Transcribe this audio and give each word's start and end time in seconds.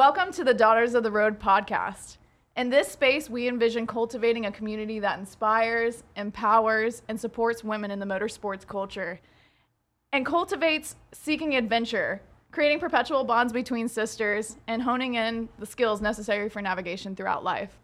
Welcome 0.00 0.32
to 0.32 0.44
the 0.44 0.54
Daughters 0.54 0.94
of 0.94 1.02
the 1.02 1.10
Road 1.10 1.38
podcast. 1.38 2.16
In 2.56 2.70
this 2.70 2.88
space, 2.88 3.28
we 3.28 3.46
envision 3.48 3.86
cultivating 3.86 4.46
a 4.46 4.50
community 4.50 4.98
that 4.98 5.18
inspires, 5.18 6.04
empowers, 6.16 7.02
and 7.08 7.20
supports 7.20 7.62
women 7.62 7.90
in 7.90 7.98
the 7.98 8.06
motorsports 8.06 8.66
culture 8.66 9.20
and 10.10 10.24
cultivates 10.24 10.96
seeking 11.12 11.54
adventure, 11.54 12.22
creating 12.50 12.80
perpetual 12.80 13.24
bonds 13.24 13.52
between 13.52 13.88
sisters, 13.88 14.56
and 14.68 14.80
honing 14.80 15.16
in 15.16 15.50
the 15.58 15.66
skills 15.66 16.00
necessary 16.00 16.48
for 16.48 16.62
navigation 16.62 17.14
throughout 17.14 17.44
life. 17.44 17.78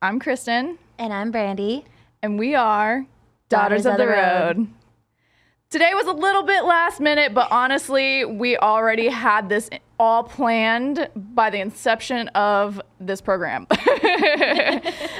I'm 0.00 0.20
Kristen, 0.20 0.78
And 1.00 1.12
I'm 1.12 1.32
Brandy. 1.32 1.84
and 2.22 2.38
we 2.38 2.54
are 2.54 3.08
Daughters, 3.48 3.86
of, 3.86 3.96
the, 3.96 4.06
road. 4.06 4.68
Today 5.68 5.90
was 5.94 6.06
a 6.06 6.12
little 6.12 6.44
bit 6.44 6.64
last 6.64 7.00
minute, 7.00 7.34
but 7.34 7.50
honestly, 7.50 8.24
we 8.24 8.56
already 8.56 9.08
had 9.08 9.48
this 9.48 9.68
all 9.98 10.22
planned 10.22 11.08
by 11.16 11.50
the 11.50 11.58
inception 11.58 12.28
of 12.28 12.80
this 13.00 13.20
program. 13.20 13.66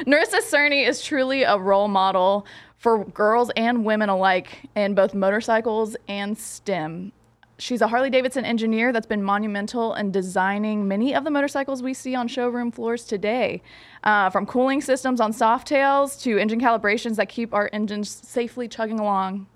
Nerissa 0.06 0.40
Cerny 0.42 0.86
is 0.86 1.02
truly 1.02 1.42
a 1.42 1.58
role 1.58 1.88
model 1.88 2.46
for 2.78 3.04
girls 3.06 3.50
and 3.56 3.84
women 3.84 4.08
alike 4.08 4.68
in 4.76 4.94
both 4.94 5.14
motorcycles 5.14 5.96
and 6.06 6.38
STEM. 6.38 7.10
She's 7.58 7.80
a 7.80 7.88
Harley 7.88 8.10
Davidson 8.10 8.44
engineer 8.44 8.92
that's 8.92 9.06
been 9.06 9.24
monumental 9.24 9.94
in 9.94 10.12
designing 10.12 10.86
many 10.86 11.12
of 11.12 11.24
the 11.24 11.30
motorcycles 11.30 11.82
we 11.82 11.92
see 11.92 12.14
on 12.14 12.28
showroom 12.28 12.70
floors 12.70 13.04
today. 13.04 13.62
Uh, 14.04 14.30
from 14.30 14.46
cooling 14.46 14.80
systems 14.80 15.20
on 15.20 15.32
Softails 15.32 16.20
to 16.22 16.38
engine 16.38 16.60
calibrations 16.60 17.16
that 17.16 17.28
keep 17.28 17.52
our 17.52 17.68
engines 17.72 18.10
safely 18.10 18.68
chugging 18.68 19.00
along. 19.00 19.46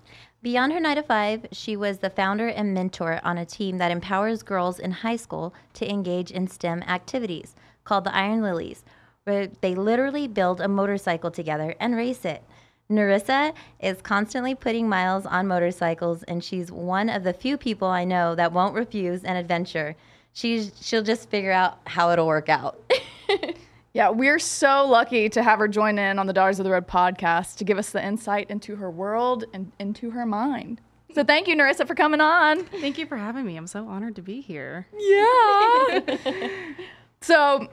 Beyond 0.43 0.73
her 0.73 0.79
9 0.79 0.95
to 0.95 1.03
5, 1.03 1.45
she 1.51 1.75
was 1.75 1.99
the 1.99 2.09
founder 2.09 2.47
and 2.47 2.73
mentor 2.73 3.19
on 3.23 3.37
a 3.37 3.45
team 3.45 3.77
that 3.77 3.91
empowers 3.91 4.41
girls 4.41 4.79
in 4.79 4.89
high 4.89 5.15
school 5.15 5.53
to 5.75 5.87
engage 5.87 6.31
in 6.31 6.47
STEM 6.47 6.81
activities 6.87 7.55
called 7.83 8.05
the 8.05 8.15
Iron 8.15 8.41
Lilies, 8.41 8.83
where 9.23 9.45
they 9.61 9.75
literally 9.75 10.27
build 10.27 10.59
a 10.59 10.67
motorcycle 10.67 11.29
together 11.29 11.75
and 11.79 11.95
race 11.95 12.25
it. 12.25 12.43
Nerissa 12.89 13.53
is 13.79 14.01
constantly 14.01 14.55
putting 14.55 14.89
miles 14.89 15.27
on 15.27 15.45
motorcycles, 15.45 16.23
and 16.23 16.43
she's 16.43 16.71
one 16.71 17.07
of 17.07 17.23
the 17.23 17.33
few 17.33 17.55
people 17.55 17.87
I 17.87 18.03
know 18.03 18.33
that 18.33 18.51
won't 18.51 18.73
refuse 18.73 19.23
an 19.23 19.35
adventure. 19.35 19.95
She's, 20.33 20.71
she'll 20.81 21.03
just 21.03 21.29
figure 21.29 21.51
out 21.51 21.77
how 21.85 22.09
it'll 22.09 22.25
work 22.25 22.49
out. 22.49 22.81
Yeah, 23.93 24.09
we're 24.09 24.39
so 24.39 24.85
lucky 24.87 25.27
to 25.29 25.43
have 25.43 25.59
her 25.59 25.67
join 25.67 25.99
in 25.99 26.17
on 26.17 26.25
the 26.25 26.31
Daughters 26.31 26.59
of 26.59 26.63
the 26.63 26.71
Road 26.71 26.87
podcast 26.87 27.57
to 27.57 27.65
give 27.65 27.77
us 27.77 27.89
the 27.89 28.03
insight 28.03 28.49
into 28.49 28.77
her 28.77 28.89
world 28.89 29.43
and 29.53 29.73
into 29.79 30.11
her 30.11 30.25
mind. 30.25 30.79
So 31.13 31.25
thank 31.25 31.49
you, 31.49 31.57
Nerissa, 31.57 31.85
for 31.85 31.93
coming 31.93 32.21
on. 32.21 32.63
Thank 32.63 32.97
you 32.97 33.05
for 33.05 33.17
having 33.17 33.45
me. 33.45 33.57
I'm 33.57 33.67
so 33.67 33.85
honored 33.89 34.15
to 34.15 34.21
be 34.21 34.39
here. 34.39 34.87
Yeah. 34.97 36.17
so 37.21 37.67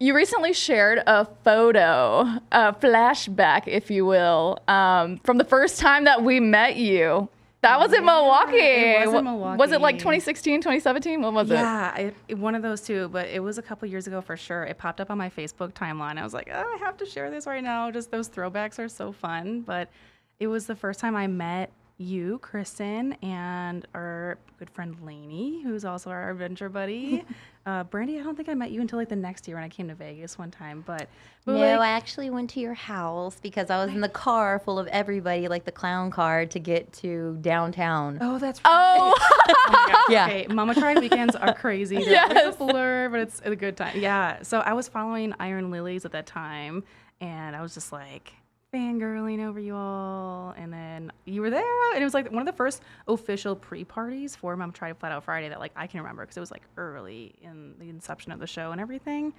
you 0.00 0.12
recently 0.12 0.52
shared 0.52 1.04
a 1.06 1.26
photo, 1.44 2.22
a 2.50 2.72
flashback, 2.72 3.68
if 3.68 3.92
you 3.92 4.04
will, 4.04 4.58
um, 4.66 5.18
from 5.18 5.38
the 5.38 5.44
first 5.44 5.78
time 5.78 6.02
that 6.04 6.24
we 6.24 6.40
met 6.40 6.74
you. 6.74 7.28
That 7.62 7.78
was 7.78 7.92
in 7.92 8.04
Milwaukee. 8.06 8.56
it 8.56 9.06
was 9.06 9.14
in 9.14 9.24
Wa- 9.24 9.54
Was 9.56 9.72
it 9.72 9.80
like 9.82 9.96
2016, 9.98 10.60
2017? 10.60 11.20
What 11.20 11.32
was 11.34 11.50
it? 11.50 11.54
Yeah, 11.54 11.94
it- 12.28 12.38
one 12.38 12.54
of 12.54 12.62
those 12.62 12.80
two, 12.80 13.08
but 13.08 13.28
it 13.28 13.42
was 13.42 13.58
a 13.58 13.62
couple 13.62 13.86
years 13.88 14.06
ago 14.06 14.20
for 14.22 14.36
sure. 14.36 14.64
It 14.64 14.78
popped 14.78 15.00
up 15.00 15.10
on 15.10 15.18
my 15.18 15.28
Facebook 15.28 15.72
timeline. 15.72 16.16
I 16.18 16.22
was 16.24 16.32
like, 16.32 16.48
oh, 16.52 16.58
I 16.74 16.78
have 16.78 16.96
to 16.98 17.06
share 17.06 17.30
this 17.30 17.46
right 17.46 17.62
now. 17.62 17.90
Just 17.90 18.10
those 18.10 18.28
throwbacks 18.30 18.78
are 18.78 18.88
so 18.88 19.12
fun. 19.12 19.60
But 19.60 19.90
it 20.38 20.46
was 20.46 20.66
the 20.66 20.74
first 20.74 21.00
time 21.00 21.14
I 21.14 21.26
met 21.26 21.70
you, 21.98 22.38
Kristen, 22.38 23.12
and 23.22 23.86
our 23.94 24.38
good 24.58 24.70
friend 24.70 24.96
Lainey, 25.04 25.62
who's 25.62 25.84
also 25.84 26.08
our 26.08 26.30
adventure 26.30 26.70
buddy. 26.70 27.24
uh, 27.66 27.84
Brandy, 27.84 28.18
I 28.18 28.22
don't 28.22 28.36
think 28.36 28.48
I 28.48 28.54
met 28.54 28.70
you 28.70 28.80
until 28.80 28.98
like 28.98 29.08
the 29.10 29.16
next 29.16 29.46
year 29.46 29.56
when 29.56 29.64
I 29.64 29.68
came 29.68 29.88
to 29.88 29.94
Vegas 29.94 30.38
one 30.38 30.50
time. 30.50 30.82
But, 30.86 31.08
but 31.44 31.52
No, 31.52 31.58
like, 31.58 31.80
I 31.80 31.88
actually 31.88 32.30
went 32.30 32.50
to 32.50 32.60
your 32.60 32.74
house 32.74 33.38
because 33.40 33.68
I 33.70 33.84
was 33.84 33.94
in 33.94 34.00
the 34.00 34.08
car 34.08 34.58
full 34.58 34.78
of 34.78 34.86
everybody, 34.88 35.46
like 35.48 35.64
the 35.64 35.72
clown 35.72 36.10
car, 36.10 36.46
to 36.46 36.58
get 36.58 36.92
to 36.94 37.36
downtown. 37.42 38.18
oh, 38.20 38.38
that's 38.38 38.60
Oh, 38.64 39.14
Oh 39.18 39.66
my 39.68 39.92
gosh. 39.92 40.04
Yeah. 40.08 40.26
Okay, 40.26 40.46
Mama 40.48 40.74
Tried 40.74 40.98
weekends 41.00 41.36
are 41.36 41.52
crazy. 41.54 41.96
They're 41.96 42.10
Yes. 42.12 42.54
a 42.54 42.58
blur, 42.58 43.08
but 43.10 43.20
it's 43.20 43.40
a 43.44 43.54
good 43.54 43.76
time. 43.76 43.98
Yeah. 44.00 44.42
So 44.42 44.60
I 44.60 44.72
was 44.72 44.88
following 44.88 45.34
Iron 45.38 45.70
Lilies 45.70 46.04
at 46.04 46.12
that 46.12 46.26
time, 46.26 46.82
and 47.20 47.54
I 47.54 47.60
was 47.62 47.74
just 47.74 47.92
like 47.92 48.32
fangirling 48.72 49.46
over 49.46 49.58
you 49.60 49.74
all. 49.74 50.54
And 50.56 50.72
then 50.72 51.12
you 51.24 51.40
were 51.40 51.50
there, 51.50 51.92
and 51.94 52.00
it 52.00 52.04
was 52.04 52.14
like 52.14 52.30
one 52.30 52.40
of 52.40 52.46
the 52.46 52.56
first 52.56 52.82
official 53.08 53.56
pre-parties 53.56 54.36
for 54.36 54.56
Mama 54.56 54.72
Tried 54.72 54.96
Flat 54.98 55.12
Out 55.12 55.24
Friday 55.24 55.48
that 55.48 55.60
like 55.60 55.72
I 55.76 55.86
can 55.86 56.00
remember 56.00 56.22
because 56.22 56.36
it 56.36 56.40
was 56.40 56.50
like 56.50 56.62
early 56.76 57.34
in 57.42 57.74
the 57.78 57.88
inception 57.88 58.32
of 58.32 58.38
the 58.38 58.46
show 58.46 58.72
and 58.72 58.80
everything. 58.80 59.32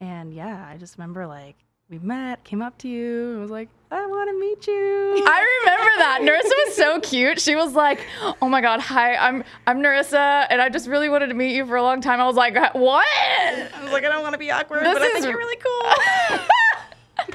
And 0.00 0.32
yeah, 0.32 0.66
I 0.68 0.76
just 0.76 0.96
remember 0.96 1.26
like 1.26 1.56
we 1.90 1.98
met, 1.98 2.44
came 2.44 2.62
up 2.62 2.78
to 2.78 2.88
you, 2.88 3.32
and 3.32 3.40
was 3.40 3.50
like, 3.50 3.68
I 3.90 4.06
want 4.06 4.30
to 4.30 4.38
meet 4.38 4.64
you. 4.68 5.24
I 5.26 5.58
remember 5.62 5.90
that. 5.98 6.20
Nerissa 6.22 6.54
was 6.66 6.76
so 6.76 7.00
cute. 7.00 7.40
She 7.40 7.56
was 7.56 7.72
like, 7.74 8.06
"Oh 8.40 8.48
my 8.48 8.60
god, 8.60 8.78
hi, 8.78 9.16
I'm 9.16 9.42
I'm 9.66 9.82
Nerissa, 9.82 10.46
and 10.48 10.62
I 10.62 10.68
just 10.68 10.86
really 10.88 11.08
wanted 11.08 11.26
to 11.28 11.34
meet 11.34 11.52
you 11.56 11.66
for 11.66 11.74
a 11.74 11.82
long 11.82 12.00
time." 12.00 12.20
I 12.20 12.26
was 12.28 12.36
like, 12.36 12.54
"What?" 12.74 13.04
I 13.04 13.68
was 13.82 13.90
like, 13.92 14.04
I 14.04 14.08
don't 14.08 14.22
want 14.22 14.34
to 14.34 14.38
be 14.38 14.52
awkward, 14.52 14.84
This 14.84 14.92
but 14.94 15.02
I 15.02 15.06
is- 15.06 15.12
think 15.14 15.26
you're 15.26 15.36
really 15.36 15.56
cool. 15.56 16.38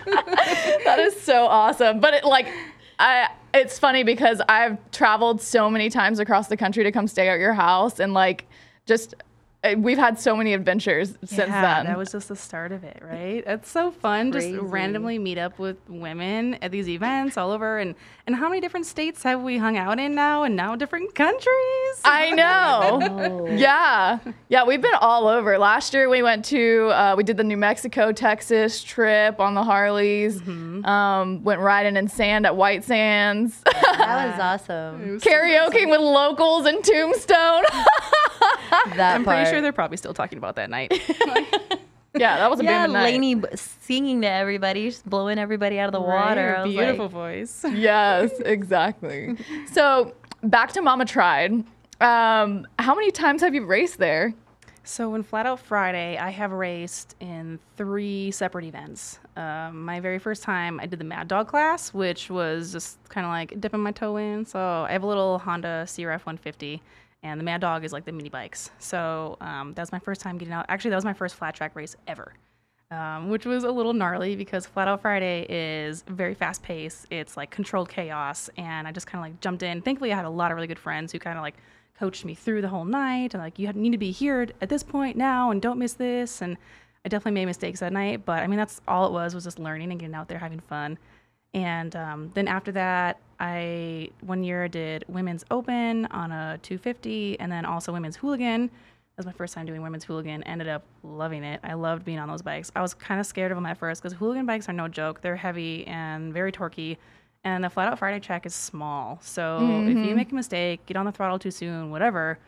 that 0.05 0.97
is 0.99 1.19
so 1.21 1.45
awesome. 1.45 1.99
But 1.99 2.13
it 2.13 2.25
like 2.25 2.47
I 2.99 3.29
it's 3.53 3.79
funny 3.79 4.03
because 4.03 4.41
I've 4.47 4.77
traveled 4.91 5.41
so 5.41 5.69
many 5.69 5.89
times 5.89 6.19
across 6.19 6.47
the 6.47 6.57
country 6.57 6.83
to 6.83 6.91
come 6.91 7.07
stay 7.07 7.29
at 7.29 7.39
your 7.39 7.53
house 7.53 7.99
and 7.99 8.13
like 8.13 8.47
just 8.85 9.15
we've 9.73 9.97
had 9.97 10.19
so 10.19 10.35
many 10.35 10.53
adventures 10.53 11.17
since 11.23 11.49
yeah, 11.49 11.61
then. 11.77 11.85
That 11.87 11.97
was 11.97 12.11
just 12.11 12.27
the 12.27 12.35
start 12.35 12.71
of 12.71 12.83
it, 12.83 13.01
right? 13.01 13.43
It's 13.45 13.69
so 13.69 13.91
fun 13.91 14.31
Crazy. 14.31 14.51
just 14.53 14.63
randomly 14.63 15.17
meet 15.17 15.37
up 15.37 15.57
with 15.57 15.77
women 15.87 16.55
at 16.55 16.71
these 16.71 16.87
events 16.87 17.37
all 17.37 17.51
over 17.51 17.79
and 17.79 17.95
and 18.27 18.35
how 18.35 18.49
many 18.49 18.59
different 18.59 18.87
states 18.87 19.21
have 19.23 19.41
we 19.43 19.57
hung 19.57 19.77
out 19.77 19.99
in 19.99 20.15
now 20.15 20.43
and 20.43 20.55
now 20.55 20.75
different 20.75 21.13
countries? 21.15 22.01
I 22.03 22.31
know. 22.35 22.99
Oh. 23.01 23.45
Yeah. 23.55 24.19
Yeah, 24.49 24.65
we've 24.65 24.81
been 24.81 24.95
all 24.99 25.27
over. 25.27 25.57
Last 25.57 25.93
year 25.93 26.09
we 26.09 26.21
went 26.21 26.45
to 26.45 26.89
uh, 26.93 27.15
we 27.17 27.23
did 27.23 27.37
the 27.37 27.43
New 27.43 27.57
Mexico 27.57 28.11
Texas 28.11 28.83
trip 28.83 29.39
on 29.39 29.53
the 29.53 29.63
Harleys. 29.63 30.41
Mm-hmm. 30.41 30.85
Um, 30.85 31.43
went 31.43 31.61
riding 31.61 31.95
in 31.95 32.07
sand 32.07 32.45
at 32.45 32.55
White 32.55 32.83
Sands. 32.83 33.61
That 33.65 34.37
was 34.37 34.39
awesome. 34.69 35.19
Karaoke 35.19 35.89
with 35.89 36.01
locals 36.01 36.65
in 36.65 36.81
Tombstone. 36.81 37.63
That 38.95 39.15
I'm 39.15 39.23
pretty 39.23 39.49
sure 39.49 39.61
they're 39.61 39.73
probably 39.73 39.97
still 39.97 40.13
talking 40.13 40.37
about 40.37 40.55
that 40.55 40.69
night. 40.69 40.91
yeah, 42.15 42.37
that 42.37 42.49
was 42.49 42.59
a 42.59 42.63
yeah, 42.63 42.85
booming 42.85 42.93
night. 42.93 43.03
Lainey 43.03 43.35
b- 43.35 43.47
singing 43.55 44.21
to 44.21 44.29
everybody, 44.29 44.89
just 44.89 45.07
blowing 45.09 45.37
everybody 45.37 45.79
out 45.79 45.87
of 45.87 45.93
the 45.93 46.01
water. 46.01 46.55
Right? 46.57 46.61
I 46.61 46.63
Beautiful 46.67 47.05
like, 47.05 47.11
voice. 47.11 47.65
yes, 47.73 48.31
exactly. 48.45 49.35
So 49.71 50.13
back 50.43 50.71
to 50.73 50.81
Mama 50.81 51.05
Tried. 51.05 51.51
Um, 52.01 52.67
how 52.79 52.93
many 52.95 53.11
times 53.11 53.41
have 53.41 53.55
you 53.55 53.65
raced 53.65 53.97
there? 53.97 54.33
So 54.87 55.15
in 55.15 55.23
Flat 55.23 55.47
Out 55.47 55.59
Friday, 55.59 56.15
I 56.17 56.29
have 56.29 56.51
raced 56.51 57.15
in 57.19 57.59
three 57.75 58.29
separate 58.29 58.65
events. 58.65 59.19
Um, 59.35 59.83
my 59.83 59.99
very 59.99 60.19
first 60.19 60.43
time, 60.43 60.79
I 60.79 60.85
did 60.85 60.99
the 60.99 61.05
Mad 61.05 61.27
Dog 61.27 61.47
class, 61.47 61.91
which 61.91 62.29
was 62.29 62.71
just 62.71 62.99
kind 63.09 63.25
of 63.25 63.31
like 63.31 63.59
dipping 63.59 63.79
my 63.79 63.91
toe 63.91 64.17
in. 64.17 64.45
So 64.45 64.59
I 64.59 64.91
have 64.91 65.01
a 65.01 65.07
little 65.07 65.39
Honda 65.39 65.85
CRF 65.87 66.25
150, 66.25 66.83
and 67.25 67.39
the 67.39 67.43
Mad 67.43 67.59
Dog 67.59 67.83
is 67.83 67.91
like 67.91 68.05
the 68.05 68.11
mini 68.11 68.29
bikes. 68.29 68.69
So 68.77 69.37
um, 69.41 69.73
that 69.73 69.81
was 69.81 69.91
my 69.91 69.97
first 69.97 70.21
time 70.21 70.37
getting 70.37 70.53
out. 70.53 70.67
Actually, 70.69 70.91
that 70.91 70.97
was 70.97 71.05
my 71.05 71.13
first 71.13 71.35
flat 71.35 71.55
track 71.55 71.75
race 71.75 71.95
ever. 72.07 72.33
Um, 72.91 73.29
which 73.29 73.47
was 73.47 73.63
a 73.63 73.71
little 73.71 73.93
gnarly 73.93 74.35
because 74.35 74.67
Flat 74.67 74.87
Out 74.87 75.01
Friday 75.01 75.47
is 75.49 76.03
very 76.07 76.35
fast 76.35 76.61
paced. 76.61 77.07
It's 77.09 77.35
like 77.35 77.49
controlled 77.49 77.89
chaos, 77.89 78.47
and 78.57 78.87
I 78.87 78.91
just 78.91 79.07
kind 79.07 79.25
of 79.25 79.31
like 79.31 79.41
jumped 79.41 79.63
in. 79.63 79.81
Thankfully, 79.81 80.13
I 80.13 80.15
had 80.15 80.25
a 80.25 80.29
lot 80.29 80.51
of 80.51 80.55
really 80.55 80.67
good 80.67 80.77
friends 80.77 81.11
who 81.11 81.17
kind 81.17 81.35
of 81.35 81.41
like 81.41 81.55
coached 81.97 82.25
me 82.25 82.35
through 82.35 82.61
the 82.61 82.67
whole 82.67 82.85
night 82.85 83.33
and 83.33 83.41
like 83.41 83.57
you 83.57 83.71
need 83.73 83.91
to 83.91 83.97
be 83.97 84.11
here 84.11 84.47
at 84.61 84.69
this 84.69 84.83
point 84.83 85.15
now 85.15 85.49
and 85.49 85.61
don't 85.61 85.79
miss 85.79 85.93
this 85.93 86.41
and 86.41 86.57
i 87.05 87.07
definitely 87.07 87.31
made 87.31 87.45
mistakes 87.45 87.79
that 87.79 87.93
night 87.93 88.25
but 88.25 88.43
i 88.43 88.47
mean 88.47 88.57
that's 88.57 88.81
all 88.85 89.07
it 89.07 89.13
was 89.13 89.33
was 89.33 89.45
just 89.45 89.59
learning 89.59 89.91
and 89.91 90.01
getting 90.01 90.13
out 90.13 90.27
there 90.27 90.37
having 90.37 90.59
fun 90.59 90.97
and 91.55 91.95
um, 91.95 92.31
then 92.35 92.47
after 92.47 92.71
that 92.71 93.19
i 93.39 94.07
one 94.21 94.43
year 94.43 94.67
did 94.67 95.03
women's 95.07 95.43
open 95.49 96.05
on 96.07 96.31
a 96.31 96.59
250 96.61 97.39
and 97.39 97.51
then 97.51 97.65
also 97.65 97.91
women's 97.91 98.15
hooligan 98.15 98.67
that 98.67 99.17
was 99.17 99.25
my 99.25 99.31
first 99.31 99.53
time 99.53 99.65
doing 99.65 99.81
women's 99.81 100.03
hooligan 100.03 100.43
ended 100.43 100.67
up 100.67 100.83
loving 101.03 101.43
it 101.43 101.59
i 101.63 101.73
loved 101.73 102.05
being 102.05 102.19
on 102.19 102.29
those 102.29 102.41
bikes 102.41 102.71
i 102.75 102.81
was 102.81 102.93
kind 102.93 103.19
of 103.19 103.25
scared 103.25 103.51
of 103.51 103.57
them 103.57 103.65
at 103.65 103.77
first 103.77 104.01
because 104.03 104.15
hooligan 104.17 104.45
bikes 104.45 104.69
are 104.69 104.73
no 104.73 104.87
joke 104.87 105.21
they're 105.21 105.35
heavy 105.35 105.85
and 105.87 106.31
very 106.33 106.51
torquey 106.51 106.97
and 107.45 107.63
the 107.63 107.69
flat 107.69 107.87
out 107.87 107.99
Friday 107.99 108.19
track 108.19 108.47
is 108.47 108.55
small. 108.55 109.19
So 109.21 109.59
if 109.87 109.95
you 109.95 110.15
make 110.15 110.31
a 110.31 110.35
mistake, 110.35 110.83
get 110.87 110.97
on 110.97 111.05
the 111.05 111.11
throttle 111.11 111.37
too 111.37 111.51
soon, 111.51 111.91
whatever, 111.91 112.39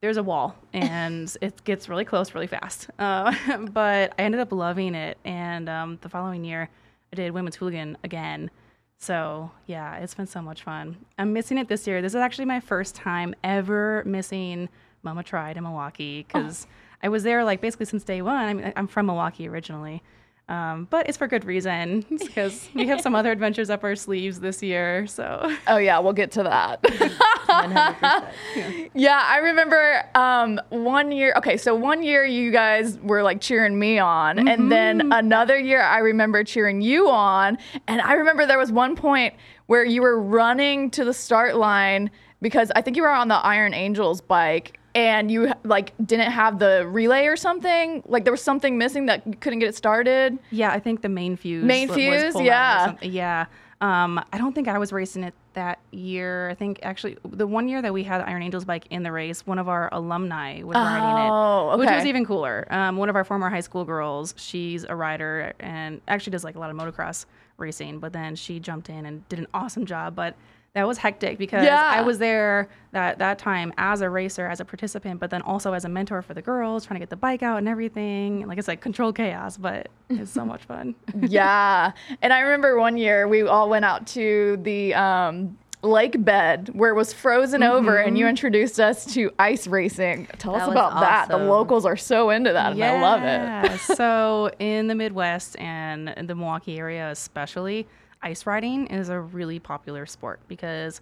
there's 0.00 0.16
a 0.16 0.22
wall 0.22 0.56
and 0.72 1.36
it 1.42 1.62
gets 1.64 1.88
really 1.88 2.04
close 2.04 2.32
really 2.32 2.46
fast. 2.46 2.88
Uh, 2.98 3.34
but 3.72 4.14
I 4.18 4.22
ended 4.22 4.40
up 4.40 4.52
loving 4.52 4.94
it. 4.94 5.18
And 5.24 5.68
um, 5.68 5.98
the 6.00 6.08
following 6.08 6.44
year, 6.44 6.70
I 7.12 7.16
did 7.16 7.32
Women's 7.32 7.56
Hooligan 7.56 7.98
again. 8.04 8.50
So 8.98 9.50
yeah, 9.66 9.96
it's 9.96 10.14
been 10.14 10.26
so 10.26 10.42
much 10.42 10.62
fun. 10.62 10.96
I'm 11.18 11.32
missing 11.32 11.58
it 11.58 11.68
this 11.68 11.86
year. 11.86 12.02
This 12.02 12.12
is 12.12 12.20
actually 12.20 12.44
my 12.44 12.60
first 12.60 12.94
time 12.94 13.34
ever 13.42 14.02
missing 14.04 14.68
Mama 15.02 15.22
Tried 15.22 15.56
in 15.56 15.62
Milwaukee 15.62 16.24
because 16.26 16.66
oh. 16.68 16.74
I 17.02 17.08
was 17.08 17.22
there 17.22 17.42
like 17.44 17.60
basically 17.60 17.86
since 17.86 18.04
day 18.04 18.20
one. 18.22 18.36
I 18.36 18.54
mean, 18.54 18.72
I'm 18.76 18.86
from 18.86 19.06
Milwaukee 19.06 19.48
originally. 19.48 20.02
Um, 20.50 20.88
but 20.90 21.08
it's 21.08 21.16
for 21.16 21.28
good 21.28 21.44
reason 21.44 22.04
because 22.10 22.68
we 22.74 22.88
have 22.88 23.00
some 23.00 23.14
other 23.14 23.30
adventures 23.30 23.70
up 23.70 23.84
our 23.84 23.94
sleeves 23.94 24.40
this 24.40 24.62
year. 24.62 25.06
So, 25.06 25.56
Oh 25.68 25.76
yeah, 25.76 26.00
we'll 26.00 26.12
get 26.12 26.32
to 26.32 26.42
that. 26.42 26.82
100%. 26.82 28.90
yeah, 28.94 29.22
I 29.24 29.38
remember 29.38 30.02
um, 30.16 30.60
one 30.70 31.12
year. 31.12 31.32
Okay, 31.36 31.56
so 31.56 31.76
one 31.76 32.02
year 32.02 32.24
you 32.24 32.50
guys 32.50 32.98
were 32.98 33.22
like 33.22 33.40
cheering 33.40 33.78
me 33.78 34.00
on, 34.00 34.48
and 34.48 34.72
then 34.72 35.12
another 35.12 35.56
year 35.56 35.82
I 35.82 35.98
remember 35.98 36.42
cheering 36.42 36.80
you 36.80 37.08
on. 37.08 37.56
And 37.86 38.00
I 38.00 38.14
remember 38.14 38.44
there 38.44 38.58
was 38.58 38.72
one 38.72 38.96
point 38.96 39.34
where 39.66 39.84
you 39.84 40.02
were 40.02 40.20
running 40.20 40.90
to 40.90 41.04
the 41.04 41.14
start 41.14 41.54
line 41.54 42.10
because 42.42 42.72
I 42.74 42.82
think 42.82 42.96
you 42.96 43.04
were 43.04 43.10
on 43.10 43.28
the 43.28 43.36
Iron 43.36 43.72
Angels 43.72 44.20
bike. 44.20 44.79
And 44.94 45.30
you 45.30 45.52
like 45.64 45.92
didn't 46.04 46.32
have 46.32 46.58
the 46.58 46.86
relay 46.88 47.26
or 47.26 47.36
something. 47.36 48.02
Like 48.06 48.24
there 48.24 48.32
was 48.32 48.42
something 48.42 48.76
missing 48.76 49.06
that 49.06 49.26
you 49.26 49.34
couldn't 49.34 49.60
get 49.60 49.68
it 49.68 49.76
started. 49.76 50.38
yeah, 50.50 50.72
I 50.72 50.80
think 50.80 51.02
the 51.02 51.08
main 51.08 51.36
fuse. 51.36 51.64
Main 51.64 51.88
fuse, 51.88 52.34
yeah. 52.40 52.96
Yeah. 53.00 53.46
Um, 53.80 54.22
I 54.30 54.36
don't 54.36 54.52
think 54.54 54.68
I 54.68 54.76
was 54.78 54.92
racing 54.92 55.24
it 55.24 55.32
that 55.54 55.78
year. 55.90 56.50
I 56.50 56.54
think 56.54 56.80
actually 56.82 57.16
the 57.24 57.46
one 57.46 57.66
year 57.66 57.80
that 57.80 57.94
we 57.94 58.02
had 58.04 58.20
Iron 58.20 58.42
Angels 58.42 58.66
bike 58.66 58.86
in 58.90 59.02
the 59.02 59.10
race, 59.10 59.46
one 59.46 59.58
of 59.58 59.68
our 59.70 59.88
alumni 59.92 60.62
was 60.62 60.74
riding 60.74 61.26
it. 61.26 61.30
Oh, 61.30 61.78
which 61.78 61.88
was 61.88 62.04
even 62.04 62.26
cooler. 62.26 62.66
Um, 62.70 62.98
one 62.98 63.08
of 63.08 63.16
our 63.16 63.24
former 63.24 63.48
high 63.48 63.60
school 63.60 63.84
girls, 63.86 64.34
she's 64.36 64.84
a 64.84 64.94
rider 64.94 65.54
and 65.60 66.02
actually 66.08 66.32
does 66.32 66.44
like 66.44 66.56
a 66.56 66.58
lot 66.58 66.68
of 66.70 66.76
motocross 66.76 67.24
racing, 67.56 68.00
but 68.00 68.12
then 68.12 68.36
she 68.36 68.60
jumped 68.60 68.90
in 68.90 69.06
and 69.06 69.26
did 69.30 69.38
an 69.38 69.46
awesome 69.54 69.86
job. 69.86 70.14
But 70.14 70.36
that 70.74 70.86
was 70.86 70.98
hectic 70.98 71.36
because 71.38 71.64
Yeah. 71.64 71.82
I 71.82 72.02
was 72.02 72.18
there 72.18 72.68
that 72.92 73.18
that 73.18 73.38
time 73.38 73.72
as 73.76 74.00
a 74.02 74.08
racer, 74.10 74.46
as 74.46 74.60
a 74.60 74.64
participant, 74.64 75.18
but 75.20 75.30
then 75.30 75.42
also 75.42 75.72
as 75.72 75.84
a 75.84 75.88
mentor 75.88 76.22
for 76.22 76.32
the 76.34 76.42
girls, 76.42 76.86
trying 76.86 76.96
to 76.98 77.02
get 77.02 77.10
the 77.10 77.16
bike 77.16 77.42
out 77.42 77.58
and 77.58 77.68
everything. 77.68 78.46
Like 78.46 78.58
it's 78.58 78.68
like 78.68 78.80
controlled 78.80 79.16
chaos, 79.16 79.56
but 79.56 79.88
it's 80.08 80.30
so 80.30 80.44
much 80.44 80.62
fun. 80.64 80.94
yeah. 81.22 81.92
And 82.22 82.32
I 82.32 82.40
remember 82.40 82.78
one 82.78 82.96
year 82.96 83.26
we 83.26 83.42
all 83.42 83.68
went 83.68 83.84
out 83.84 84.06
to 84.08 84.58
the 84.62 84.94
um, 84.94 85.58
lake 85.82 86.22
bed 86.24 86.68
where 86.72 86.90
it 86.90 86.94
was 86.94 87.12
frozen 87.12 87.62
over 87.64 87.96
and 87.96 88.16
you 88.18 88.26
introduced 88.28 88.78
us 88.78 89.12
to 89.14 89.32
ice 89.38 89.66
racing. 89.66 90.26
Tell 90.38 90.52
That 90.52 90.62
us 90.62 90.68
was 90.68 90.72
about 90.74 91.00
that. 91.00 91.28
The 91.28 91.38
locals 91.38 91.84
are 91.86 91.96
so 91.96 92.30
into 92.30 92.52
that 92.52 92.72
and 92.72 92.84
I 92.84 93.00
love 93.00 93.22
it. 93.22 93.24
Yeah. 93.24 93.76
so 93.76 94.50
in 94.60 94.86
the 94.88 94.94
Midwest 94.94 95.58
and 95.58 96.14
the 96.28 96.34
Milwaukee 96.34 96.78
area 96.78 97.10
especially, 97.10 97.88
ice 98.22 98.46
riding 98.46 98.86
is 98.88 99.08
a 99.08 99.20
really 99.20 99.58
popular 99.58 100.06
sport 100.06 100.40
because 100.48 101.00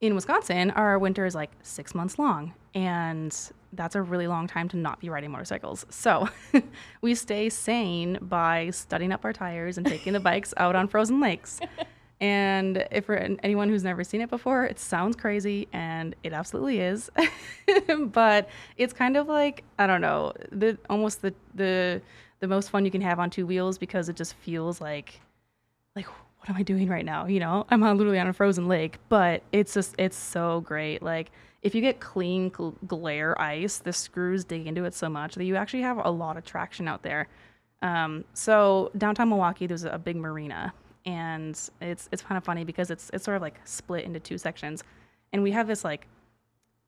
in 0.00 0.14
Wisconsin, 0.14 0.70
our 0.70 0.98
winter 0.98 1.26
is 1.26 1.34
like 1.34 1.50
six 1.62 1.94
months 1.94 2.18
long. 2.18 2.54
And 2.74 3.36
that's 3.72 3.94
a 3.94 4.02
really 4.02 4.26
long 4.26 4.46
time 4.46 4.68
to 4.70 4.76
not 4.76 5.00
be 5.00 5.08
riding 5.08 5.30
motorcycles. 5.30 5.84
So 5.90 6.28
we 7.02 7.14
stay 7.14 7.48
sane 7.48 8.18
by 8.22 8.70
studding 8.70 9.12
up 9.12 9.24
our 9.24 9.32
tires 9.32 9.78
and 9.78 9.86
taking 9.86 10.12
the 10.12 10.20
bikes 10.20 10.54
out 10.56 10.74
on 10.74 10.88
frozen 10.88 11.20
lakes. 11.20 11.60
And 12.20 12.86
if 12.90 13.06
for 13.06 13.14
anyone 13.14 13.70
who's 13.70 13.82
never 13.82 14.04
seen 14.04 14.20
it 14.20 14.28
before, 14.28 14.64
it 14.64 14.78
sounds 14.78 15.16
crazy, 15.16 15.68
and 15.72 16.14
it 16.22 16.34
absolutely 16.34 16.80
is. 16.80 17.10
but 18.08 18.50
it's 18.76 18.92
kind 18.92 19.16
of 19.16 19.26
like 19.26 19.64
I 19.78 19.86
don't 19.86 20.02
know, 20.02 20.34
the 20.52 20.76
almost 20.90 21.22
the 21.22 21.32
the 21.54 22.02
the 22.40 22.46
most 22.46 22.68
fun 22.68 22.84
you 22.84 22.90
can 22.90 23.00
have 23.00 23.18
on 23.18 23.30
two 23.30 23.46
wheels 23.46 23.78
because 23.78 24.10
it 24.10 24.16
just 24.16 24.34
feels 24.34 24.82
like 24.82 25.18
like 25.96 26.06
what 26.40 26.48
am 26.48 26.56
I 26.56 26.62
doing 26.62 26.88
right 26.88 27.04
now? 27.04 27.26
You 27.26 27.40
know, 27.40 27.66
I'm 27.68 27.82
literally 27.82 28.18
on 28.18 28.26
a 28.26 28.32
frozen 28.32 28.66
lake, 28.66 28.98
but 29.08 29.42
it's 29.52 29.74
just 29.74 29.94
it's 29.98 30.16
so 30.16 30.62
great. 30.62 31.02
Like 31.02 31.30
if 31.62 31.74
you 31.74 31.82
get 31.82 32.00
clean 32.00 32.50
gl- 32.50 32.74
glare 32.86 33.40
ice, 33.40 33.78
the 33.78 33.92
screws 33.92 34.44
dig 34.44 34.66
into 34.66 34.84
it 34.84 34.94
so 34.94 35.10
much 35.10 35.34
that 35.34 35.44
you 35.44 35.56
actually 35.56 35.82
have 35.82 36.00
a 36.02 36.10
lot 36.10 36.38
of 36.38 36.44
traction 36.44 36.88
out 36.88 37.02
there. 37.02 37.28
Um, 37.82 38.24
so 38.32 38.90
downtown 38.96 39.28
Milwaukee, 39.28 39.66
there's 39.66 39.84
a 39.84 39.98
big 39.98 40.16
marina, 40.16 40.72
and 41.04 41.58
it's 41.82 42.08
it's 42.10 42.22
kind 42.22 42.38
of 42.38 42.44
funny 42.44 42.64
because 42.64 42.90
it's 42.90 43.10
it's 43.12 43.24
sort 43.24 43.36
of 43.36 43.42
like 43.42 43.60
split 43.64 44.04
into 44.04 44.18
two 44.18 44.38
sections, 44.38 44.82
and 45.34 45.42
we 45.42 45.50
have 45.50 45.66
this 45.66 45.84
like 45.84 46.06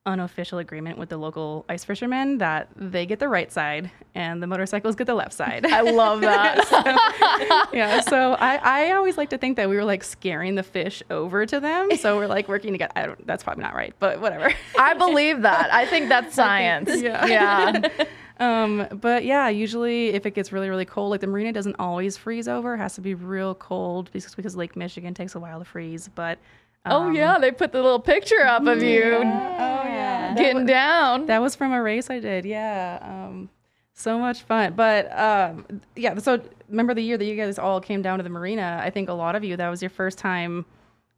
unofficial 0.05 0.59
agreement 0.59 0.99
with 0.99 1.09
the 1.09 1.17
local 1.17 1.65
ice 1.69 1.85
fishermen 1.85 2.39
that 2.39 2.69
they 2.75 3.07
get 3.07 3.21
the 3.21 3.29
right 3.29 3.53
side 3.53 3.91
and 4.17 4.43
the 4.43 4.47
motorcycles 4.47 4.97
get 4.97 5.07
the 5.07 5.15
left 5.15 5.33
side. 5.33 5.65
I 5.67 5.83
love 5.83 6.21
that. 6.23 7.69
yeah, 7.73 8.01
so 8.01 8.35
I, 8.35 8.57
I 8.57 8.93
always 8.93 9.17
like 9.17 9.31
to 9.31 9.39
think 9.39 9.57
that 9.57 9.69
we 9.69 9.77
were 9.77 9.85
like 9.85 10.03
scaring 10.03 10.57
the 10.57 10.65
fish 10.65 11.03
over 11.09 11.47
to 11.47 11.61
them. 11.61 11.97
So 11.97 12.17
we're 12.17 12.27
like 12.27 12.49
working 12.49 12.73
together. 12.73 12.93
I 12.97 13.07
don't, 13.07 13.27
that's 13.27 13.45
probably 13.45 13.63
not 13.63 13.75
right, 13.75 13.95
but 14.01 14.21
whatever. 14.21 14.53
I 14.77 14.95
believe 14.95 15.43
that. 15.43 15.73
I 15.73 15.87
think 15.87 16.09
that's 16.09 16.35
science. 16.43 17.01
Yeah. 17.01 17.27
Yeah. 17.27 18.07
um, 18.41 18.89
but 19.01 19.25
yeah, 19.25 19.49
usually 19.51 20.09
if 20.09 20.27
it 20.27 20.35
gets 20.35 20.51
really, 20.51 20.69
really 20.69 20.85
cold, 20.85 21.13
like 21.13 21.21
the 21.21 21.29
marina 21.29 21.53
doesn't 21.53 21.77
always 21.79 22.17
freeze 22.17 22.49
over. 22.49 22.75
It 22.75 22.79
has 22.79 22.97
to 22.97 23.01
be 23.01 23.15
real 23.15 23.55
cold 23.55 24.11
because, 24.13 24.35
because 24.35 24.57
Lake 24.57 24.75
Michigan 24.75 25.15
takes 25.15 25.37
a 25.37 25.41
while 25.41 25.61
to 25.61 25.65
freeze. 25.65 26.11
But 26.13 26.39
oh 26.87 27.05
um, 27.05 27.15
yeah, 27.15 27.39
they 27.39 27.53
put 27.53 27.71
the 27.71 27.81
little 27.81 28.01
picture 28.01 28.45
up 28.45 28.67
of 28.67 28.83
you 28.83 29.13
Oh 29.15 29.82
yeah. 30.23 30.35
getting 30.35 30.67
down. 30.67 31.27
That 31.27 31.41
was 31.41 31.55
from 31.55 31.73
a 31.73 31.83
race 31.83 32.11
I 32.11 32.19
did. 32.21 32.45
Yeah. 32.45 32.99
Um, 33.03 33.49
so 33.95 34.19
much 34.19 34.43
fun. 34.43 34.75
But 34.75 35.17
um, 35.19 35.67
yeah, 35.97 36.17
so 36.19 36.41
remember 36.69 36.95
the 36.95 37.03
year 37.03 37.17
that 37.19 37.25
you 37.25 37.37
guys 37.37 37.59
all 37.59 37.81
came 37.81 38.03
down 38.03 38.19
to 38.19 38.23
the 38.23 38.31
marina? 38.31 38.81
I 38.83 38.91
think 38.91 39.09
a 39.09 39.13
lot 39.13 39.37
of 39.37 39.45
you, 39.45 39.57
that 39.57 39.69
was 39.69 39.83
your 39.83 39.91
first 39.91 40.19
time 40.19 40.65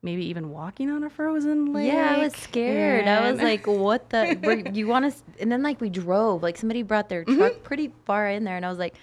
maybe 0.02 0.26
even 0.26 0.50
walking 0.50 0.90
on 0.90 1.02
a 1.04 1.08
frozen 1.08 1.72
lake. 1.72 1.90
Yeah, 1.90 2.14
I 2.16 2.24
was 2.24 2.34
scared. 2.34 3.06
I 3.08 3.30
was 3.32 3.40
like, 3.40 3.66
"What 3.66 4.10
the? 4.10 4.38
were- 4.42 4.70
you 4.72 4.86
want 4.86 5.06
us?" 5.06 5.22
And 5.40 5.50
then 5.50 5.62
like 5.62 5.80
we 5.80 5.88
drove. 5.88 6.42
Like 6.42 6.58
somebody 6.58 6.82
brought 6.82 7.08
their 7.08 7.24
Mm-hmm. 7.24 7.38
truck 7.38 7.62
pretty 7.62 7.90
far 8.04 8.28
in 8.28 8.44
there, 8.44 8.56
and 8.56 8.66
I 8.66 8.68
was 8.68 8.78
like, 8.78 8.96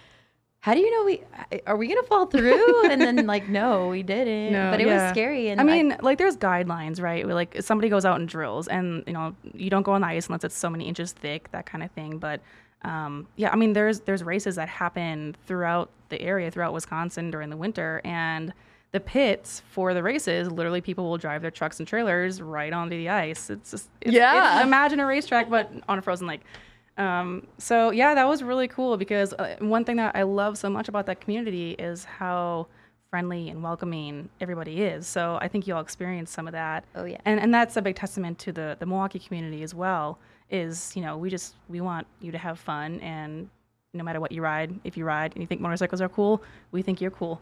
"How 0.61 0.73
do 0.73 0.79
you 0.79 0.91
know 0.91 1.03
we? 1.05 1.23
Are 1.67 1.75
we 1.75 1.87
gonna 1.87 2.03
fall 2.03 2.25
through?" 2.27 2.89
and 2.89 3.01
then 3.01 3.25
like, 3.33 3.49
no, 3.49 3.87
we 3.89 4.03
didn't. 4.03 4.53
No, 4.53 4.71
but 4.71 4.79
it 4.79 4.87
yeah. 4.87 5.03
was 5.05 5.09
scary. 5.11 5.49
And 5.49 5.59
I 5.59 5.63
mean, 5.63 5.97
like 6.01 6.17
there's 6.17 6.37
guidelines, 6.37 7.01
right? 7.01 7.25
Where, 7.25 7.35
Like 7.35 7.57
somebody 7.61 7.89
goes 7.89 8.05
out 8.05 8.19
and 8.19 8.27
drills, 8.29 8.67
and 8.67 9.03
you 9.07 9.13
know 9.13 9.35
you 9.53 9.69
don't 9.69 9.83
go 9.83 9.91
on 9.93 10.01
the 10.01 10.07
ice 10.07 10.27
unless 10.27 10.43
it's 10.43 10.57
so 10.57 10.69
many 10.69 10.87
inches 10.87 11.11
thick, 11.11 11.51
that 11.51 11.65
kind 11.65 11.83
of 11.83 11.91
thing. 11.91 12.17
But 12.19 12.41
um, 12.83 13.27
yeah, 13.35 13.49
I 13.51 13.55
mean 13.55 13.73
there's 13.73 14.01
there's 14.01 14.23
races 14.23 14.55
that 14.55 14.69
happen 14.69 15.35
throughout 15.47 15.89
the 16.09 16.21
area, 16.21 16.51
throughout 16.51 16.73
Wisconsin 16.73 17.31
during 17.31 17.49
the 17.49 17.57
winter, 17.57 18.01
and 18.03 18.53
the 18.91 18.99
pits 18.99 19.63
for 19.71 19.93
the 19.93 20.03
races, 20.03 20.51
literally 20.51 20.81
people 20.81 21.09
will 21.09 21.17
drive 21.17 21.41
their 21.41 21.49
trucks 21.51 21.79
and 21.79 21.87
trailers 21.87 22.41
right 22.41 22.73
onto 22.73 22.97
the 22.97 23.07
ice. 23.07 23.49
It's 23.49 23.71
just 23.71 23.89
it's, 24.01 24.13
Yeah. 24.13 24.35
it's- 24.55 24.65
imagine 24.65 24.99
a 24.99 25.05
racetrack, 25.05 25.49
but 25.49 25.71
on 25.87 25.97
a 25.97 26.01
frozen 26.01 26.27
lake. 26.27 26.41
Um, 27.01 27.47
so 27.57 27.89
yeah, 27.89 28.13
that 28.13 28.27
was 28.27 28.43
really 28.43 28.67
cool 28.67 28.95
because 28.95 29.33
uh, 29.33 29.55
one 29.59 29.83
thing 29.83 29.95
that 29.95 30.15
I 30.15 30.21
love 30.21 30.57
so 30.57 30.69
much 30.69 30.87
about 30.87 31.07
that 31.07 31.19
community 31.19 31.71
is 31.71 32.05
how 32.05 32.67
friendly 33.09 33.49
and 33.49 33.63
welcoming 33.63 34.29
everybody 34.39 34.83
is. 34.83 35.07
So 35.07 35.39
I 35.41 35.47
think 35.47 35.65
you 35.65 35.73
all 35.73 35.81
experienced 35.81 36.31
some 36.31 36.47
of 36.47 36.53
that. 36.53 36.85
Oh, 36.93 37.05
yeah. 37.05 37.17
And 37.25 37.39
and 37.39 37.51
that's 37.51 37.75
a 37.75 37.81
big 37.81 37.95
testament 37.95 38.37
to 38.39 38.51
the 38.51 38.77
the 38.79 38.85
Milwaukee 38.85 39.17
community 39.17 39.63
as 39.63 39.73
well. 39.73 40.19
Is 40.51 40.95
you 40.95 41.01
know 41.01 41.17
we 41.17 41.31
just 41.31 41.55
we 41.69 41.81
want 41.81 42.05
you 42.19 42.31
to 42.31 42.37
have 42.37 42.59
fun 42.59 42.99
and 42.99 43.49
no 43.93 44.03
matter 44.03 44.21
what 44.21 44.31
you 44.31 44.41
ride, 44.41 44.79
if 44.83 44.95
you 44.95 45.03
ride 45.03 45.33
and 45.33 45.41
you 45.41 45.47
think 45.47 45.59
motorcycles 45.59 46.01
are 46.01 46.07
cool, 46.07 46.43
we 46.71 46.81
think 46.83 47.01
you're 47.01 47.11
cool. 47.11 47.41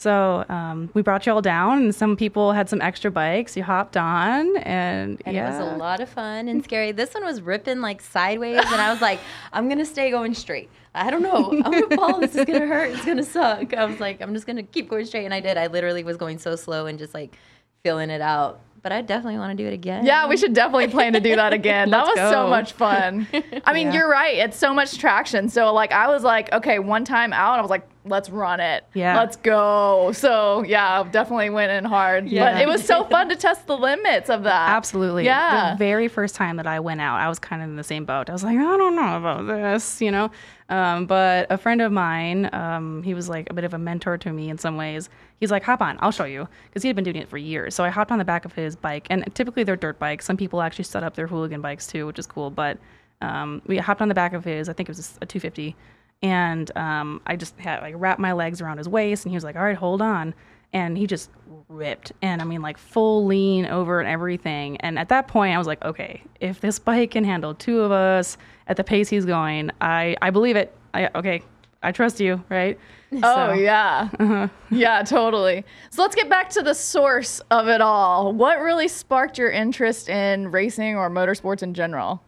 So 0.00 0.46
um, 0.48 0.88
we 0.94 1.02
brought 1.02 1.26
you 1.26 1.32
all 1.34 1.42
down, 1.42 1.82
and 1.82 1.94
some 1.94 2.16
people 2.16 2.52
had 2.52 2.70
some 2.70 2.80
extra 2.80 3.10
bikes. 3.10 3.54
You 3.54 3.62
hopped 3.62 3.98
on, 3.98 4.56
and, 4.56 5.20
And 5.26 5.36
yeah, 5.36 5.54
it 5.54 5.58
was 5.60 5.74
a 5.74 5.76
lot 5.76 6.00
of 6.00 6.08
fun 6.08 6.48
and 6.48 6.64
scary. 6.64 6.90
This 6.92 7.12
one 7.12 7.22
was 7.22 7.42
ripping 7.42 7.82
like 7.82 8.00
sideways, 8.00 8.56
and 8.64 8.80
I 8.80 8.90
was 8.90 9.02
like, 9.02 9.20
I'm 9.52 9.68
gonna 9.68 9.84
stay 9.84 10.10
going 10.10 10.32
straight. 10.32 10.70
I 10.94 11.10
don't 11.10 11.22
know. 11.22 11.50
I'm 11.52 11.60
gonna 11.60 11.96
fall. 11.96 12.18
This 12.18 12.34
is 12.34 12.46
gonna 12.46 12.66
hurt. 12.66 12.92
It's 12.92 13.04
gonna 13.04 13.22
suck. 13.22 13.74
I 13.74 13.84
was 13.84 14.00
like, 14.00 14.22
I'm 14.22 14.32
just 14.32 14.46
gonna 14.46 14.62
keep 14.62 14.88
going 14.88 15.04
straight, 15.04 15.26
and 15.26 15.34
I 15.34 15.40
did. 15.40 15.58
I 15.58 15.66
literally 15.66 16.02
was 16.02 16.16
going 16.16 16.38
so 16.38 16.56
slow 16.56 16.86
and 16.86 16.98
just 16.98 17.12
like 17.12 17.36
feeling 17.82 18.08
it 18.08 18.22
out. 18.22 18.60
But 18.82 18.92
I 18.92 19.02
definitely 19.02 19.38
want 19.38 19.54
to 19.54 19.62
do 19.62 19.68
it 19.68 19.74
again. 19.74 20.06
Yeah, 20.06 20.26
we 20.26 20.38
should 20.38 20.54
definitely 20.54 20.88
plan 20.88 21.12
to 21.12 21.20
do 21.20 21.36
that 21.36 21.52
again. 21.52 21.90
that 21.90 22.06
was 22.06 22.16
Let's 22.16 22.32
so 22.32 22.48
much 22.48 22.72
fun. 22.72 23.26
I 23.66 23.74
mean, 23.74 23.88
Yeah. 23.88 23.92
you're 23.92 24.08
right. 24.08 24.36
It's 24.38 24.56
so 24.56 24.72
much 24.72 24.96
traction. 24.96 25.50
So 25.50 25.74
like 25.74 25.92
I 25.92 26.08
was 26.08 26.22
like, 26.22 26.50
okay, 26.54 26.78
one 26.78 27.04
time 27.04 27.34
out, 27.34 27.58
I 27.58 27.60
was 27.60 27.68
like, 27.70 27.86
let's 28.10 28.28
run 28.28 28.60
it. 28.60 28.84
Yeah. 28.94 29.16
Let's 29.16 29.36
go. 29.36 30.12
So 30.12 30.62
yeah, 30.64 31.02
definitely 31.10 31.50
went 31.50 31.72
in 31.72 31.84
hard. 31.84 32.28
Yeah. 32.28 32.52
But 32.52 32.62
it 32.62 32.68
was 32.68 32.84
so 32.84 33.04
fun 33.04 33.28
to 33.30 33.36
test 33.36 33.66
the 33.66 33.76
limits 33.76 34.28
of 34.28 34.42
that. 34.42 34.70
Absolutely. 34.70 35.24
Yeah. 35.24 35.72
The 35.72 35.78
very 35.78 36.08
first 36.08 36.34
time 36.34 36.56
that 36.56 36.66
I 36.66 36.80
went 36.80 37.00
out, 37.00 37.18
I 37.20 37.28
was 37.28 37.38
kind 37.38 37.62
of 37.62 37.68
in 37.68 37.76
the 37.76 37.84
same 37.84 38.04
boat. 38.04 38.28
I 38.28 38.32
was 38.32 38.44
like, 38.44 38.58
I 38.58 38.76
don't 38.76 38.96
know 38.96 39.16
about 39.16 39.46
this, 39.46 40.02
you 40.02 40.10
know? 40.10 40.30
Um, 40.68 41.06
but 41.06 41.46
a 41.50 41.58
friend 41.58 41.80
of 41.80 41.90
mine, 41.90 42.48
um, 42.52 43.02
he 43.02 43.14
was 43.14 43.28
like 43.28 43.50
a 43.50 43.54
bit 43.54 43.64
of 43.64 43.74
a 43.74 43.78
mentor 43.78 44.16
to 44.18 44.32
me 44.32 44.50
in 44.50 44.58
some 44.58 44.76
ways. 44.76 45.08
He's 45.38 45.50
like, 45.50 45.64
hop 45.64 45.80
on, 45.80 45.98
I'll 46.00 46.12
show 46.12 46.24
you. 46.24 46.46
Because 46.68 46.82
he 46.82 46.88
had 46.88 46.94
been 46.94 47.04
doing 47.04 47.16
it 47.16 47.28
for 47.28 47.38
years. 47.38 47.74
So 47.74 47.82
I 47.82 47.88
hopped 47.88 48.12
on 48.12 48.18
the 48.18 48.24
back 48.24 48.44
of 48.44 48.52
his 48.52 48.76
bike. 48.76 49.06
And 49.10 49.24
typically 49.34 49.64
they're 49.64 49.76
dirt 49.76 49.98
bikes. 49.98 50.24
Some 50.26 50.36
people 50.36 50.62
actually 50.62 50.84
set 50.84 51.02
up 51.02 51.14
their 51.14 51.26
hooligan 51.26 51.60
bikes 51.60 51.86
too, 51.86 52.06
which 52.06 52.18
is 52.18 52.26
cool. 52.26 52.50
But 52.50 52.78
um, 53.20 53.62
we 53.66 53.78
hopped 53.78 54.00
on 54.00 54.08
the 54.08 54.14
back 54.14 54.32
of 54.32 54.44
his, 54.44 54.68
I 54.68 54.72
think 54.72 54.88
it 54.88 54.92
was 54.96 55.18
a 55.20 55.26
250. 55.26 55.76
And 56.22 56.70
um, 56.76 57.20
I 57.26 57.36
just 57.36 57.58
had 57.58 57.80
like 57.80 57.94
wrapped 57.96 58.20
my 58.20 58.32
legs 58.32 58.60
around 58.60 58.78
his 58.78 58.88
waist. 58.88 59.24
And 59.24 59.30
he 59.30 59.36
was 59.36 59.44
like, 59.44 59.56
all 59.56 59.62
right, 59.62 59.76
hold 59.76 60.02
on. 60.02 60.34
and 60.72 60.96
he 60.96 61.06
just 61.06 61.30
ripped 61.68 62.12
and 62.22 62.40
I 62.42 62.44
mean 62.44 62.62
like 62.62 62.78
full 62.78 63.26
lean 63.26 63.66
over 63.66 64.00
and 64.00 64.08
everything. 64.08 64.76
And 64.78 64.98
at 64.98 65.08
that 65.08 65.28
point 65.28 65.54
I 65.54 65.58
was 65.58 65.66
like, 65.66 65.84
okay, 65.84 66.22
if 66.40 66.60
this 66.60 66.78
bike 66.78 67.12
can 67.12 67.24
handle 67.24 67.54
two 67.54 67.80
of 67.80 67.90
us 67.92 68.36
at 68.66 68.76
the 68.76 68.84
pace 68.84 69.08
he's 69.08 69.24
going, 69.24 69.70
I 69.80 70.16
I 70.20 70.30
believe 70.30 70.56
it. 70.56 70.72
I 70.94 71.08
okay, 71.14 71.42
I 71.82 71.92
trust 71.92 72.20
you, 72.20 72.42
right? 72.48 72.78
Oh 73.12 73.48
So- 73.48 73.52
yeah, 73.54 74.48
yeah, 74.70 75.02
totally. 75.02 75.64
So 75.90 76.02
let's 76.02 76.14
get 76.14 76.28
back 76.28 76.50
to 76.50 76.62
the 76.62 76.74
source 76.74 77.40
of 77.50 77.66
it 77.66 77.80
all. 77.80 78.32
What 78.32 78.60
really 78.60 78.86
sparked 78.86 79.36
your 79.38 79.50
interest 79.50 80.08
in 80.08 80.52
racing 80.52 80.94
or 80.94 81.10
motorsports 81.10 81.62
in 81.64 81.74
general? 81.74 82.22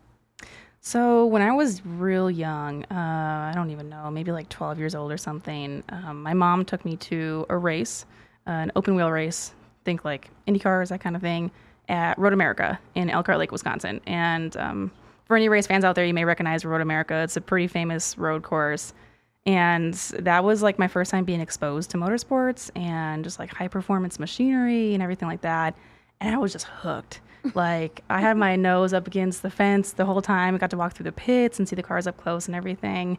So 0.84 1.26
when 1.26 1.42
I 1.42 1.52
was 1.52 1.86
real 1.86 2.28
young, 2.28 2.82
uh, 2.90 3.50
I 3.50 3.52
don't 3.54 3.70
even 3.70 3.88
know, 3.88 4.10
maybe 4.10 4.32
like 4.32 4.48
12 4.48 4.80
years 4.80 4.96
old 4.96 5.12
or 5.12 5.16
something, 5.16 5.84
um, 5.90 6.24
my 6.24 6.34
mom 6.34 6.64
took 6.64 6.84
me 6.84 6.96
to 6.96 7.46
a 7.48 7.56
race, 7.56 8.04
uh, 8.48 8.50
an 8.50 8.72
open 8.74 8.96
wheel 8.96 9.08
race, 9.12 9.54
think 9.84 10.04
like 10.04 10.28
Indy 10.44 10.58
cars, 10.58 10.88
that 10.88 11.00
kind 11.00 11.14
of 11.14 11.22
thing, 11.22 11.52
at 11.88 12.18
Road 12.18 12.32
America 12.32 12.80
in 12.96 13.10
Elkhart 13.10 13.38
Lake, 13.38 13.52
Wisconsin. 13.52 14.00
And 14.08 14.56
um, 14.56 14.90
for 15.26 15.36
any 15.36 15.48
race 15.48 15.68
fans 15.68 15.84
out 15.84 15.94
there, 15.94 16.04
you 16.04 16.14
may 16.14 16.24
recognize 16.24 16.64
Road 16.64 16.80
America. 16.80 17.14
It's 17.22 17.36
a 17.36 17.40
pretty 17.40 17.68
famous 17.68 18.18
road 18.18 18.42
course. 18.42 18.92
And 19.46 19.94
that 20.18 20.42
was 20.42 20.64
like 20.64 20.80
my 20.80 20.88
first 20.88 21.12
time 21.12 21.24
being 21.24 21.40
exposed 21.40 21.90
to 21.90 21.96
motorsports 21.96 22.72
and 22.74 23.22
just 23.22 23.38
like 23.38 23.54
high 23.54 23.68
performance 23.68 24.18
machinery 24.18 24.94
and 24.94 25.02
everything 25.02 25.28
like 25.28 25.42
that. 25.42 25.76
And 26.20 26.34
I 26.34 26.38
was 26.38 26.50
just 26.50 26.66
hooked. 26.66 27.20
Like 27.54 28.02
I 28.08 28.20
had 28.20 28.36
my 28.36 28.56
nose 28.56 28.92
up 28.92 29.06
against 29.06 29.42
the 29.42 29.50
fence 29.50 29.92
the 29.92 30.04
whole 30.04 30.22
time. 30.22 30.54
I 30.54 30.58
got 30.58 30.70
to 30.70 30.76
walk 30.76 30.94
through 30.94 31.04
the 31.04 31.12
pits 31.12 31.58
and 31.58 31.68
see 31.68 31.76
the 31.76 31.82
cars 31.82 32.06
up 32.06 32.16
close 32.16 32.46
and 32.46 32.54
everything. 32.54 33.18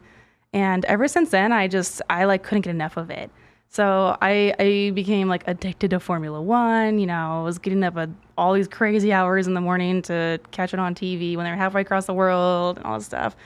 And 0.52 0.84
ever 0.86 1.08
since 1.08 1.30
then, 1.30 1.52
I 1.52 1.68
just 1.68 2.00
I 2.08 2.24
like 2.24 2.42
couldn't 2.42 2.62
get 2.62 2.70
enough 2.70 2.96
of 2.96 3.10
it. 3.10 3.30
So 3.68 4.16
I 4.22 4.54
I 4.58 4.92
became 4.94 5.28
like 5.28 5.46
addicted 5.46 5.90
to 5.90 6.00
Formula 6.00 6.40
One. 6.40 6.98
You 6.98 7.06
know, 7.06 7.40
I 7.40 7.42
was 7.42 7.58
getting 7.58 7.82
up 7.84 7.96
at 7.96 8.08
all 8.38 8.54
these 8.54 8.68
crazy 8.68 9.12
hours 9.12 9.46
in 9.46 9.54
the 9.54 9.60
morning 9.60 10.00
to 10.02 10.40
catch 10.52 10.72
it 10.72 10.80
on 10.80 10.94
TV 10.94 11.36
when 11.36 11.44
they 11.44 11.50
were 11.50 11.56
halfway 11.56 11.82
across 11.82 12.06
the 12.06 12.14
world 12.14 12.78
and 12.78 12.86
all 12.86 12.98
this 12.98 13.06
stuff. 13.06 13.36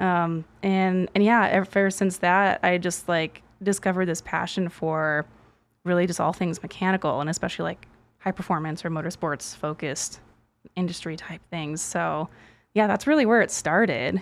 Um, 0.00 0.44
and 0.62 1.08
and 1.14 1.24
yeah, 1.24 1.48
ever 1.48 1.90
since 1.90 2.18
that, 2.18 2.60
I 2.62 2.78
just 2.78 3.08
like 3.08 3.42
discovered 3.62 4.06
this 4.06 4.20
passion 4.22 4.68
for 4.68 5.26
really 5.84 6.06
just 6.06 6.20
all 6.20 6.32
things 6.32 6.62
mechanical 6.62 7.20
and 7.20 7.30
especially 7.30 7.64
like 7.64 7.86
high 8.28 8.32
performance 8.32 8.84
or 8.84 8.90
motorsports 8.90 9.56
focused 9.56 10.20
industry 10.76 11.16
type 11.16 11.40
things. 11.50 11.80
So 11.80 12.28
yeah, 12.74 12.86
that's 12.86 13.06
really 13.06 13.24
where 13.24 13.40
it 13.40 13.50
started. 13.50 14.20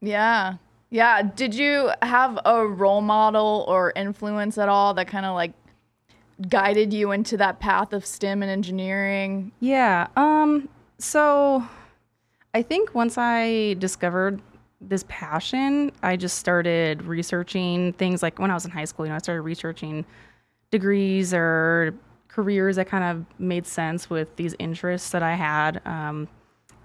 Yeah. 0.00 0.54
Yeah. 0.90 1.22
Did 1.22 1.54
you 1.54 1.92
have 2.02 2.40
a 2.44 2.66
role 2.66 3.02
model 3.02 3.64
or 3.68 3.92
influence 3.94 4.58
at 4.58 4.68
all 4.68 4.94
that 4.94 5.06
kind 5.06 5.24
of 5.24 5.36
like 5.36 5.52
guided 6.48 6.92
you 6.92 7.12
into 7.12 7.36
that 7.36 7.60
path 7.60 7.92
of 7.92 8.04
STEM 8.04 8.42
and 8.42 8.50
engineering? 8.50 9.52
Yeah. 9.60 10.08
Um. 10.16 10.68
So, 10.98 11.62
I 12.54 12.62
think 12.62 12.94
once 12.94 13.16
I 13.18 13.74
discovered 13.74 14.40
this 14.80 15.04
passion, 15.08 15.92
I 16.02 16.16
just 16.16 16.38
started 16.38 17.02
researching 17.02 17.92
things 17.92 18.22
like 18.22 18.38
when 18.38 18.50
I 18.50 18.54
was 18.54 18.64
in 18.64 18.70
high 18.70 18.86
school. 18.86 19.06
You 19.06 19.10
know, 19.10 19.16
I 19.16 19.18
started 19.18 19.42
researching 19.42 20.04
degrees 20.70 21.32
or 21.32 21.94
careers 22.36 22.76
that 22.76 22.86
kind 22.86 23.02
of 23.02 23.24
made 23.40 23.66
sense 23.66 24.10
with 24.10 24.36
these 24.36 24.54
interests 24.58 25.08
that 25.10 25.22
I 25.22 25.34
had. 25.34 25.80
Um, 25.86 26.28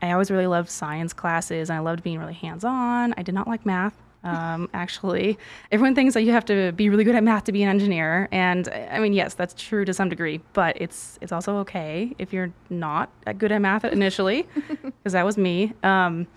I 0.01 0.13
always 0.13 0.31
really 0.31 0.47
loved 0.47 0.69
science 0.69 1.11
classes, 1.11 1.69
and 1.69 1.75
I 1.75 1.81
loved 1.81 2.03
being 2.03 2.19
really 2.19 2.33
hands-on. 2.33 3.13
I 3.17 3.21
did 3.21 3.35
not 3.35 3.49
like 3.49 3.65
math. 3.65 3.93
Um, 4.23 4.69
actually, 4.73 5.37
everyone 5.69 5.93
thinks 5.93 6.13
that 6.13 6.21
you 6.23 6.31
have 6.31 6.45
to 6.45 6.71
be 6.71 6.87
really 6.87 7.03
good 7.03 7.15
at 7.15 7.23
math 7.23 7.43
to 7.45 7.51
be 7.51 7.63
an 7.63 7.69
engineer, 7.69 8.29
and 8.31 8.69
I 8.69 8.99
mean, 8.99 9.11
yes, 9.11 9.33
that's 9.33 9.53
true 9.53 9.83
to 9.83 9.93
some 9.93 10.07
degree. 10.07 10.39
But 10.53 10.81
it's 10.81 11.19
it's 11.19 11.33
also 11.33 11.57
okay 11.57 12.15
if 12.17 12.31
you're 12.31 12.53
not 12.69 13.09
good 13.37 13.51
at 13.51 13.61
math 13.61 13.83
initially, 13.83 14.47
because 14.69 15.11
that 15.11 15.25
was 15.25 15.37
me. 15.37 15.73
Um, 15.83 16.27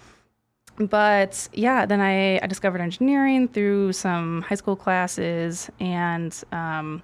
but 0.76 1.48
yeah, 1.52 1.86
then 1.86 2.00
I, 2.00 2.40
I 2.42 2.48
discovered 2.48 2.80
engineering 2.80 3.46
through 3.46 3.92
some 3.92 4.42
high 4.42 4.56
school 4.56 4.74
classes, 4.74 5.70
and 5.78 6.36
um, 6.50 7.00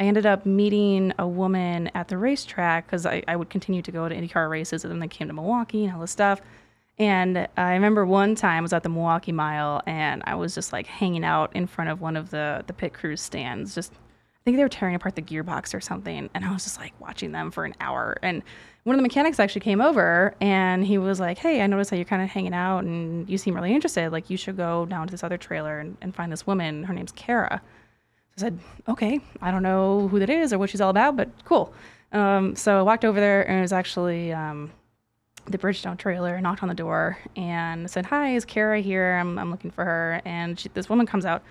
I 0.00 0.04
ended 0.04 0.24
up 0.24 0.46
meeting 0.46 1.12
a 1.18 1.28
woman 1.28 1.90
at 1.94 2.08
the 2.08 2.16
racetrack 2.16 2.86
because 2.86 3.04
I, 3.04 3.22
I 3.28 3.36
would 3.36 3.50
continue 3.50 3.82
to 3.82 3.92
go 3.92 4.08
to 4.08 4.14
IndyCar 4.14 4.48
races, 4.48 4.82
and 4.82 4.90
then 4.90 4.98
they 4.98 5.08
came 5.08 5.28
to 5.28 5.34
Milwaukee 5.34 5.84
and 5.84 5.94
all 5.94 6.00
this 6.00 6.10
stuff. 6.10 6.40
And 6.98 7.46
I 7.56 7.74
remember 7.74 8.06
one 8.06 8.34
time 8.34 8.58
I 8.58 8.60
was 8.62 8.72
at 8.72 8.82
the 8.82 8.88
Milwaukee 8.88 9.32
Mile, 9.32 9.82
and 9.86 10.22
I 10.24 10.36
was 10.36 10.54
just 10.54 10.72
like 10.72 10.86
hanging 10.86 11.22
out 11.22 11.54
in 11.54 11.66
front 11.66 11.90
of 11.90 12.00
one 12.00 12.16
of 12.16 12.30
the 12.30 12.64
the 12.66 12.72
pit 12.72 12.94
crew 12.94 13.16
stands, 13.16 13.74
just 13.74 13.92
I 13.92 14.42
think 14.44 14.56
they 14.56 14.62
were 14.62 14.70
tearing 14.70 14.94
apart 14.94 15.16
the 15.16 15.22
gearbox 15.22 15.74
or 15.74 15.82
something, 15.82 16.30
and 16.32 16.44
I 16.46 16.52
was 16.52 16.64
just 16.64 16.78
like 16.78 16.98
watching 16.98 17.32
them 17.32 17.50
for 17.50 17.66
an 17.66 17.74
hour. 17.78 18.16
And 18.22 18.42
one 18.84 18.94
of 18.94 18.98
the 18.98 19.02
mechanics 19.02 19.38
actually 19.38 19.60
came 19.60 19.82
over, 19.82 20.34
and 20.40 20.86
he 20.86 20.96
was 20.96 21.20
like, 21.20 21.36
"Hey, 21.36 21.60
I 21.60 21.66
noticed 21.66 21.90
that 21.90 21.96
you're 21.96 22.06
kind 22.06 22.22
of 22.22 22.30
hanging 22.30 22.54
out, 22.54 22.84
and 22.84 23.28
you 23.28 23.36
seem 23.36 23.54
really 23.54 23.74
interested. 23.74 24.10
Like, 24.12 24.30
you 24.30 24.38
should 24.38 24.56
go 24.56 24.86
down 24.86 25.06
to 25.08 25.10
this 25.10 25.22
other 25.22 25.36
trailer 25.36 25.78
and, 25.78 25.98
and 26.00 26.14
find 26.14 26.32
this 26.32 26.46
woman. 26.46 26.84
Her 26.84 26.94
name's 26.94 27.12
Kara." 27.12 27.60
I 28.36 28.40
said, 28.40 28.58
"Okay, 28.88 29.20
I 29.42 29.50
don't 29.50 29.62
know 29.62 30.08
who 30.08 30.18
that 30.18 30.30
is 30.30 30.52
or 30.52 30.58
what 30.58 30.70
she's 30.70 30.80
all 30.80 30.90
about, 30.90 31.16
but 31.16 31.28
cool." 31.44 31.72
Um, 32.12 32.56
so 32.56 32.78
I 32.78 32.82
walked 32.82 33.04
over 33.04 33.20
there, 33.20 33.48
and 33.48 33.58
it 33.58 33.62
was 33.62 33.72
actually 33.72 34.32
um, 34.32 34.70
the 35.46 35.58
Bridgestone 35.58 35.98
trailer, 35.98 36.40
knocked 36.40 36.62
on 36.62 36.68
the 36.68 36.74
door, 36.74 37.18
and 37.36 37.90
said, 37.90 38.06
"Hi, 38.06 38.34
is 38.34 38.44
Kara 38.44 38.80
here? 38.80 39.18
I'm, 39.20 39.38
I'm 39.38 39.50
looking 39.50 39.70
for 39.70 39.84
her." 39.84 40.22
And 40.24 40.58
she, 40.58 40.68
this 40.70 40.88
woman 40.88 41.06
comes 41.06 41.24
out 41.24 41.42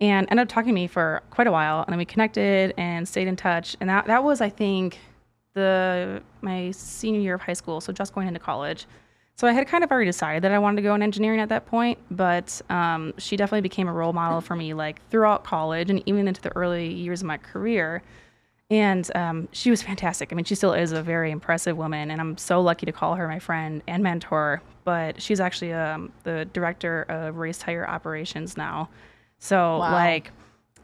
and 0.00 0.26
ended 0.30 0.42
up 0.44 0.48
talking 0.48 0.68
to 0.68 0.74
me 0.74 0.86
for 0.86 1.22
quite 1.30 1.46
a 1.46 1.52
while, 1.52 1.82
and 1.82 1.92
then 1.92 1.98
we 1.98 2.04
connected 2.04 2.74
and 2.76 3.06
stayed 3.08 3.28
in 3.28 3.36
touch. 3.36 3.76
And 3.80 3.88
that 3.88 4.06
that 4.06 4.24
was, 4.24 4.40
I 4.40 4.48
think, 4.48 4.98
the 5.54 6.22
my 6.40 6.70
senior 6.72 7.20
year 7.20 7.34
of 7.34 7.42
high 7.42 7.52
school, 7.52 7.80
so 7.80 7.92
just 7.92 8.14
going 8.14 8.26
into 8.26 8.40
college. 8.40 8.86
So 9.42 9.48
I 9.48 9.52
had 9.54 9.66
kind 9.66 9.82
of 9.82 9.90
already 9.90 10.06
decided 10.06 10.44
that 10.44 10.52
I 10.52 10.60
wanted 10.60 10.76
to 10.76 10.82
go 10.82 10.94
in 10.94 11.02
engineering 11.02 11.40
at 11.40 11.48
that 11.48 11.66
point, 11.66 11.98
but 12.12 12.62
um, 12.70 13.12
she 13.18 13.36
definitely 13.36 13.62
became 13.62 13.88
a 13.88 13.92
role 13.92 14.12
model 14.12 14.40
for 14.40 14.54
me, 14.54 14.72
like 14.72 15.04
throughout 15.10 15.42
college 15.42 15.90
and 15.90 16.00
even 16.06 16.28
into 16.28 16.40
the 16.40 16.54
early 16.54 16.94
years 16.94 17.22
of 17.22 17.26
my 17.26 17.38
career. 17.38 18.04
And 18.70 19.10
um, 19.16 19.48
she 19.50 19.70
was 19.70 19.82
fantastic. 19.82 20.32
I 20.32 20.36
mean, 20.36 20.44
she 20.44 20.54
still 20.54 20.72
is 20.72 20.92
a 20.92 21.02
very 21.02 21.32
impressive 21.32 21.76
woman, 21.76 22.12
and 22.12 22.20
I'm 22.20 22.38
so 22.38 22.60
lucky 22.60 22.86
to 22.86 22.92
call 22.92 23.16
her 23.16 23.26
my 23.26 23.40
friend 23.40 23.82
and 23.88 24.04
mentor. 24.04 24.62
But 24.84 25.20
she's 25.20 25.40
actually 25.40 25.72
um, 25.72 26.12
the 26.22 26.44
director 26.52 27.02
of 27.08 27.38
race 27.38 27.58
tire 27.58 27.84
operations 27.84 28.56
now. 28.56 28.90
So, 29.40 29.78
Wow. 29.78 29.90
like 29.90 30.30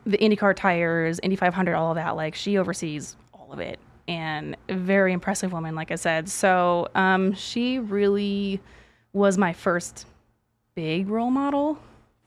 the 0.04 0.18
IndyCar 0.18 0.56
tires, 0.56 1.20
Indy 1.22 1.36
500, 1.36 1.76
all 1.76 1.92
of 1.92 1.94
that, 1.94 2.16
like 2.16 2.34
she 2.34 2.58
oversees 2.58 3.14
all 3.32 3.52
of 3.52 3.60
it. 3.60 3.78
And 4.08 4.56
very 4.68 5.12
impressive 5.12 5.52
woman, 5.52 5.76
like 5.76 5.92
I 5.92 5.96
said. 5.96 6.28
So, 6.28 6.88
um, 6.94 7.34
she 7.34 7.78
really 7.78 8.60
was 9.12 9.38
my 9.38 9.52
first 9.52 10.06
big 10.74 11.08
role 11.08 11.30
model 11.30 11.78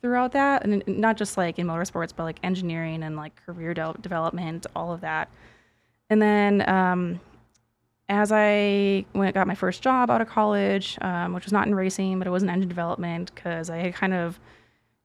throughout 0.02 0.32
that. 0.34 0.64
And 0.64 0.84
not 0.88 1.18
just 1.18 1.38
like 1.38 1.60
in 1.60 1.68
motorsports 1.68 2.14
but 2.16 2.24
like 2.24 2.40
engineering 2.44 3.04
and 3.04 3.18
like 3.18 3.36
career 3.46 3.74
de- 3.74 3.96
development 4.02 4.68
all 4.76 4.94
of 4.94 5.02
that. 5.02 5.30
And 6.10 6.22
then 6.22 6.70
um, 6.70 7.20
as 8.12 8.30
i 8.34 9.06
went 9.14 9.34
got 9.34 9.48
my 9.48 9.56
first 9.56 9.82
job 9.82 10.12
out 10.12 10.20
of 10.22 10.28
college 10.28 10.98
um, 11.02 11.34
which 11.34 11.46
was 11.46 11.54
not 11.54 11.66
in 11.66 11.74
racing 11.74 12.20
but 12.20 12.28
it 12.28 12.30
was 12.30 12.44
in 12.44 12.50
engine 12.50 12.68
development 12.68 13.34
because 13.34 13.70
i 13.70 13.78
had 13.78 13.94
kind 13.94 14.14
of 14.14 14.38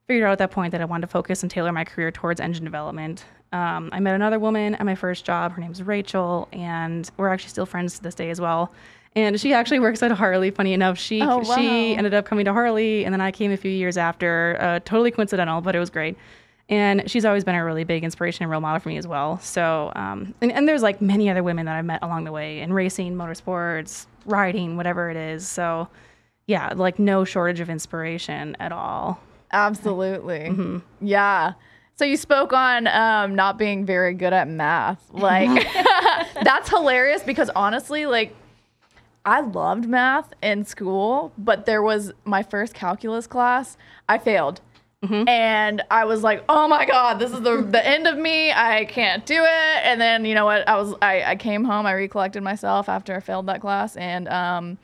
figured 0.08 0.26
out 0.26 0.32
at 0.32 0.38
that 0.38 0.50
point 0.50 0.72
that 0.72 0.80
i 0.80 0.84
wanted 0.84 1.02
to 1.02 1.06
focus 1.06 1.42
and 1.42 1.50
tailor 1.50 1.70
my 1.70 1.84
career 1.84 2.10
towards 2.10 2.40
engine 2.40 2.64
development 2.64 3.24
um, 3.52 3.88
i 3.92 4.00
met 4.00 4.14
another 4.14 4.38
woman 4.38 4.74
at 4.74 4.84
my 4.84 4.94
first 4.94 5.24
job 5.24 5.52
her 5.52 5.60
name's 5.60 5.82
rachel 5.82 6.48
and 6.52 7.10
we're 7.16 7.28
actually 7.28 7.50
still 7.50 7.66
friends 7.66 7.96
to 7.96 8.02
this 8.02 8.14
day 8.14 8.30
as 8.30 8.40
well 8.40 8.72
and 9.16 9.40
she 9.40 9.54
actually 9.54 9.78
works 9.78 10.02
at 10.02 10.10
Harley. 10.12 10.50
Funny 10.50 10.74
enough, 10.74 10.98
she 10.98 11.22
Oh, 11.22 11.42
she 11.42 11.96
ended 11.96 12.12
up 12.12 12.26
coming 12.26 12.44
to 12.44 12.52
Harley, 12.52 13.06
and 13.06 13.14
then 13.14 13.22
I 13.22 13.30
came 13.30 13.50
a 13.50 13.56
few 13.56 13.70
years 13.70 13.96
after. 13.96 14.58
Uh, 14.60 14.78
totally 14.80 15.10
coincidental, 15.10 15.62
but 15.62 15.74
it 15.74 15.78
was 15.78 15.88
great. 15.88 16.18
And 16.68 17.10
she's 17.10 17.24
always 17.24 17.42
been 17.42 17.54
a 17.54 17.64
really 17.64 17.84
big 17.84 18.04
inspiration 18.04 18.42
and 18.42 18.50
role 18.50 18.60
model 18.60 18.78
for 18.78 18.90
me 18.90 18.98
as 18.98 19.06
well. 19.06 19.38
So, 19.40 19.90
um, 19.96 20.34
and, 20.42 20.52
and 20.52 20.68
there's 20.68 20.82
like 20.82 21.00
many 21.00 21.30
other 21.30 21.42
women 21.42 21.64
that 21.64 21.76
I've 21.76 21.84
met 21.86 22.00
along 22.02 22.24
the 22.24 22.32
way 22.32 22.60
in 22.60 22.74
racing, 22.74 23.14
motorsports, 23.14 24.04
riding, 24.26 24.76
whatever 24.76 25.08
it 25.08 25.16
is. 25.16 25.48
So, 25.48 25.88
yeah, 26.46 26.74
like 26.76 26.98
no 26.98 27.24
shortage 27.24 27.60
of 27.60 27.70
inspiration 27.70 28.54
at 28.60 28.70
all. 28.70 29.18
Absolutely. 29.50 30.82
Yeah. 31.00 31.52
So 31.98 32.04
you 32.04 32.18
spoke 32.18 32.52
on 32.52 32.86
um, 32.88 33.34
not 33.34 33.56
being 33.56 33.86
very 33.86 34.12
good 34.12 34.34
at 34.34 34.48
math. 34.48 35.02
Like 35.12 35.66
that's 36.42 36.68
hilarious 36.68 37.22
because 37.22 37.50
honestly, 37.56 38.04
like 38.04 38.34
I 39.24 39.40
loved 39.40 39.88
math 39.88 40.32
in 40.42 40.64
school, 40.66 41.32
but 41.38 41.64
there 41.64 41.82
was 41.82 42.12
my 42.24 42.42
first 42.42 42.74
calculus 42.74 43.26
class. 43.26 43.76
I 44.08 44.18
failed. 44.18 44.60
And 45.28 45.82
I 45.90 46.04
was 46.04 46.22
like, 46.22 46.42
"Oh 46.48 46.66
my 46.68 46.84
god, 46.84 47.18
this 47.18 47.30
is 47.30 47.40
the 47.40 47.62
the 47.62 47.86
end 47.86 48.06
of 48.06 48.18
me. 48.18 48.50
I 48.50 48.86
can't 48.86 49.24
do 49.24 49.42
it." 49.42 49.80
And 49.84 50.00
then 50.00 50.24
you 50.24 50.34
know 50.34 50.44
what? 50.44 50.68
I 50.68 50.76
was 50.76 50.94
I, 51.00 51.22
I 51.22 51.36
came 51.36 51.64
home. 51.64 51.86
I 51.86 51.94
recollected 51.94 52.42
myself 52.42 52.88
after 52.88 53.14
I 53.14 53.20
failed 53.20 53.46
that 53.46 53.60
class, 53.60 53.96
and 53.96 54.26
um, 54.28 54.78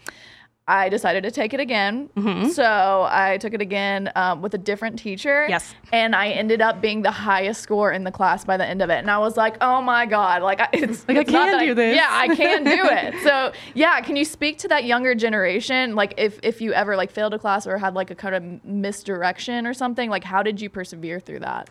I 0.69 0.89
decided 0.89 1.25
to 1.25 1.33
take 1.33 1.53
it 1.55 1.59
again. 1.61 2.09
So 2.53 3.07
I 3.11 3.37
took 3.41 3.53
it 3.53 3.61
again 3.61 4.13
um, 4.15 4.43
with 4.43 4.55
a 4.55 4.59
different 4.59 4.97
teacher. 4.97 5.47
Yes. 5.49 5.75
And 5.93 6.15
I 6.15 6.29
ended 6.31 6.61
up 6.63 6.81
being 6.81 7.03
the 7.03 7.11
highest 7.11 7.63
score 7.63 7.91
in 7.91 8.05
the 8.05 8.13
class 8.13 8.45
by 8.45 8.57
the 8.57 8.65
end 8.65 8.81
of 8.81 8.89
it. 8.89 8.99
And 8.99 9.11
I 9.11 9.19
was 9.19 9.37
like, 9.37 9.57
oh 9.61 9.83
my 9.83 10.07
God. 10.07 10.41
Like, 10.43 10.61
I- 10.61 10.69
it's 10.73 11.07
Like, 11.09 11.17
I 11.17 11.21
it's 11.23 11.31
not 11.33 11.49
can 11.51 11.67
do 11.67 11.75
this. 11.75 11.97
Yeah, 11.97 12.07
I 12.11 12.35
can 12.35 12.63
do 12.63 12.71
it. 12.85 13.15
So 13.25 13.53
yeah, 13.75 14.01
can 14.03 14.15
you 14.15 14.25
speak 14.25 14.59
to 14.59 14.69
that 14.69 14.85
younger 14.85 15.17
generation? 15.17 15.97
Like 15.97 16.15
if, 16.17 16.39
if 16.45 16.61
you 16.61 16.73
ever 16.73 16.97
like 16.97 17.11
failed 17.11 17.35
a 17.35 17.39
class 17.41 17.67
or 17.67 17.77
had 17.77 17.95
like 17.95 18.13
a 18.13 18.15
kind 18.15 18.35
of 18.37 18.65
misdirection 18.65 19.67
or 19.67 19.75
something, 19.75 20.09
like 20.11 20.23
how 20.25 20.45
did 20.45 20.61
you 20.61 20.71
persevere 20.71 21.19
through 21.19 21.41
that? 21.41 21.71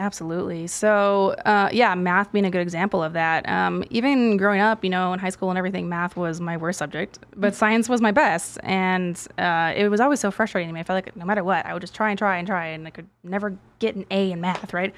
Absolutely. 0.00 0.66
So, 0.66 1.34
uh, 1.44 1.68
yeah, 1.70 1.94
math 1.94 2.32
being 2.32 2.46
a 2.46 2.50
good 2.50 2.62
example 2.62 3.02
of 3.02 3.12
that. 3.12 3.46
Um, 3.46 3.84
even 3.90 4.38
growing 4.38 4.62
up, 4.62 4.82
you 4.82 4.88
know, 4.88 5.12
in 5.12 5.18
high 5.18 5.28
school 5.28 5.50
and 5.50 5.58
everything, 5.58 5.90
math 5.90 6.16
was 6.16 6.40
my 6.40 6.56
worst 6.56 6.78
subject, 6.78 7.18
but 7.36 7.54
science 7.54 7.86
was 7.86 8.00
my 8.00 8.10
best. 8.10 8.58
And 8.62 9.22
uh, 9.36 9.74
it 9.76 9.90
was 9.90 10.00
always 10.00 10.18
so 10.18 10.30
frustrating 10.30 10.70
to 10.70 10.72
me. 10.72 10.80
I 10.80 10.84
felt 10.84 10.96
like 10.96 11.14
no 11.16 11.26
matter 11.26 11.44
what, 11.44 11.66
I 11.66 11.74
would 11.74 11.82
just 11.82 11.94
try 11.94 12.08
and 12.08 12.18
try 12.18 12.38
and 12.38 12.48
try, 12.48 12.68
and 12.68 12.86
I 12.86 12.90
could 12.90 13.08
never 13.22 13.58
get 13.78 13.94
an 13.94 14.06
A 14.10 14.32
in 14.32 14.40
math, 14.40 14.72
right? 14.72 14.94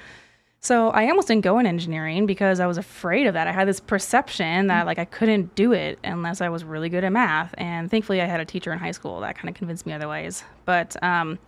So 0.61 0.91
I 0.91 1.09
almost 1.09 1.27
didn't 1.27 1.43
go 1.43 1.59
in 1.59 1.65
engineering 1.65 2.25
because 2.25 2.61
I 2.61 2.65
was 2.67 2.77
afraid 2.77 3.27
of 3.27 3.33
that. 3.33 3.45
I 3.45 3.51
had 3.51 3.67
this 3.67 3.81
perception 3.81 4.67
that 4.67 4.85
like 4.85 4.99
I 4.99 5.03
couldn't 5.03 5.53
do 5.55 5.73
it 5.73 5.99
unless 6.05 6.39
I 6.39 6.47
was 6.47 6.63
really 6.63 6.87
good 6.87 7.03
at 7.03 7.11
math. 7.11 7.53
And 7.57 7.91
thankfully, 7.91 8.21
I 8.21 8.25
had 8.25 8.39
a 8.39 8.45
teacher 8.45 8.71
in 8.71 8.79
high 8.79 8.91
school 8.91 9.19
that 9.19 9.35
kind 9.35 9.49
of 9.49 9.55
convinced 9.55 9.85
me 9.85 9.91
otherwise. 9.91 10.45
But 10.63 10.95
um, 11.03 11.39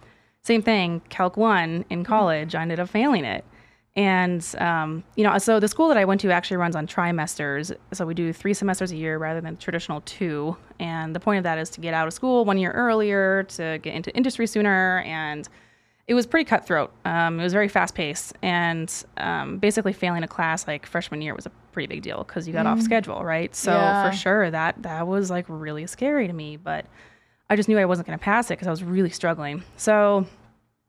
same 0.45 0.61
thing, 0.61 1.01
Calc 1.09 1.37
1 1.37 1.85
in 1.89 2.03
college, 2.03 2.53
I 2.53 2.61
ended 2.61 2.79
up 2.79 2.87
failing 2.87 3.25
it. 3.25 3.43
And, 3.95 4.45
um, 4.59 5.03
you 5.15 5.23
know, 5.23 5.35
so 5.39 5.59
the 5.59 5.67
school 5.67 5.87
that 5.87 5.97
I 5.97 6.05
went 6.05 6.21
to 6.21 6.29
actually 6.31 6.57
runs 6.57 6.75
on 6.75 6.85
trimesters. 6.85 7.75
So 7.93 8.05
we 8.05 8.13
do 8.13 8.31
three 8.31 8.53
semesters 8.53 8.91
a 8.91 8.95
year 8.95 9.17
rather 9.17 9.41
than 9.41 9.57
traditional 9.57 10.01
two. 10.01 10.55
And 10.79 11.15
the 11.15 11.19
point 11.19 11.39
of 11.39 11.43
that 11.45 11.57
is 11.57 11.71
to 11.71 11.81
get 11.81 11.95
out 11.95 12.05
of 12.07 12.13
school 12.13 12.45
one 12.45 12.59
year 12.59 12.71
earlier, 12.73 13.43
to 13.43 13.79
get 13.81 13.95
into 13.95 14.15
industry 14.15 14.45
sooner. 14.45 14.99
And 14.99 15.49
it 16.07 16.13
was 16.13 16.27
pretty 16.27 16.47
cutthroat. 16.47 16.91
Um, 17.05 17.39
it 17.39 17.43
was 17.43 17.53
very 17.53 17.67
fast 17.69 17.95
paced. 17.95 18.33
And 18.43 18.93
um, 19.17 19.57
basically, 19.57 19.93
failing 19.93 20.21
a 20.21 20.27
class 20.27 20.67
like 20.67 20.85
freshman 20.85 21.23
year 21.23 21.33
was 21.33 21.47
a 21.47 21.51
pretty 21.71 21.87
big 21.87 22.03
deal 22.03 22.23
because 22.23 22.45
you 22.45 22.53
got 22.53 22.67
off 22.67 22.81
schedule, 22.81 23.23
right? 23.23 23.55
So 23.55 23.71
Yeah. 23.71 24.11
for 24.11 24.15
sure, 24.15 24.51
that, 24.51 24.83
that 24.83 25.07
was 25.07 25.31
like 25.31 25.45
really 25.47 25.87
scary 25.87 26.27
to 26.27 26.33
me. 26.33 26.57
But 26.57 26.85
I 27.49 27.55
just 27.55 27.69
knew 27.69 27.77
I 27.77 27.85
wasn't 27.85 28.07
going 28.07 28.17
to 28.17 28.23
pass 28.23 28.49
it 28.49 28.53
because 28.53 28.67
I 28.67 28.71
was 28.71 28.83
really 28.83 29.09
struggling. 29.09 29.63
So 29.77 30.25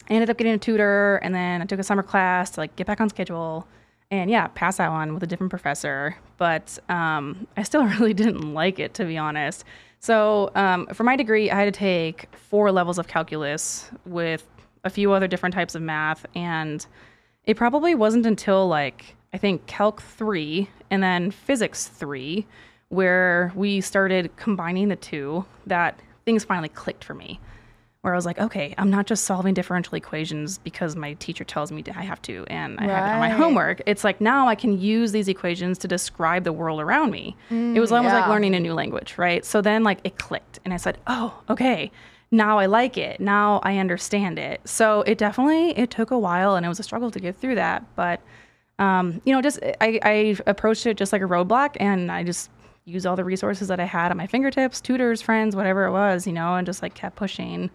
I 0.09 0.15
ended 0.15 0.31
up 0.31 0.39
getting 0.39 0.55
a 0.55 0.59
tutor, 0.59 1.17
and 1.17 1.35
then 1.35 1.61
I 1.61 1.67
took 1.67 1.79
a 1.79 1.85
summer 1.85 2.03
class 2.03 2.51
to 2.51 2.61
like 2.61 2.77
get 2.77 2.87
back 2.87 3.01
on 3.01 3.09
schedule, 3.09 3.67
and 4.11 4.31
yeah, 4.31 4.47
pass 4.49 4.77
that 4.77 4.91
one 4.91 5.15
with 5.15 5.23
a 5.23 5.27
different 5.27 5.51
professor. 5.51 6.17
But 6.39 6.79
um, 6.89 7.47
I 7.57 7.63
still 7.63 7.85
really 7.99 8.15
didn't 8.15 8.55
like 8.55 8.79
it, 8.79 8.95
to 8.95 9.05
be 9.05 9.19
honest. 9.19 9.65
So 10.01 10.51
um, 10.55 10.87
for 10.89 11.05
my 11.05 11.17
degree, 11.17 11.51
I 11.51 11.57
had 11.57 11.73
to 11.73 11.79
take 11.79 12.29
four 12.37 12.71
levels 12.71 12.99
of 12.99 13.09
calculus 13.09 13.91
with 14.05 14.47
a 14.85 14.91
few 14.91 15.13
other 15.13 15.27
different 15.27 15.55
types 15.55 15.75
of 15.75 15.83
math, 15.83 16.25
and 16.35 16.87
it 17.45 17.57
probably 17.57 17.95
wasn't 17.95 18.27
until 18.27 18.69
like 18.69 19.17
I 19.33 19.39
think 19.39 19.67
Calc 19.67 20.01
three 20.01 20.71
and 20.91 21.03
then 21.03 21.31
Physics 21.31 21.89
three 21.89 22.47
where 22.89 23.53
we 23.57 23.81
started 23.81 24.35
combining 24.37 24.89
the 24.89 24.97
two 24.97 25.45
that 25.67 26.01
things 26.27 26.45
finally 26.45 26.69
clicked 26.69 27.05
for 27.05 27.15
me 27.15 27.41
where 28.03 28.13
I 28.13 28.17
was 28.17 28.27
like, 28.27 28.39
okay, 28.39 28.75
I'm 28.79 28.91
not 28.91 29.07
just 29.07 29.25
solving 29.25 29.55
differential 29.55 29.95
equations 29.95 30.59
because 30.59 30.95
my 30.95 31.15
teacher 31.15 31.43
tells 31.43 31.73
me 31.73 31.83
to, 31.85 31.99
I 31.99 32.03
have 32.03 32.23
to 32.23 32.45
and 32.49 32.79
I 32.79 32.85
have 32.85 33.07
it 33.07 33.13
on 33.15 33.19
my 33.21 33.31
homework. 33.31 33.83
It's 33.87 34.05
like 34.05 34.21
now 34.21 34.47
I 34.47 34.55
can 34.55 34.79
use 34.79 35.11
these 35.11 35.27
equations 35.27 35.79
to 35.79 35.89
describe 35.89 36.45
the 36.45 36.53
world 36.53 36.81
around 36.81 37.11
me. 37.11 37.37
it 37.51 37.81
was 37.81 37.91
almost 37.91 38.15
like 38.15 38.29
learning 38.29 38.55
a 38.55 38.61
new 38.61 38.75
language, 38.75 39.19
right? 39.19 39.45
So 39.45 39.61
then 39.61 39.83
like 39.83 39.99
it 40.05 40.19
clicked 40.19 40.61
and 40.65 40.75
I 40.75 40.77
said, 40.77 40.99
oh, 41.07 41.43
okay. 41.49 41.91
Now 42.31 42.59
I 42.59 42.67
like 42.67 42.97
it. 42.97 43.21
Now 43.21 43.61
I 43.65 43.79
understand 43.79 44.39
it. 44.39 44.61
So 44.65 45.03
it 45.03 45.19
definitely 45.19 45.71
it 45.77 45.91
took 45.91 46.11
a 46.11 46.19
while 46.19 46.55
and 46.55 46.65
it 46.67 46.69
was 46.69 46.79
a 46.79 46.85
struggle 46.85 47.11
to 47.11 47.21
get 47.21 47.37
through 47.37 47.55
that, 47.57 47.85
but 47.97 48.21
um, 48.79 49.23
you 49.25 49.33
know, 49.33 49.41
just 49.41 49.59
I, 49.81 49.99
I 50.03 50.37
approached 50.47 50.87
it 50.87 50.97
just 50.97 51.13
like 51.13 51.23
a 51.23 51.27
roadblock 51.27 51.77
and 51.81 52.13
I 52.13 52.23
just 52.23 52.51
used 52.87 53.05
all 53.05 53.17
the 53.17 53.25
resources 53.25 53.69
that 53.69 53.81
I 53.81 53.85
had 53.85 54.11
at 54.11 54.17
my 54.17 54.27
fingertips, 54.27 54.81
tutors, 54.81 55.21
friends, 55.21 55.57
whatever 55.57 55.85
it 55.87 55.91
was, 55.93 56.27
you 56.27 56.33
know, 56.33 56.55
and 56.55 56.65
just 56.65 56.83
like 56.83 56.95
kept 56.95 57.17
pushing. 57.17 57.69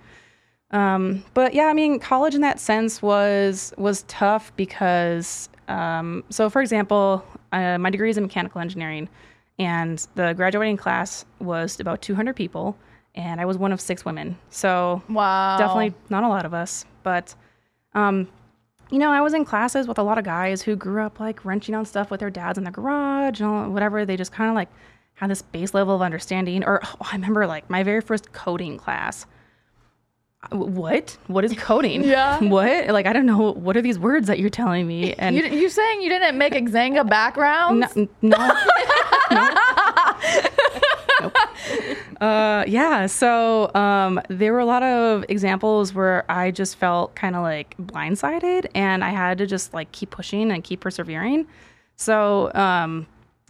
Um, 0.71 1.23
but 1.33 1.53
yeah, 1.53 1.65
I 1.65 1.73
mean, 1.73 1.99
college 1.99 2.33
in 2.33 2.41
that 2.41 2.59
sense 2.59 3.01
was 3.01 3.73
was 3.77 4.03
tough 4.03 4.55
because, 4.55 5.49
um, 5.67 6.23
so 6.29 6.49
for 6.49 6.61
example, 6.61 7.25
uh, 7.51 7.77
my 7.77 7.89
degree 7.89 8.09
is 8.09 8.17
in 8.17 8.23
mechanical 8.23 8.61
engineering, 8.61 9.09
and 9.59 10.07
the 10.15 10.33
graduating 10.33 10.77
class 10.77 11.25
was 11.39 11.77
about 11.81 12.01
200 12.01 12.33
people, 12.37 12.77
and 13.13 13.41
I 13.41 13.45
was 13.45 13.57
one 13.57 13.74
of 13.74 13.81
six 13.81 14.05
women. 14.05 14.37
So 14.50 15.03
Wow. 15.09 15.57
definitely 15.57 15.93
not 16.09 16.24
a 16.24 16.29
lot 16.29 16.45
of 16.45 16.53
us, 16.53 16.85
but 17.03 17.35
um, 17.93 18.29
you 18.91 18.97
know, 18.97 19.11
I 19.11 19.19
was 19.19 19.33
in 19.33 19.43
classes 19.43 19.89
with 19.89 19.97
a 20.00 20.03
lot 20.03 20.17
of 20.17 20.24
guys 20.24 20.61
who 20.61 20.77
grew 20.77 21.03
up 21.03 21.19
like 21.19 21.43
wrenching 21.43 21.75
on 21.75 21.83
stuff 21.85 22.09
with 22.11 22.21
their 22.21 22.29
dads 22.29 22.57
in 22.57 22.63
the 22.63 22.71
garage 22.71 23.41
and 23.41 23.50
all, 23.50 23.69
whatever. 23.69 24.05
They 24.05 24.15
just 24.15 24.31
kind 24.31 24.50
of 24.50 24.55
like 24.55 24.69
had 25.22 25.29
this 25.31 25.42
base 25.44 25.74
level 25.74 25.96
of 25.96 26.01
understanding. 26.01 26.64
Or 26.64 26.81
oh, 26.84 26.96
I 27.12 27.16
remember 27.16 27.46
like 27.48 27.70
my 27.70 27.84
very 27.84 28.01
first 28.01 28.31
coding 28.34 28.77
class. 28.77 29.25
Uh, 30.51 30.57
What? 30.57 31.18
What 31.27 31.46
is 31.46 31.53
coding? 31.55 32.03
Yeah. 32.16 32.40
What? 32.57 32.88
Like 32.88 33.05
I 33.05 33.14
don't 33.14 33.25
know. 33.27 33.51
What 33.53 33.77
are 33.77 33.81
these 33.81 34.00
words 34.00 34.27
that 34.27 34.40
you're 34.40 34.50
telling 34.50 34.88
me? 34.88 35.14
And 35.14 35.36
You, 35.36 35.44
you 35.44 35.70
saying 35.70 36.01
you 36.01 36.10
didn't 36.10 36.38
make 36.38 36.53
Xanga 36.53 37.07
backgrounds? 37.07 37.96
no, 37.96 38.07
no, 38.22 38.38
no. 39.31 39.55
Nope. 41.22 41.38
Uh, 42.20 42.64
yeah. 42.68 43.05
So 43.05 43.72
um, 43.75 44.20
there 44.27 44.53
were 44.53 44.60
a 44.60 44.66
lot 44.66 44.81
of 44.84 45.24
examples 45.29 45.94
where 45.94 46.25
I 46.29 46.50
just 46.51 46.75
felt 46.77 47.14
kind 47.16 47.36
of 47.36 47.44
like 47.44 47.75
blindsided, 47.77 48.66
and 48.74 49.03
I 49.03 49.10
had 49.10 49.38
to 49.38 49.46
just 49.46 49.74
like 49.74 49.92
keep 49.92 50.10
pushing 50.10 50.51
and 50.51 50.64
keep 50.64 50.79
persevering. 50.81 51.46
So 51.96 52.51
um, 52.53 53.05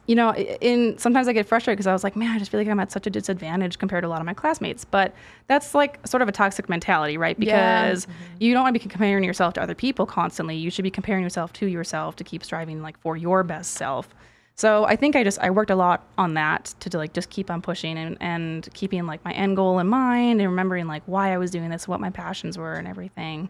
you 0.08 0.16
know, 0.16 0.34
in 0.34 0.98
sometimes 0.98 1.28
I 1.28 1.34
get 1.34 1.48
frustrated 1.48 1.78
because 1.78 1.88
I 1.88 1.94
was 1.94 2.04
like, 2.04 2.16
man, 2.16 2.32
I 2.36 2.40
just 2.40 2.52
feel 2.52 2.60
like 2.60 2.68
I'm 2.68 2.80
at 2.80 2.92
such 2.92 3.08
a 3.08 3.10
disadvantage 3.10 3.78
compared 3.78 4.04
to 4.04 4.08
a 4.08 4.10
lot 4.10 4.20
of 4.20 4.26
my 4.26 4.34
classmates. 4.34 4.84
But 4.84 5.14
that's 5.48 5.76
like 5.76 6.06
sort 6.08 6.22
of 6.22 6.28
a 6.28 6.32
toxic 6.32 6.70
mentality, 6.70 7.18
right? 7.18 7.38
Yeah. 7.40 7.86
Because 7.86 8.06
mm-hmm. 8.06 8.36
you 8.40 8.54
don't 8.54 8.64
want 8.64 8.76
to 8.76 8.80
be 8.80 8.90
comparing 8.90 9.24
yourself 9.24 9.54
to 9.56 9.62
other 9.62 9.76
people 9.76 10.06
constantly. 10.06 10.56
You 10.56 10.70
should 10.70 10.84
be 10.84 10.92
comparing 10.92 11.24
yourself 11.24 11.54
to 11.54 11.68
yourself 11.68 12.16
to 12.18 12.24
keep 12.24 12.44
striving 12.44 12.82
like 12.82 13.00
for 13.00 13.16
your 13.16 13.44
best 13.44 13.74
self. 13.74 14.10
So 14.56 14.86
I 14.86 14.96
think 14.96 15.16
I 15.16 15.24
just 15.24 15.40
I 15.40 15.50
worked 15.50 15.72
a 15.72 15.76
lot 15.76 16.06
on 16.18 16.34
that 16.34 16.74
to, 16.82 16.90
to 16.90 16.98
like 16.98 17.14
just 17.14 17.30
keep 17.30 17.50
on 17.50 17.62
pushing 17.62 17.98
and, 17.98 18.18
and 18.20 18.68
keeping 18.74 19.06
like 19.06 19.24
my 19.24 19.32
end 19.34 19.56
goal 19.56 19.80
in 19.80 19.88
mind 19.88 20.42
and 20.42 20.50
remembering 20.50 20.88
like 20.88 21.04
why 21.06 21.34
I 21.34 21.38
was 21.38 21.52
doing 21.52 21.70
this, 21.70 21.88
what 21.88 22.00
my 22.00 22.10
passions 22.10 22.58
were 22.58 22.74
and 22.74 22.88
everything. 22.88 23.50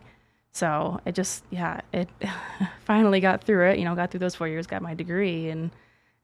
So 0.53 1.01
it 1.05 1.15
just 1.15 1.43
yeah, 1.49 1.81
it 1.91 2.09
finally 2.85 3.19
got 3.19 3.43
through 3.43 3.71
it, 3.71 3.79
you 3.79 3.85
know, 3.85 3.95
got 3.95 4.11
through 4.11 4.19
those 4.19 4.35
four 4.35 4.47
years, 4.47 4.67
got 4.67 4.81
my 4.81 4.93
degree 4.93 5.49
and 5.49 5.71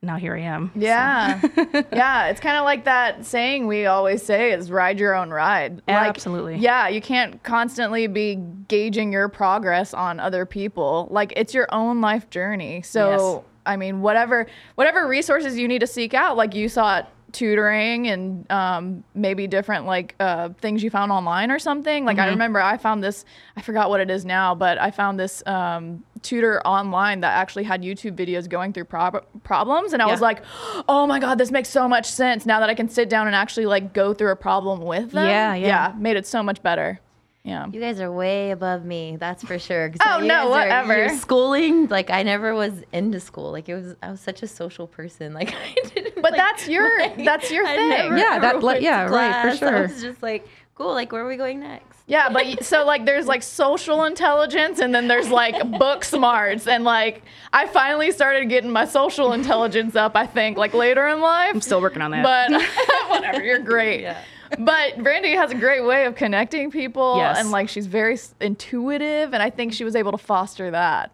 now 0.03 0.17
here 0.17 0.35
I 0.35 0.41
am. 0.41 0.71
So- 0.75 0.79
Yeah. 0.81 1.41
yeah. 1.91 2.27
It's 2.27 2.39
kind 2.39 2.57
of 2.57 2.63
like 2.65 2.85
that 2.85 3.25
saying 3.25 3.65
we 3.67 3.87
always 3.87 4.21
say 4.23 4.51
is 4.51 4.69
ride 4.71 4.99
your 4.99 5.15
own 5.15 5.31
ride. 5.31 5.81
Like, 5.87 6.09
Absolutely. 6.09 6.57
Yeah. 6.57 6.87
You 6.87 7.01
can't 7.01 7.41
constantly 7.43 8.07
be 8.07 8.35
gauging 8.67 9.11
your 9.11 9.27
progress 9.27 9.93
on 9.93 10.19
other 10.19 10.45
people. 10.45 11.07
Like 11.09 11.33
it's 11.35 11.53
your 11.53 11.67
own 11.73 11.99
life 12.01 12.29
journey. 12.29 12.83
So, 12.83 13.09
Yes. 13.37 13.43
I 13.65 13.75
mean, 13.75 14.01
whatever, 14.01 14.47
whatever 14.75 15.07
resources 15.07 15.57
you 15.57 15.67
need 15.67 15.79
to 15.79 15.87
seek 15.87 16.13
out, 16.13 16.37
like 16.37 16.55
you 16.55 16.69
sought 16.69 17.11
tutoring 17.37 18.07
and 18.07 18.51
um, 18.51 19.03
maybe 19.13 19.45
different 19.45 19.85
like 19.85 20.15
uh, 20.19 20.49
things 20.59 20.81
you 20.81 20.89
found 20.89 21.11
online 21.11 21.51
or 21.51 21.59
something. 21.59 22.03
Like 22.03 22.17
I 22.17 22.29
remember 22.29 22.59
I 22.59 22.77
found 22.77 23.03
this, 23.03 23.25
I 23.55 23.61
forgot 23.61 23.89
what 23.91 24.01
it 24.01 24.09
is 24.09 24.25
now, 24.25 24.55
but 24.55 24.79
I 24.79 24.89
found 24.89 25.19
this 25.19 25.43
um, 25.45 26.03
tutor 26.23 26.65
online 26.65 27.19
that 27.21 27.33
actually 27.37 27.63
had 27.63 27.83
YouTube 27.83 28.15
videos 28.15 28.49
going 28.49 28.73
through 28.73 28.85
prob- 28.85 29.23
problems. 29.43 29.93
And 29.93 30.01
I 30.01 30.07
was 30.07 30.19
like, 30.19 30.41
oh 30.89 31.05
my 31.05 31.19
God, 31.19 31.37
this 31.37 31.51
makes 31.51 31.69
so 31.69 31.87
much 31.87 32.07
sense 32.07 32.47
now 32.47 32.59
that 32.59 32.69
I 32.69 32.73
can 32.73 32.89
sit 32.89 33.07
down 33.07 33.27
and 33.27 33.35
actually 33.35 33.67
like 33.67 33.93
go 33.93 34.15
through 34.15 34.31
a 34.31 34.35
problem 34.35 34.81
with 34.81 35.11
them. 35.11 35.27
Yeah, 35.27 35.53
yeah. 35.53 35.93
made 35.95 36.17
it 36.17 36.25
so 36.25 36.41
much 36.41 36.63
better. 36.63 36.99
Yeah. 37.43 37.67
You 37.71 37.79
guys 37.79 38.01
are 38.01 38.11
way 38.11 38.51
above 38.51 38.83
me, 38.83 39.15
that's 39.17 39.41
for 39.43 39.57
sure. 39.57 39.93
Oh, 40.05 40.19
no, 40.19 40.27
guys 40.27 40.45
are- 40.45 40.49
whatever. 40.49 40.97
you're 40.97 41.17
schooling, 41.17 41.87
like 41.87 42.09
I 42.09 42.23
never 42.23 42.53
was 42.53 42.73
into 42.91 43.19
school. 43.21 43.51
Like 43.51 43.69
it 43.69 43.75
was, 43.75 43.95
I 44.01 44.11
was 44.11 44.19
such 44.19 44.41
a 44.43 44.47
social 44.47 44.85
person. 44.87 45.33
Like 45.33 45.53
I 45.55 45.75
didn't. 45.87 46.06
But 46.29 46.37
like- 46.37 46.41
that's 46.57 46.67
your- 46.67 47.09
that's 47.25 47.51
your 47.51 47.65
thing. 47.65 48.17
Yeah, 48.17 48.39
that- 48.39 48.63
like- 48.63 48.81
yeah, 48.81 49.05
to 49.05 49.09
right, 49.11 49.31
for 49.51 49.57
class. 49.57 49.61
I 49.63 49.69
sure. 49.71 49.81
was 49.87 50.01
just 50.01 50.23
like, 50.23 50.47
cool. 50.75 50.93
Like 50.93 51.11
where 51.11 51.23
are 51.23 51.27
we 51.27 51.37
going 51.37 51.59
next? 51.59 51.85
Yeah, 52.09 52.29
but 52.29 52.63
so 52.63 52.85
like 52.85 53.03
there's 53.05 53.25
like 53.27 53.43
social 53.43 54.05
intelligence 54.05 54.79
and 54.79 54.95
then 54.95 55.09
there's 55.09 55.29
like 55.29 55.55
book 55.77 56.05
smarts 56.05 56.65
and 56.65 56.85
like 56.85 57.21
I 57.51 57.67
finally 57.67 58.11
started 58.11 58.47
getting 58.47 58.71
my 58.71 58.85
social 58.85 59.33
intelligence 59.33 59.95
up, 59.95 60.15
I 60.15 60.25
think, 60.25 60.57
like 60.57 60.73
later 60.73 61.05
in 61.07 61.19
life. 61.19 61.51
I'm 61.53 61.59
still 61.59 61.81
working 61.81 62.01
on 62.01 62.11
that. 62.11 62.23
But 62.23 62.61
whatever, 63.09 63.43
you're 63.43 63.59
great. 63.59 64.01
Yeah. 64.01 64.21
But 64.57 65.03
Brandy 65.03 65.33
has 65.35 65.51
a 65.51 65.55
great 65.55 65.83
way 65.83 66.05
of 66.05 66.15
connecting 66.15 66.71
people 66.71 67.17
Yes. 67.17 67.39
and 67.39 67.51
like 67.51 67.67
she's 67.67 67.87
very 67.87 68.17
intuitive 68.39 69.33
and 69.33 69.43
I 69.43 69.49
think 69.49 69.73
she 69.73 69.83
was 69.83 69.93
able 69.95 70.13
to 70.13 70.17
foster 70.17 70.71
that. 70.71 71.11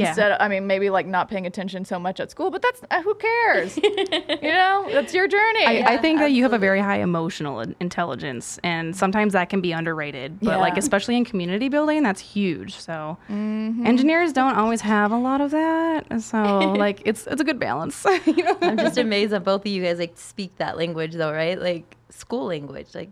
Instead 0.00 0.32
of, 0.32 0.38
I 0.40 0.48
mean, 0.48 0.66
maybe 0.66 0.90
like 0.90 1.06
not 1.06 1.28
paying 1.28 1.46
attention 1.46 1.84
so 1.84 1.98
much 1.98 2.20
at 2.20 2.30
school, 2.30 2.50
but 2.50 2.62
that's 2.62 2.82
uh, 2.90 3.02
who 3.02 3.14
cares? 3.14 3.76
you 3.82 4.52
know, 4.52 4.86
that's 4.90 5.14
your 5.14 5.28
journey. 5.28 5.64
I, 5.64 5.94
I 5.94 5.96
think 5.98 6.18
that 6.20 6.32
you 6.32 6.42
have 6.42 6.52
a 6.52 6.58
very 6.58 6.80
high 6.80 6.98
emotional 6.98 7.60
intelligence, 7.80 8.58
and 8.62 8.96
sometimes 8.96 9.32
that 9.32 9.48
can 9.48 9.60
be 9.60 9.72
underrated. 9.72 10.40
But 10.40 10.60
like, 10.60 10.76
especially 10.76 11.16
in 11.16 11.24
community 11.24 11.68
building, 11.68 12.02
that's 12.02 12.20
huge. 12.20 12.76
So 12.76 13.18
engineers 13.28 14.32
don't 14.32 14.56
always 14.56 14.80
have 14.80 15.12
a 15.12 15.18
lot 15.18 15.40
of 15.40 15.50
that. 15.50 16.22
So 16.22 16.42
like, 16.78 17.02
it's 17.04 17.26
it's 17.26 17.40
a 17.40 17.44
good 17.44 17.58
balance. 17.58 18.04
you 18.26 18.36
know? 18.44 18.58
I'm 18.60 18.78
just 18.78 18.98
amazed 18.98 19.32
that 19.32 19.44
both 19.44 19.62
of 19.62 19.66
you 19.66 19.82
guys 19.82 19.98
like 19.98 20.12
speak 20.16 20.56
that 20.58 20.76
language 20.76 21.14
though, 21.14 21.32
right? 21.32 21.60
Like 21.60 21.96
school 22.10 22.46
language. 22.46 22.94
Like 22.94 23.10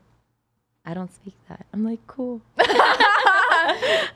I 0.84 0.94
don't 0.94 1.12
speak 1.14 1.34
that. 1.48 1.66
I'm 1.72 1.84
like, 1.84 2.06
cool. 2.06 2.42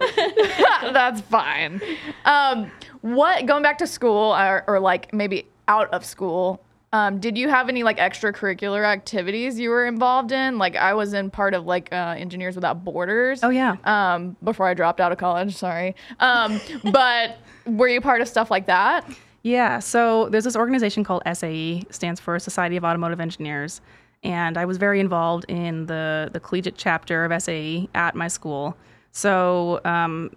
That's 0.93 1.21
fine. 1.23 1.81
Um, 2.25 2.71
what 3.01 3.47
going 3.47 3.63
back 3.63 3.79
to 3.79 3.87
school 3.87 4.35
or, 4.35 4.65
or 4.67 4.81
like 4.81 5.13
maybe 5.13 5.47
out 5.67 5.93
of 5.93 6.05
school? 6.05 6.63
Um, 6.93 7.19
did 7.21 7.37
you 7.37 7.49
have 7.51 7.69
any 7.69 7.83
like 7.83 7.99
extracurricular 7.99 8.85
activities 8.85 9.59
you 9.59 9.69
were 9.69 9.87
involved 9.87 10.33
in? 10.33 10.57
Like 10.57 10.75
I 10.75 10.95
was 10.95 11.13
in 11.13 11.31
part 11.31 11.53
of 11.53 11.67
like 11.67 11.93
uh, 11.93 12.15
Engineers 12.17 12.55
Without 12.55 12.83
Borders. 12.83 13.45
Oh 13.45 13.51
yeah. 13.51 13.77
Um, 13.85 14.37
before 14.43 14.67
I 14.67 14.75
dropped 14.75 15.01
out 15.01 15.13
of 15.13 15.19
college, 15.19 15.55
sorry. 15.55 15.95
Um, 16.19 16.61
but 16.93 17.39
were 17.67 17.89
you 17.89 18.01
part 18.01 18.23
of 18.23 18.29
stuff 18.29 18.51
like 18.51 18.67
that? 18.67 19.07
Yeah, 19.43 19.79
so 19.79 20.29
there's 20.31 20.45
this 20.45 20.57
organization 20.57 21.05
called 21.05 21.23
SAE, 21.33 21.85
stands 21.91 22.21
for 22.21 22.39
Society 22.39 22.77
of 22.77 22.85
Automotive 22.85 23.21
Engineers, 23.21 23.81
and 24.25 24.59
I 24.59 24.65
was 24.65 24.79
very 24.79 24.99
involved 24.99 25.45
in 25.49 25.87
the 25.87 26.31
the 26.33 26.41
collegiate 26.41 26.77
chapter 26.77 27.25
of 27.25 27.43
SAE 27.43 27.89
at 27.95 28.15
my 28.15 28.29
school. 28.29 28.77
So 29.12 29.81
um, 29.85 30.31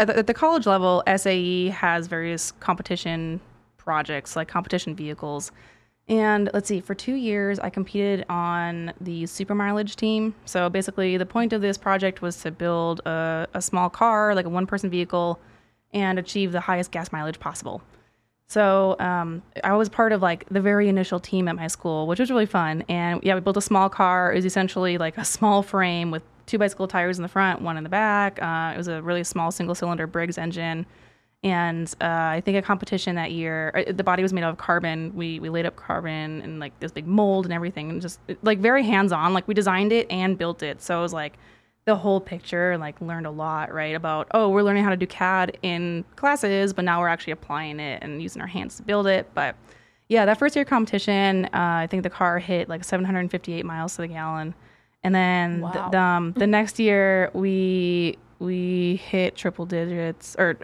at, 0.00 0.06
the, 0.08 0.18
at 0.18 0.26
the 0.26 0.34
college 0.34 0.66
level, 0.66 1.02
SAE 1.16 1.68
has 1.68 2.06
various 2.06 2.52
competition 2.52 3.40
projects, 3.76 4.36
like 4.36 4.48
competition 4.48 4.94
vehicles. 4.94 5.50
And 6.08 6.48
let's 6.54 6.68
see, 6.68 6.80
for 6.80 6.94
two 6.94 7.14
years, 7.14 7.58
I 7.58 7.68
competed 7.68 8.24
on 8.30 8.92
the 9.00 9.26
super 9.26 9.54
mileage 9.54 9.96
team. 9.96 10.34
So 10.46 10.70
basically, 10.70 11.18
the 11.18 11.26
point 11.26 11.52
of 11.52 11.60
this 11.60 11.76
project 11.76 12.22
was 12.22 12.36
to 12.42 12.50
build 12.50 13.00
a, 13.00 13.46
a 13.52 13.60
small 13.60 13.90
car, 13.90 14.34
like 14.34 14.46
a 14.46 14.48
one 14.48 14.66
person 14.66 14.88
vehicle, 14.88 15.38
and 15.92 16.18
achieve 16.18 16.52
the 16.52 16.60
highest 16.60 16.92
gas 16.92 17.12
mileage 17.12 17.38
possible. 17.38 17.82
So 18.46 18.96
um, 18.98 19.42
I 19.62 19.74
was 19.74 19.90
part 19.90 20.12
of 20.12 20.22
like 20.22 20.48
the 20.48 20.60
very 20.60 20.88
initial 20.88 21.20
team 21.20 21.48
at 21.48 21.56
my 21.56 21.66
school, 21.66 22.06
which 22.06 22.18
was 22.18 22.30
really 22.30 22.46
fun. 22.46 22.82
And 22.88 23.22
yeah, 23.22 23.34
we 23.34 23.40
built 23.40 23.58
a 23.58 23.62
small 23.62 23.90
car. 23.90 24.32
It 24.32 24.36
was 24.36 24.46
essentially 24.46 24.96
like 24.96 25.18
a 25.18 25.24
small 25.24 25.62
frame 25.62 26.10
with 26.10 26.22
two 26.48 26.58
bicycle 26.58 26.88
tires 26.88 27.18
in 27.18 27.22
the 27.22 27.28
front, 27.28 27.62
one 27.62 27.76
in 27.76 27.84
the 27.84 27.90
back. 27.90 28.42
Uh, 28.42 28.72
it 28.74 28.76
was 28.76 28.88
a 28.88 29.00
really 29.02 29.22
small 29.22 29.52
single 29.52 29.74
cylinder 29.74 30.06
Briggs 30.06 30.38
engine. 30.38 30.86
And 31.44 31.86
uh, 32.00 32.04
I 32.06 32.42
think 32.44 32.56
a 32.56 32.62
competition 32.62 33.14
that 33.14 33.30
year, 33.30 33.72
uh, 33.76 33.92
the 33.92 34.02
body 34.02 34.24
was 34.24 34.32
made 34.32 34.42
out 34.42 34.50
of 34.50 34.58
carbon. 34.58 35.14
We 35.14 35.38
we 35.38 35.50
laid 35.50 35.66
up 35.66 35.76
carbon 35.76 36.42
and 36.42 36.58
like 36.58 36.78
this 36.80 36.90
big 36.90 37.06
mold 37.06 37.46
and 37.46 37.52
everything, 37.54 37.90
and 37.90 38.02
just 38.02 38.18
like 38.42 38.58
very 38.58 38.82
hands 38.82 39.12
on. 39.12 39.34
Like 39.34 39.46
we 39.46 39.54
designed 39.54 39.92
it 39.92 40.08
and 40.10 40.36
built 40.36 40.64
it, 40.64 40.82
so 40.82 40.98
it 40.98 41.02
was 41.02 41.12
like 41.12 41.38
the 41.84 41.94
whole 41.94 42.20
picture. 42.20 42.72
and, 42.72 42.80
Like 42.80 43.00
learned 43.00 43.26
a 43.26 43.30
lot, 43.30 43.72
right? 43.72 43.94
About 43.94 44.26
oh, 44.34 44.48
we're 44.48 44.64
learning 44.64 44.82
how 44.82 44.90
to 44.90 44.96
do 44.96 45.06
CAD 45.06 45.58
in 45.62 46.04
classes, 46.16 46.72
but 46.72 46.84
now 46.84 47.00
we're 47.00 47.08
actually 47.08 47.34
applying 47.34 47.78
it 47.78 48.02
and 48.02 48.20
using 48.20 48.42
our 48.42 48.48
hands 48.48 48.76
to 48.78 48.82
build 48.82 49.06
it. 49.06 49.30
But 49.34 49.54
yeah, 50.08 50.24
that 50.24 50.38
first 50.38 50.56
year 50.56 50.64
competition, 50.64 51.44
uh, 51.46 51.50
I 51.54 51.86
think 51.88 52.02
the 52.02 52.10
car 52.10 52.40
hit 52.40 52.68
like 52.68 52.82
758 52.82 53.64
miles 53.64 53.94
to 53.94 54.02
the 54.02 54.08
gallon, 54.08 54.54
and 55.04 55.14
then 55.14 55.60
th- 55.62 55.74
Wow. 55.74 55.88
the, 55.90 55.98
um, 55.98 56.32
the 56.32 56.46
next 56.58 56.78
year 56.78 57.30
we 57.34 58.16
we 58.38 58.96
hit 59.04 59.36
triple 59.36 59.66
digits 59.66 60.36
or 60.38 60.56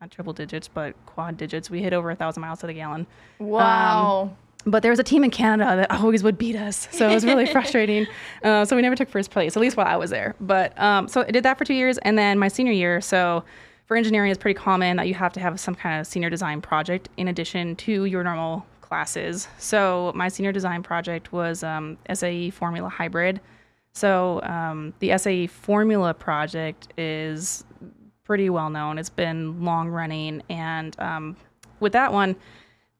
not 0.00 0.10
triple 0.10 0.32
digits, 0.32 0.68
but 0.68 0.94
quad 1.06 1.36
digits. 1.36 1.68
We 1.70 1.82
hit 1.82 1.92
over 1.92 2.10
a 2.10 2.14
thousand 2.14 2.40
miles 2.42 2.60
to 2.60 2.66
the 2.68 2.72
gallon. 2.74 3.06
Wow. 3.40 4.30
But 4.64 4.82
there 4.82 4.92
was 4.92 4.98
a 5.00 5.04
team 5.04 5.24
in 5.24 5.30
Canada 5.30 5.76
that 5.76 5.90
always 6.00 6.22
would 6.22 6.36
beat 6.38 6.54
us, 6.56 6.88
so 6.92 7.08
it 7.08 7.14
was 7.14 7.24
really 7.24 7.46
frustrating. 7.52 8.06
Uh, 8.44 8.64
so 8.64 8.76
we 8.76 8.82
never 8.82 8.94
took 8.96 9.08
first 9.08 9.30
place, 9.30 9.56
at 9.56 9.60
least 9.60 9.76
while 9.76 9.86
I 9.86 9.96
was 9.96 10.10
there. 10.10 10.34
But 10.40 10.78
um, 10.80 11.08
so 11.08 11.22
I 11.22 11.30
did 11.30 11.42
that 11.44 11.58
for 11.58 11.64
two 11.64 11.74
years, 11.74 11.98
and 11.98 12.16
then 12.18 12.38
my 12.38 12.48
senior 12.48 12.72
year. 12.72 13.00
So 13.00 13.42
for 13.86 13.96
engineering, 13.96 14.30
it's 14.30 14.38
pretty 14.40 14.58
common 14.58 14.96
that 14.98 15.08
you 15.08 15.14
have 15.14 15.32
to 15.32 15.40
have 15.40 15.58
some 15.58 15.74
kind 15.74 16.00
of 16.00 16.06
senior 16.06 16.28
design 16.30 16.60
project 16.60 17.08
in 17.16 17.28
addition 17.28 17.74
to 17.76 18.04
your 18.04 18.22
normal 18.22 18.66
classes. 18.82 19.48
So 19.58 20.12
my 20.14 20.28
senior 20.28 20.52
design 20.52 20.82
project 20.82 21.32
was 21.32 21.62
um, 21.64 21.96
SAE 22.12 22.50
Formula 22.50 22.88
Hybrid. 22.88 23.40
So 23.98 24.40
um, 24.44 24.94
the 25.00 25.18
SAE 25.18 25.48
Formula 25.48 26.14
project 26.14 26.92
is 26.96 27.64
pretty 28.22 28.48
well 28.48 28.70
known. 28.70 28.96
It's 28.96 29.10
been 29.10 29.64
long 29.64 29.88
running, 29.88 30.40
and 30.48 30.98
um, 31.00 31.36
with 31.80 31.94
that 31.94 32.12
one, 32.12 32.36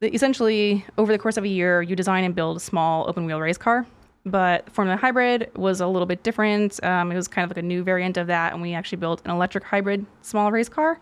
essentially 0.03 0.85
over 0.97 1.13
the 1.13 1.19
course 1.19 1.37
of 1.37 1.45
a 1.45 1.49
year, 1.49 1.83
you 1.83 1.95
design 1.95 2.25
and 2.25 2.35
build 2.35 2.57
a 2.57 2.61
small 2.61 3.09
open 3.09 3.27
wheel 3.27 3.41
race 3.41 3.57
car. 3.57 3.87
But 4.27 4.69
Formula 4.71 4.99
Hybrid 4.99 5.53
was 5.55 5.81
a 5.81 5.87
little 5.87 6.05
bit 6.05 6.25
different. 6.25 6.83
Um, 6.83 7.13
it 7.13 7.15
was 7.15 7.29
kind 7.29 7.45
of 7.45 7.51
like 7.51 7.63
a 7.63 7.67
new 7.67 7.85
variant 7.85 8.17
of 8.17 8.27
that, 8.27 8.53
and 8.53 8.61
we 8.61 8.75
actually 8.75 8.99
built 8.99 9.23
an 9.25 9.31
electric 9.31 9.63
hybrid 9.63 10.05
small 10.23 10.51
race 10.51 10.69
car. 10.69 10.99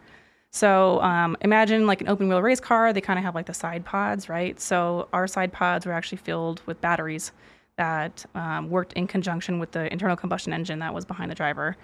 So 0.51 1.01
um, 1.01 1.39
imagine 1.41 1.87
like 1.87 2.03
an 2.03 2.09
open 2.09 2.29
wheel 2.29 2.43
race 2.43 2.61
car. 2.61 2.93
They 2.93 3.01
kind 3.01 3.19
of 3.19 3.25
have 3.25 3.35
like 3.35 3.47
the 3.47 3.55
side 3.55 3.87
pods, 3.87 4.29
right? 4.29 4.61
So 4.61 5.09
our 5.15 5.27
side 5.27 5.55
pods 5.55 5.87
were 5.87 5.93
actually 5.93 6.19
filled 6.19 6.61
with 6.67 6.83
batteries 6.83 7.33
that 7.77 8.25
um, 8.35 8.71
worked 8.71 8.93
in 8.95 9.07
conjunction 9.07 9.59
with 9.59 9.73
the 9.73 9.91
internal 9.93 10.17
combustion 10.17 10.53
engine 10.53 10.79
that 10.81 10.95
was 10.95 11.05
behind 11.05 11.31
the 11.31 11.35
driver. 11.35 11.77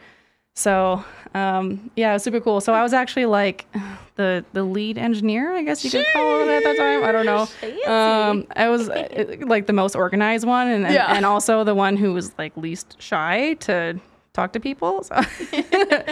So 0.54 1.02
um, 1.34 1.90
yeah, 1.96 2.10
it 2.10 2.14
was 2.14 2.22
super 2.24 2.40
cool. 2.40 2.60
So 2.60 2.74
I 2.74 2.82
was 2.82 2.92
actually 2.92 3.26
like 3.26 3.66
the 4.16 4.44
the 4.52 4.62
lead 4.62 4.98
engineer, 4.98 5.52
I 5.52 5.62
guess 5.62 5.82
you 5.84 5.90
could 5.90 6.04
call 6.12 6.40
it 6.42 6.48
at 6.48 6.62
that 6.64 6.76
time. 6.76 7.04
I 7.04 7.12
don't 7.12 7.24
know. 7.26 7.92
Um, 7.92 8.46
I 8.54 8.68
was 8.68 8.88
uh, 8.90 9.36
like 9.46 9.66
the 9.66 9.72
most 9.72 9.96
organized 9.96 10.46
one, 10.46 10.68
and 10.68 10.84
and, 10.84 10.94
Yeah. 10.94 11.14
and 11.14 11.24
also 11.24 11.64
the 11.64 11.74
one 11.74 11.96
who 11.96 12.12
was 12.12 12.32
like 12.38 12.54
least 12.56 13.00
shy 13.00 13.54
to 13.60 13.98
talk 14.34 14.52
to 14.52 14.60
people. 14.60 15.02
So. 15.04 15.20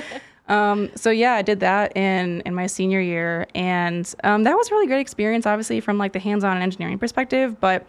Um, 0.48 0.90
so 0.96 1.10
yeah, 1.10 1.34
I 1.34 1.42
did 1.42 1.60
that 1.60 1.96
in 1.96 2.40
in 2.40 2.56
my 2.56 2.66
senior 2.66 3.00
year, 3.00 3.46
and 3.54 4.12
um, 4.24 4.42
that 4.42 4.56
was 4.56 4.68
a 4.68 4.74
really 4.74 4.88
great 4.88 4.98
experience. 4.98 5.46
Obviously, 5.46 5.78
from 5.78 5.96
like 5.96 6.12
the 6.12 6.18
hands-on 6.18 6.60
engineering 6.60 6.98
perspective, 6.98 7.60
but 7.60 7.86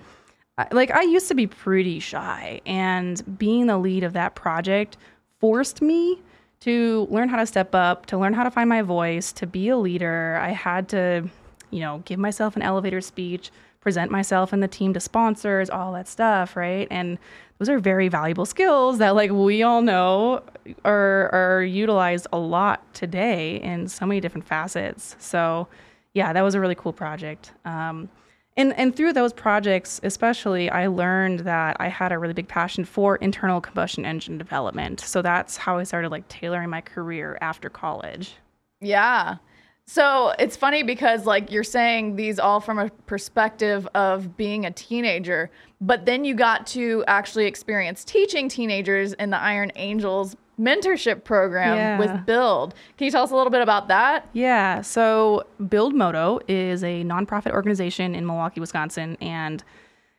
like 0.71 0.91
I 0.91 1.03
used 1.03 1.27
to 1.29 1.35
be 1.35 1.47
pretty 1.47 1.99
shy, 1.99 2.61
and 2.65 3.37
being 3.37 3.67
the 3.67 3.77
lead 3.77 4.03
of 4.03 4.13
that 4.13 4.35
project 4.35 4.97
forced 5.39 5.81
me 5.81 6.21
to 6.61 7.07
learn 7.09 7.29
how 7.29 7.37
to 7.37 7.45
step 7.45 7.73
up, 7.73 8.05
to 8.07 8.17
learn 8.17 8.33
how 8.33 8.43
to 8.43 8.51
find 8.51 8.69
my 8.69 8.81
voice, 8.81 9.31
to 9.33 9.47
be 9.47 9.69
a 9.69 9.77
leader. 9.77 10.37
I 10.41 10.49
had 10.49 10.87
to, 10.89 11.27
you 11.71 11.79
know, 11.79 12.03
give 12.05 12.19
myself 12.19 12.55
an 12.55 12.61
elevator 12.61 13.01
speech, 13.01 13.51
present 13.79 14.11
myself 14.11 14.53
and 14.53 14.61
the 14.61 14.67
team 14.67 14.93
to 14.93 14.99
sponsors, 14.99 15.69
all 15.69 15.91
that 15.93 16.07
stuff, 16.07 16.55
right? 16.55 16.87
And 16.91 17.17
those 17.57 17.67
are 17.67 17.79
very 17.79 18.07
valuable 18.09 18.45
skills 18.45 18.99
that 18.99 19.15
like 19.15 19.31
we 19.31 19.63
all 19.63 19.81
know 19.81 20.43
are 20.85 21.29
are 21.33 21.63
utilized 21.63 22.27
a 22.31 22.37
lot 22.37 22.93
today 22.93 23.59
in 23.61 23.87
so 23.87 24.05
many 24.05 24.21
different 24.21 24.47
facets. 24.47 25.15
So, 25.19 25.67
yeah, 26.13 26.31
that 26.33 26.41
was 26.41 26.53
a 26.53 26.59
really 26.59 26.75
cool 26.75 26.93
project. 26.93 27.51
Um, 27.65 28.09
and 28.57 28.73
and 28.73 28.95
through 28.95 29.13
those 29.13 29.33
projects 29.33 29.99
especially 30.03 30.69
i 30.69 30.87
learned 30.87 31.41
that 31.41 31.77
i 31.79 31.87
had 31.87 32.11
a 32.11 32.17
really 32.17 32.33
big 32.33 32.47
passion 32.47 32.83
for 32.85 33.15
internal 33.17 33.61
combustion 33.61 34.05
engine 34.05 34.37
development 34.37 34.99
so 34.99 35.21
that's 35.21 35.57
how 35.57 35.77
i 35.77 35.83
started 35.83 36.09
like 36.09 36.27
tailoring 36.27 36.69
my 36.69 36.81
career 36.81 37.37
after 37.41 37.69
college 37.69 38.35
Yeah. 38.81 39.37
So 39.85 40.33
it's 40.39 40.55
funny 40.55 40.83
because, 40.83 41.25
like, 41.25 41.51
you're 41.51 41.63
saying 41.63 42.15
these 42.15 42.39
all 42.39 42.59
from 42.59 42.79
a 42.79 42.89
perspective 43.07 43.87
of 43.93 44.37
being 44.37 44.65
a 44.65 44.71
teenager, 44.71 45.51
but 45.81 46.05
then 46.05 46.23
you 46.23 46.33
got 46.33 46.65
to 46.67 47.03
actually 47.07 47.45
experience 47.45 48.03
teaching 48.05 48.47
teenagers 48.47 49.13
in 49.13 49.31
the 49.31 49.37
Iron 49.37 49.71
Angels 49.75 50.35
mentorship 50.61 51.23
program 51.23 51.75
Yeah. 51.75 51.97
with 51.99 52.25
Build. 52.25 52.75
Can 52.97 53.05
you 53.05 53.11
tell 53.11 53.23
us 53.23 53.31
a 53.31 53.35
little 53.35 53.49
bit 53.51 53.61
about 53.61 53.87
that? 53.87 54.27
yeah 54.33 54.81
so 54.81 55.43
build 55.69 55.93
moto 55.95 56.39
is 56.47 56.83
a 56.83 57.03
nonprofit 57.03 57.51
organization 57.51 58.13
in 58.13 58.25
milwaukee 58.25 58.59
wisconsin 58.59 59.17
and 59.21 59.63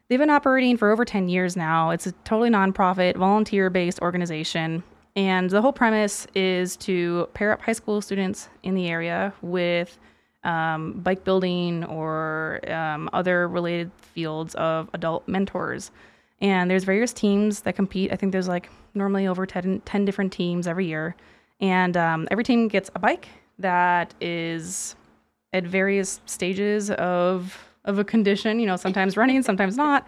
they've 0.09 0.19
been 0.19 0.31
operating 0.31 0.77
for 0.77 0.91
over 0.91 1.05
10 1.05 1.29
years 1.29 1.57
now 1.57 1.91
it's 1.91 2.07
a 2.07 2.13
totally 2.25 2.51
nonprofit 2.51 3.17
volunteer-based 3.17 4.01
organization 4.03 4.83
and 5.15 5.51
the 5.51 5.61
whole 5.63 5.73
premise 5.73 6.27
is 6.35 6.77
to 6.77 7.29
pair 7.35 7.53
up 7.53 7.61
high 7.63 7.73
school 7.73 8.01
students 8.01 8.49
in 8.63 8.75
the 8.75 8.89
area 8.89 9.33
with 9.43 9.99
um, 10.45 10.95
bike 11.01 11.23
building 11.25 11.85
or 11.85 12.61
um, 12.69 13.09
other 13.13 13.47
related 13.47 13.91
fields 13.99 14.55
of 14.57 14.89
adult 14.93 15.29
mentors. 15.29 15.91
And 16.43 16.71
there's 16.71 16.85
various 16.85 17.13
teams 17.15 17.61
that 17.61 17.77
compete. 17.77 18.13
I 18.13 18.17
think 18.17 18.33
there's 18.33 18.49
like 18.49 18.69
normally 18.95 19.27
over 19.27 19.47
10, 19.47 19.81
10 19.87 20.05
different 20.05 20.33
teams 20.33 20.67
every 20.67 20.87
year. 20.87 21.17
And 21.61 21.97
um, 21.97 22.29
every 22.31 22.45
team 22.45 22.69
gets 22.69 22.91
a 22.95 22.99
bike 22.99 23.29
that 23.61 24.13
is 24.21 24.97
at 25.55 25.65
various 25.65 26.21
stages 26.27 26.91
of 26.91 27.59
of 27.85 27.99
a 27.99 28.05
condition, 28.05 28.61
you 28.61 28.67
know, 28.67 28.77
sometimes 28.77 29.17
running, 29.17 29.43
sometimes 29.51 29.77
not. 29.77 30.07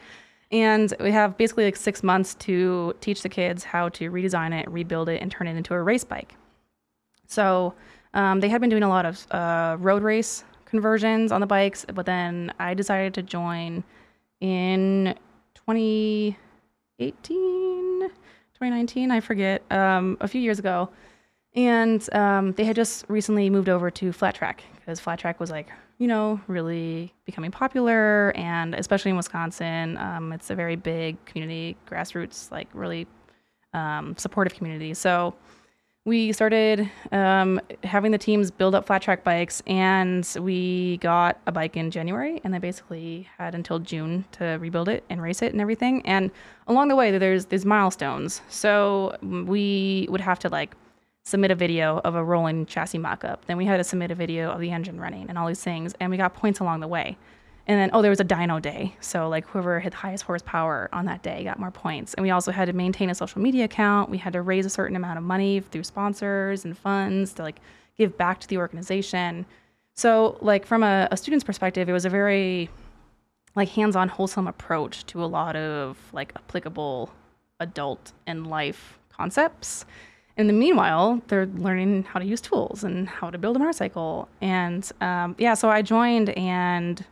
And 0.52 0.92
we 1.00 1.10
have 1.10 1.36
basically 1.38 1.64
like 1.64 1.76
six 1.76 2.02
months 2.02 2.34
to 2.36 2.94
teach 3.00 3.22
the 3.22 3.28
kids 3.28 3.64
how 3.64 3.88
to 3.90 4.10
redesign 4.10 4.52
it, 4.60 4.70
rebuild 4.70 5.08
it, 5.08 5.22
and 5.22 5.30
turn 5.30 5.48
it 5.48 5.56
into 5.56 5.74
a 5.74 5.82
race 5.82 6.04
bike. 6.04 6.34
So 7.26 7.74
Um, 8.14 8.40
they 8.40 8.48
had 8.48 8.60
been 8.60 8.70
doing 8.70 8.84
a 8.84 8.88
lot 8.88 9.06
of 9.06 9.26
uh, 9.32 9.76
road 9.80 10.02
race 10.04 10.44
conversions 10.66 11.32
on 11.32 11.40
the 11.40 11.46
bikes, 11.46 11.84
but 11.92 12.06
then 12.06 12.52
I 12.60 12.74
decided 12.74 13.12
to 13.14 13.22
join 13.22 13.82
in 14.40 15.16
2018, 15.66 18.00
2019, 18.00 19.10
I 19.10 19.20
forget, 19.20 19.62
um, 19.70 20.16
a 20.20 20.28
few 20.28 20.40
years 20.40 20.58
ago. 20.58 20.90
And 21.54 22.06
um, 22.14 22.52
they 22.52 22.64
had 22.64 22.76
just 22.76 23.04
recently 23.08 23.48
moved 23.48 23.68
over 23.68 23.90
to 23.90 24.12
flat 24.12 24.34
track 24.34 24.62
because 24.74 25.00
flat 25.00 25.18
track 25.18 25.40
was 25.40 25.50
like, 25.50 25.68
you 25.98 26.06
know, 26.06 26.40
really 26.48 27.14
becoming 27.24 27.50
popular. 27.50 28.32
And 28.36 28.74
especially 28.74 29.12
in 29.12 29.16
Wisconsin, 29.16 29.96
um, 29.98 30.32
it's 30.32 30.50
a 30.50 30.54
very 30.54 30.76
big 30.76 31.24
community, 31.24 31.76
grassroots, 31.88 32.50
like 32.50 32.68
really 32.74 33.06
um, 33.72 34.16
supportive 34.16 34.54
community. 34.54 34.94
So 34.94 35.34
we 36.06 36.32
started 36.32 36.90
um, 37.12 37.58
having 37.82 38.12
the 38.12 38.18
teams 38.18 38.50
build 38.50 38.74
up 38.74 38.86
flat 38.86 39.00
track 39.00 39.24
bikes, 39.24 39.62
and 39.66 40.28
we 40.38 40.98
got 40.98 41.40
a 41.46 41.52
bike 41.52 41.78
in 41.78 41.90
January, 41.90 42.42
and 42.44 42.52
then 42.52 42.60
basically 42.60 43.26
had 43.38 43.54
until 43.54 43.78
June 43.78 44.26
to 44.32 44.58
rebuild 44.60 44.88
it 44.88 45.02
and 45.08 45.22
race 45.22 45.40
it 45.40 45.52
and 45.52 45.62
everything. 45.62 46.02
And 46.04 46.30
along 46.66 46.88
the 46.88 46.96
way, 46.96 47.16
there's 47.16 47.46
there's 47.46 47.64
milestones. 47.64 48.42
So 48.50 49.16
we 49.22 50.06
would 50.10 50.20
have 50.20 50.38
to 50.40 50.50
like 50.50 50.74
submit 51.24 51.50
a 51.50 51.54
video 51.54 52.02
of 52.04 52.14
a 52.14 52.22
rolling 52.22 52.66
chassis 52.66 52.98
mock-up. 52.98 53.46
Then 53.46 53.56
we 53.56 53.64
had 53.64 53.78
to 53.78 53.84
submit 53.84 54.10
a 54.10 54.14
video 54.14 54.50
of 54.50 54.60
the 54.60 54.70
engine 54.70 55.00
running 55.00 55.30
and 55.30 55.38
all 55.38 55.46
these 55.46 55.62
things, 55.62 55.94
and 56.00 56.10
we 56.10 56.18
got 56.18 56.34
points 56.34 56.60
along 56.60 56.80
the 56.80 56.88
way. 56.88 57.16
And 57.66 57.80
then, 57.80 57.90
oh, 57.92 58.02
there 58.02 58.10
was 58.10 58.20
a 58.20 58.24
dyno 58.24 58.60
day. 58.60 58.94
So, 59.00 59.28
like, 59.28 59.46
whoever 59.48 59.80
had 59.80 59.92
the 59.92 59.96
highest 59.96 60.24
horsepower 60.24 60.90
on 60.92 61.06
that 61.06 61.22
day 61.22 61.44
got 61.44 61.58
more 61.58 61.70
points. 61.70 62.12
And 62.14 62.22
we 62.22 62.30
also 62.30 62.52
had 62.52 62.66
to 62.66 62.74
maintain 62.74 63.08
a 63.08 63.14
social 63.14 63.40
media 63.40 63.64
account. 63.64 64.10
We 64.10 64.18
had 64.18 64.34
to 64.34 64.42
raise 64.42 64.66
a 64.66 64.70
certain 64.70 64.96
amount 64.96 65.16
of 65.16 65.24
money 65.24 65.60
through 65.60 65.84
sponsors 65.84 66.66
and 66.66 66.76
funds 66.76 67.32
to, 67.34 67.42
like, 67.42 67.60
give 67.96 68.18
back 68.18 68.40
to 68.40 68.48
the 68.48 68.58
organization. 68.58 69.46
So, 69.94 70.36
like, 70.42 70.66
from 70.66 70.82
a, 70.82 71.08
a 71.10 71.16
student's 71.16 71.44
perspective, 71.44 71.88
it 71.88 71.92
was 71.92 72.04
a 72.04 72.10
very, 72.10 72.68
like, 73.56 73.70
hands 73.70 73.96
on, 73.96 74.08
wholesome 74.08 74.46
approach 74.46 75.06
to 75.06 75.24
a 75.24 75.26
lot 75.26 75.56
of, 75.56 75.96
like, 76.12 76.32
applicable 76.36 77.10
adult 77.60 78.12
and 78.26 78.46
life 78.46 78.98
concepts. 79.08 79.86
In 80.36 80.48
the 80.48 80.52
meanwhile, 80.52 81.22
they're 81.28 81.46
learning 81.46 82.02
how 82.02 82.18
to 82.18 82.26
use 82.26 82.40
tools 82.40 82.82
and 82.84 83.08
how 83.08 83.30
to 83.30 83.38
build 83.38 83.56
a 83.56 83.58
motorcycle. 83.58 84.28
And 84.40 84.90
um, 85.00 85.36
yeah, 85.38 85.54
so 85.54 85.70
I 85.70 85.80
joined 85.80 86.30
and 86.30 87.04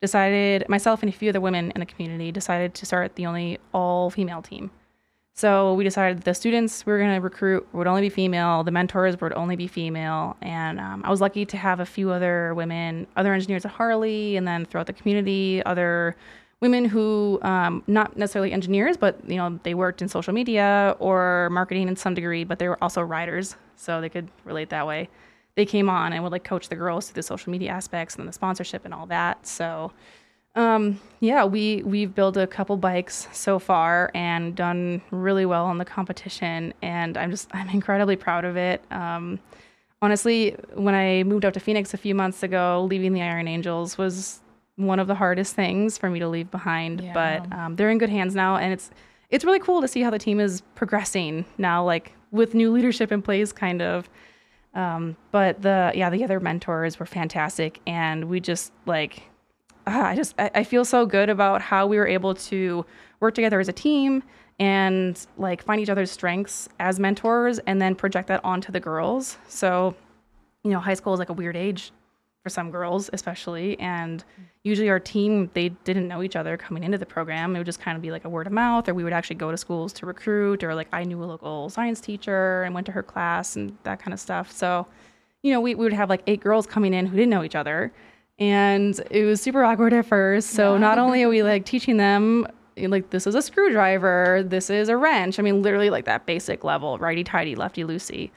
decided 0.00 0.68
myself 0.68 1.02
and 1.02 1.12
a 1.12 1.16
few 1.16 1.28
other 1.28 1.40
women 1.40 1.70
in 1.72 1.80
the 1.80 1.86
community 1.86 2.32
decided 2.32 2.74
to 2.74 2.86
start 2.86 3.16
the 3.16 3.26
only 3.26 3.58
all 3.72 4.10
female 4.10 4.42
team. 4.42 4.70
So 5.34 5.74
we 5.74 5.84
decided 5.84 6.22
the 6.22 6.34
students 6.34 6.84
we 6.84 6.92
were 6.92 6.98
going 6.98 7.14
to 7.14 7.20
recruit 7.20 7.66
would 7.72 7.86
only 7.86 8.02
be 8.02 8.08
female, 8.10 8.62
the 8.62 8.70
mentors 8.70 9.20
would 9.20 9.32
only 9.32 9.56
be 9.56 9.66
female, 9.68 10.36
and 10.42 10.78
um, 10.78 11.02
I 11.04 11.10
was 11.10 11.20
lucky 11.20 11.46
to 11.46 11.56
have 11.56 11.80
a 11.80 11.86
few 11.86 12.10
other 12.10 12.52
women, 12.54 13.06
other 13.16 13.32
engineers 13.32 13.64
at 13.64 13.70
Harley, 13.70 14.36
and 14.36 14.46
then 14.46 14.66
throughout 14.66 14.86
the 14.86 14.92
community, 14.92 15.62
other 15.64 16.14
women 16.60 16.84
who 16.84 17.38
um, 17.40 17.82
not 17.86 18.18
necessarily 18.18 18.52
engineers, 18.52 18.98
but 18.98 19.18
you 19.26 19.36
know 19.36 19.58
they 19.62 19.72
worked 19.72 20.02
in 20.02 20.08
social 20.08 20.34
media 20.34 20.94
or 20.98 21.48
marketing 21.50 21.88
in 21.88 21.96
some 21.96 22.12
degree, 22.12 22.44
but 22.44 22.58
they 22.58 22.68
were 22.68 22.82
also 22.82 23.00
riders, 23.00 23.56
so 23.76 24.00
they 24.00 24.10
could 24.10 24.28
relate 24.44 24.68
that 24.70 24.86
way 24.86 25.08
they 25.56 25.66
came 25.66 25.88
on 25.88 26.12
and 26.12 26.22
would 26.22 26.32
like 26.32 26.44
coach 26.44 26.68
the 26.68 26.76
girls 26.76 27.08
through 27.08 27.16
the 27.16 27.22
social 27.22 27.50
media 27.50 27.70
aspects 27.70 28.16
and 28.16 28.26
the 28.28 28.32
sponsorship 28.32 28.84
and 28.84 28.94
all 28.94 29.06
that. 29.06 29.46
So 29.46 29.92
um, 30.56 31.00
yeah, 31.20 31.44
we 31.44 31.82
we've 31.84 32.14
built 32.14 32.36
a 32.36 32.46
couple 32.46 32.76
bikes 32.76 33.28
so 33.32 33.58
far 33.58 34.10
and 34.14 34.54
done 34.54 35.00
really 35.10 35.46
well 35.46 35.70
in 35.70 35.78
the 35.78 35.84
competition, 35.84 36.74
and 36.82 37.16
I'm 37.16 37.30
just 37.30 37.48
I'm 37.54 37.68
incredibly 37.68 38.16
proud 38.16 38.44
of 38.44 38.56
it. 38.56 38.82
Um, 38.90 39.38
honestly, 40.02 40.56
when 40.74 40.94
I 40.94 41.22
moved 41.22 41.44
out 41.44 41.54
to 41.54 41.60
Phoenix 41.60 41.94
a 41.94 41.96
few 41.96 42.14
months 42.14 42.42
ago, 42.42 42.86
leaving 42.90 43.12
the 43.12 43.22
Iron 43.22 43.46
Angels 43.46 43.96
was 43.96 44.40
one 44.74 44.98
of 44.98 45.06
the 45.06 45.14
hardest 45.14 45.54
things 45.54 45.98
for 45.98 46.10
me 46.10 46.18
to 46.18 46.28
leave 46.28 46.50
behind. 46.50 47.00
Yeah. 47.00 47.12
But 47.12 47.52
um, 47.56 47.76
they're 47.76 47.90
in 47.90 47.98
good 47.98 48.10
hands 48.10 48.34
now, 48.34 48.56
and 48.56 48.72
it's 48.72 48.90
it's 49.28 49.44
really 49.44 49.60
cool 49.60 49.80
to 49.80 49.88
see 49.88 50.00
how 50.00 50.10
the 50.10 50.18
team 50.18 50.40
is 50.40 50.62
progressing 50.74 51.44
now, 51.58 51.84
like 51.84 52.12
with 52.32 52.54
new 52.54 52.72
leadership 52.72 53.12
in 53.12 53.22
place, 53.22 53.52
kind 53.52 53.82
of. 53.82 54.10
Um, 54.74 55.16
but 55.32 55.62
the 55.62 55.92
yeah, 55.94 56.10
the 56.10 56.22
other 56.22 56.40
mentors 56.40 56.98
were 56.98 57.06
fantastic, 57.06 57.80
and 57.86 58.26
we 58.26 58.40
just 58.40 58.72
like 58.86 59.22
uh, 59.86 60.02
I 60.02 60.16
just 60.16 60.34
I, 60.38 60.50
I 60.54 60.64
feel 60.64 60.84
so 60.84 61.06
good 61.06 61.28
about 61.28 61.60
how 61.60 61.86
we 61.86 61.96
were 61.96 62.06
able 62.06 62.34
to 62.34 62.84
work 63.18 63.34
together 63.34 63.60
as 63.60 63.68
a 63.68 63.72
team 63.72 64.22
and 64.58 65.26
like 65.38 65.62
find 65.64 65.80
each 65.80 65.88
other's 65.88 66.10
strengths 66.10 66.68
as 66.78 67.00
mentors, 67.00 67.58
and 67.60 67.80
then 67.80 67.94
project 67.94 68.28
that 68.28 68.44
onto 68.44 68.70
the 68.70 68.80
girls. 68.80 69.38
So, 69.48 69.96
you 70.62 70.70
know, 70.70 70.78
high 70.78 70.94
school 70.94 71.14
is 71.14 71.18
like 71.18 71.30
a 71.30 71.34
weird 71.34 71.56
age 71.56 71.92
for 72.42 72.48
some 72.48 72.70
girls 72.70 73.10
especially 73.12 73.78
and 73.80 74.24
usually 74.62 74.88
our 74.88 75.00
team 75.00 75.50
they 75.54 75.68
didn't 75.68 76.08
know 76.08 76.22
each 76.22 76.36
other 76.36 76.56
coming 76.56 76.82
into 76.82 76.98
the 76.98 77.06
program. 77.06 77.54
It 77.54 77.58
would 77.58 77.66
just 77.66 77.80
kind 77.80 77.96
of 77.96 78.02
be 78.02 78.10
like 78.10 78.24
a 78.24 78.28
word 78.28 78.46
of 78.46 78.52
mouth 78.52 78.88
or 78.88 78.94
we 78.94 79.04
would 79.04 79.12
actually 79.12 79.36
go 79.36 79.50
to 79.50 79.56
schools 79.56 79.92
to 79.94 80.06
recruit 80.06 80.64
or 80.64 80.74
like 80.74 80.88
i 80.92 81.04
knew 81.04 81.22
a 81.22 81.26
local 81.26 81.68
science 81.68 82.00
teacher 82.00 82.62
and 82.62 82.74
went 82.74 82.86
to 82.86 82.92
her 82.92 83.02
class 83.02 83.56
and 83.56 83.76
that 83.82 84.00
kind 84.00 84.14
of 84.14 84.20
stuff. 84.20 84.50
So 84.50 84.86
you 85.42 85.52
know 85.52 85.60
we, 85.60 85.74
we 85.74 85.84
would 85.84 85.92
have 85.92 86.08
like 86.08 86.22
eight 86.26 86.40
girls 86.40 86.66
coming 86.66 86.94
in 86.94 87.06
who 87.06 87.16
didn't 87.16 87.30
know 87.30 87.44
each 87.44 87.56
other. 87.56 87.92
And 88.38 88.98
it 89.10 89.24
was 89.24 89.42
super 89.42 89.62
awkward 89.62 89.92
at 89.92 90.06
first. 90.06 90.50
So 90.50 90.72
yeah. 90.72 90.80
not 90.80 90.98
only 90.98 91.22
are 91.24 91.28
we 91.28 91.42
like 91.42 91.66
teaching 91.66 91.98
them 91.98 92.46
like 92.76 93.10
this 93.10 93.26
is 93.26 93.34
a 93.34 93.42
screwdriver 93.42 94.42
this 94.42 94.70
is 94.70 94.88
a 94.88 94.96
wrench 94.96 95.38
i 95.38 95.42
mean 95.42 95.60
literally 95.60 95.90
like 95.90 96.06
that 96.06 96.24
basic 96.24 96.64
level 96.64 96.96
righty 96.96 97.22
tighty 97.22 97.54
lefty 97.54 97.84
loosey 97.84 98.30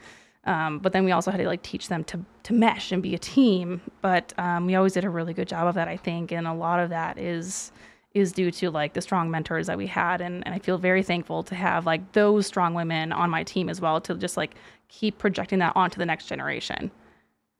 um, 0.46 0.78
but 0.78 0.92
then 0.92 1.04
we 1.04 1.12
also 1.12 1.30
had 1.30 1.38
to 1.38 1.46
like 1.46 1.62
teach 1.62 1.88
them 1.88 2.04
to 2.04 2.20
to 2.44 2.52
mesh 2.52 2.92
and 2.92 3.02
be 3.02 3.14
a 3.14 3.18
team. 3.18 3.80
But 4.02 4.32
um, 4.38 4.66
we 4.66 4.74
always 4.74 4.92
did 4.92 5.04
a 5.04 5.10
really 5.10 5.34
good 5.34 5.48
job 5.48 5.66
of 5.66 5.74
that, 5.74 5.88
I 5.88 5.96
think, 5.96 6.32
and 6.32 6.46
a 6.46 6.52
lot 6.52 6.80
of 6.80 6.90
that 6.90 7.18
is 7.18 7.72
is 8.12 8.30
due 8.30 8.50
to 8.50 8.70
like 8.70 8.92
the 8.92 9.00
strong 9.00 9.30
mentors 9.30 9.66
that 9.66 9.76
we 9.76 9.86
had, 9.86 10.20
and, 10.20 10.46
and 10.46 10.54
I 10.54 10.58
feel 10.58 10.78
very 10.78 11.02
thankful 11.02 11.42
to 11.44 11.54
have 11.54 11.84
like 11.84 12.12
those 12.12 12.46
strong 12.46 12.74
women 12.74 13.12
on 13.12 13.28
my 13.28 13.42
team 13.42 13.68
as 13.68 13.80
well 13.80 14.00
to 14.02 14.14
just 14.14 14.36
like 14.36 14.54
keep 14.88 15.18
projecting 15.18 15.58
that 15.58 15.72
onto 15.74 15.98
the 15.98 16.06
next 16.06 16.26
generation. 16.26 16.90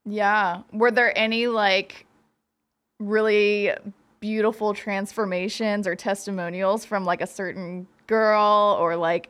Yeah. 0.04 0.62
Were 0.72 0.90
there 0.90 1.16
any 1.18 1.46
like 1.48 2.06
really 3.00 3.72
beautiful 4.20 4.74
transformations 4.74 5.86
or 5.86 5.96
testimonials 5.96 6.84
from 6.84 7.04
like 7.04 7.20
a 7.20 7.26
certain 7.26 7.86
girl 8.06 8.76
or 8.78 8.96
like 8.96 9.28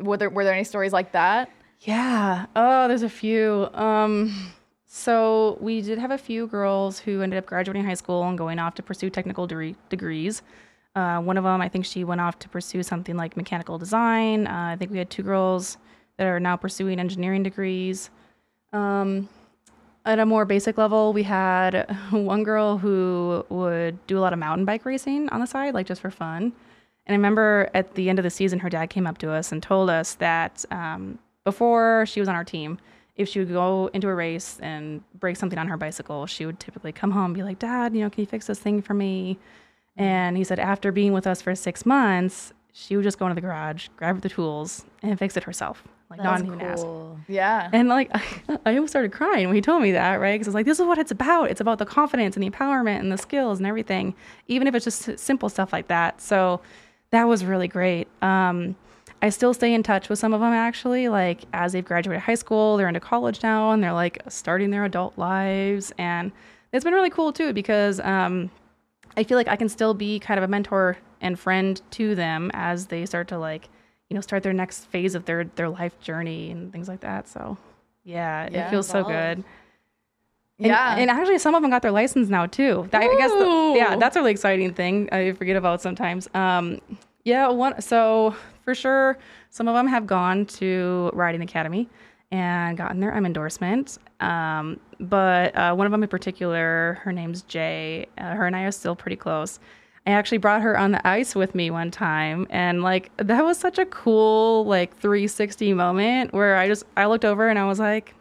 were 0.00 0.16
there 0.16 0.30
were 0.30 0.44
there 0.44 0.54
any 0.54 0.64
stories 0.64 0.92
like 0.92 1.12
that? 1.12 1.50
Yeah. 1.80 2.46
Oh, 2.56 2.88
there's 2.88 3.02
a 3.02 3.08
few. 3.08 3.68
Um, 3.72 4.52
so 4.86 5.58
we 5.60 5.80
did 5.80 5.98
have 5.98 6.10
a 6.10 6.18
few 6.18 6.46
girls 6.46 6.98
who 6.98 7.22
ended 7.22 7.38
up 7.38 7.46
graduating 7.46 7.84
high 7.84 7.94
school 7.94 8.22
and 8.24 8.36
going 8.36 8.58
off 8.58 8.74
to 8.76 8.82
pursue 8.82 9.10
technical 9.10 9.46
de- 9.46 9.76
degrees. 9.88 10.42
Uh, 10.94 11.20
one 11.20 11.36
of 11.36 11.44
them, 11.44 11.60
I 11.60 11.68
think 11.68 11.84
she 11.84 12.02
went 12.02 12.20
off 12.20 12.38
to 12.40 12.48
pursue 12.48 12.82
something 12.82 13.16
like 13.16 13.36
mechanical 13.36 13.78
design. 13.78 14.46
Uh, 14.46 14.70
I 14.72 14.76
think 14.76 14.90
we 14.90 14.98
had 14.98 15.10
two 15.10 15.22
girls 15.22 15.76
that 16.16 16.26
are 16.26 16.40
now 16.40 16.56
pursuing 16.56 16.98
engineering 16.98 17.44
degrees. 17.44 18.10
Um, 18.72 19.28
at 20.04 20.18
a 20.18 20.26
more 20.26 20.44
basic 20.44 20.78
level, 20.78 21.12
we 21.12 21.22
had 21.22 21.88
one 22.10 22.42
girl 22.42 22.78
who 22.78 23.44
would 23.50 24.04
do 24.06 24.18
a 24.18 24.20
lot 24.20 24.32
of 24.32 24.38
mountain 24.38 24.64
bike 24.64 24.84
racing 24.84 25.28
on 25.28 25.40
the 25.40 25.46
side, 25.46 25.74
like 25.74 25.86
just 25.86 26.00
for 26.00 26.10
fun. 26.10 26.52
And 27.06 27.14
I 27.14 27.16
remember 27.16 27.70
at 27.74 27.94
the 27.94 28.10
end 28.10 28.18
of 28.18 28.22
the 28.22 28.30
season, 28.30 28.58
her 28.60 28.68
dad 28.68 28.90
came 28.90 29.06
up 29.06 29.18
to 29.18 29.30
us 29.30 29.52
and 29.52 29.62
told 29.62 29.90
us 29.90 30.14
that 30.14 30.64
um, 30.70 31.18
before 31.48 32.04
she 32.06 32.20
was 32.20 32.28
on 32.28 32.34
our 32.34 32.44
team, 32.44 32.76
if 33.16 33.26
she 33.26 33.38
would 33.38 33.48
go 33.48 33.88
into 33.94 34.06
a 34.06 34.14
race 34.14 34.58
and 34.60 35.02
break 35.18 35.34
something 35.34 35.58
on 35.58 35.66
her 35.66 35.78
bicycle, 35.78 36.26
she 36.26 36.44
would 36.44 36.60
typically 36.60 36.92
come 36.92 37.10
home 37.10 37.24
and 37.26 37.34
be 37.34 37.42
like, 37.42 37.58
Dad, 37.58 37.94
you 37.94 38.02
know, 38.02 38.10
can 38.10 38.20
you 38.20 38.26
fix 38.26 38.46
this 38.46 38.58
thing 38.58 38.82
for 38.82 38.92
me? 38.92 39.38
And 39.96 40.36
he 40.36 40.44
said, 40.44 40.58
after 40.58 40.92
being 40.92 41.14
with 41.14 41.26
us 41.26 41.40
for 41.40 41.54
six 41.54 41.86
months, 41.86 42.52
she 42.74 42.96
would 42.96 43.02
just 43.02 43.18
go 43.18 43.24
into 43.24 43.34
the 43.34 43.40
garage, 43.40 43.88
grab 43.96 44.20
the 44.20 44.28
tools, 44.28 44.84
and 45.02 45.18
fix 45.18 45.38
it 45.38 45.44
herself. 45.44 45.82
Like, 46.10 46.20
That's 46.22 46.42
not 46.42 46.46
even 46.46 46.60
cool. 46.60 47.16
ask. 47.18 47.26
Yeah. 47.28 47.70
And 47.72 47.88
like, 47.88 48.10
I, 48.12 48.22
I 48.66 48.74
almost 48.74 48.92
started 48.92 49.10
crying 49.10 49.46
when 49.46 49.56
he 49.56 49.62
told 49.62 49.82
me 49.82 49.92
that, 49.92 50.16
right? 50.20 50.34
Because 50.34 50.48
I 50.48 50.50
was 50.50 50.54
like, 50.54 50.66
this 50.66 50.78
is 50.78 50.84
what 50.84 50.98
it's 50.98 51.10
about. 51.10 51.50
It's 51.50 51.62
about 51.62 51.78
the 51.78 51.86
confidence 51.86 52.36
and 52.36 52.44
the 52.44 52.50
empowerment 52.50 53.00
and 53.00 53.10
the 53.10 53.16
skills 53.16 53.58
and 53.58 53.66
everything, 53.66 54.14
even 54.48 54.68
if 54.68 54.74
it's 54.74 54.84
just 54.84 55.18
simple 55.18 55.48
stuff 55.48 55.72
like 55.72 55.88
that. 55.88 56.20
So 56.20 56.60
that 57.10 57.24
was 57.26 57.42
really 57.42 57.68
great. 57.68 58.06
Um, 58.22 58.76
I 59.20 59.30
still 59.30 59.52
stay 59.52 59.74
in 59.74 59.82
touch 59.82 60.08
with 60.08 60.18
some 60.18 60.32
of 60.32 60.40
them 60.40 60.52
actually. 60.52 61.08
Like 61.08 61.44
as 61.52 61.72
they've 61.72 61.84
graduated 61.84 62.22
high 62.22 62.34
school, 62.34 62.76
they're 62.76 62.88
into 62.88 63.00
college 63.00 63.42
now 63.42 63.72
and 63.72 63.82
they're 63.82 63.92
like 63.92 64.22
starting 64.28 64.70
their 64.70 64.84
adult 64.84 65.16
lives. 65.18 65.92
And 65.98 66.32
it's 66.72 66.84
been 66.84 66.94
really 66.94 67.10
cool 67.10 67.32
too 67.32 67.52
because 67.52 68.00
um, 68.00 68.50
I 69.16 69.24
feel 69.24 69.36
like 69.36 69.48
I 69.48 69.56
can 69.56 69.68
still 69.68 69.94
be 69.94 70.18
kind 70.18 70.38
of 70.38 70.44
a 70.44 70.48
mentor 70.48 70.98
and 71.20 71.38
friend 71.38 71.80
to 71.92 72.14
them 72.14 72.50
as 72.54 72.86
they 72.86 73.04
start 73.06 73.28
to 73.28 73.38
like, 73.38 73.68
you 74.08 74.14
know, 74.14 74.20
start 74.20 74.42
their 74.42 74.52
next 74.52 74.86
phase 74.86 75.14
of 75.14 75.24
their 75.24 75.44
their 75.44 75.68
life 75.68 75.98
journey 76.00 76.50
and 76.50 76.72
things 76.72 76.88
like 76.88 77.00
that. 77.00 77.28
So 77.28 77.58
yeah, 78.04 78.48
yeah 78.50 78.66
it 78.66 78.70
feels 78.70 78.88
so 78.88 79.02
good. 79.02 79.44
And, 80.60 80.66
yeah, 80.66 80.96
and 80.96 81.08
actually, 81.08 81.38
some 81.38 81.54
of 81.54 81.62
them 81.62 81.70
got 81.70 81.82
their 81.82 81.92
license 81.92 82.28
now 82.28 82.46
too. 82.46 82.88
I, 82.92 83.08
I 83.08 83.16
guess, 83.16 83.30
the, 83.30 83.74
yeah, 83.76 83.96
that's 83.96 84.16
a 84.16 84.18
really 84.18 84.32
exciting 84.32 84.74
thing. 84.74 85.08
I 85.12 85.30
forget 85.32 85.54
about 85.54 85.80
sometimes. 85.80 86.28
Um, 86.34 86.80
yeah, 87.24 87.48
one. 87.48 87.80
So 87.80 88.34
for 88.68 88.74
sure, 88.74 89.16
some 89.48 89.66
of 89.66 89.74
them 89.74 89.86
have 89.86 90.06
gone 90.06 90.44
to 90.44 91.10
riding 91.14 91.40
academy, 91.40 91.88
and 92.30 92.76
gotten 92.76 93.00
their 93.00 93.14
M 93.14 93.24
endorsement. 93.24 93.96
Um, 94.20 94.78
but 95.00 95.56
uh, 95.56 95.74
one 95.74 95.86
of 95.86 95.90
them 95.90 96.02
in 96.02 96.08
particular, 96.10 96.98
her 97.02 97.10
name's 97.10 97.40
Jay. 97.40 98.08
Uh, 98.18 98.34
her 98.34 98.46
and 98.46 98.54
I 98.54 98.64
are 98.64 98.70
still 98.70 98.94
pretty 98.94 99.16
close. 99.16 99.58
I 100.06 100.10
actually 100.10 100.36
brought 100.36 100.60
her 100.60 100.76
on 100.76 100.92
the 100.92 101.08
ice 101.08 101.34
with 101.34 101.54
me 101.54 101.70
one 101.70 101.90
time, 101.90 102.46
and 102.50 102.82
like 102.82 103.10
that 103.16 103.42
was 103.42 103.56
such 103.56 103.78
a 103.78 103.86
cool 103.86 104.66
like 104.66 104.94
360 104.98 105.72
moment 105.72 106.34
where 106.34 106.56
I 106.58 106.68
just 106.68 106.84
I 106.94 107.06
looked 107.06 107.24
over 107.24 107.48
and 107.48 107.58
I 107.58 107.64
was 107.64 107.78
like, 107.78 108.14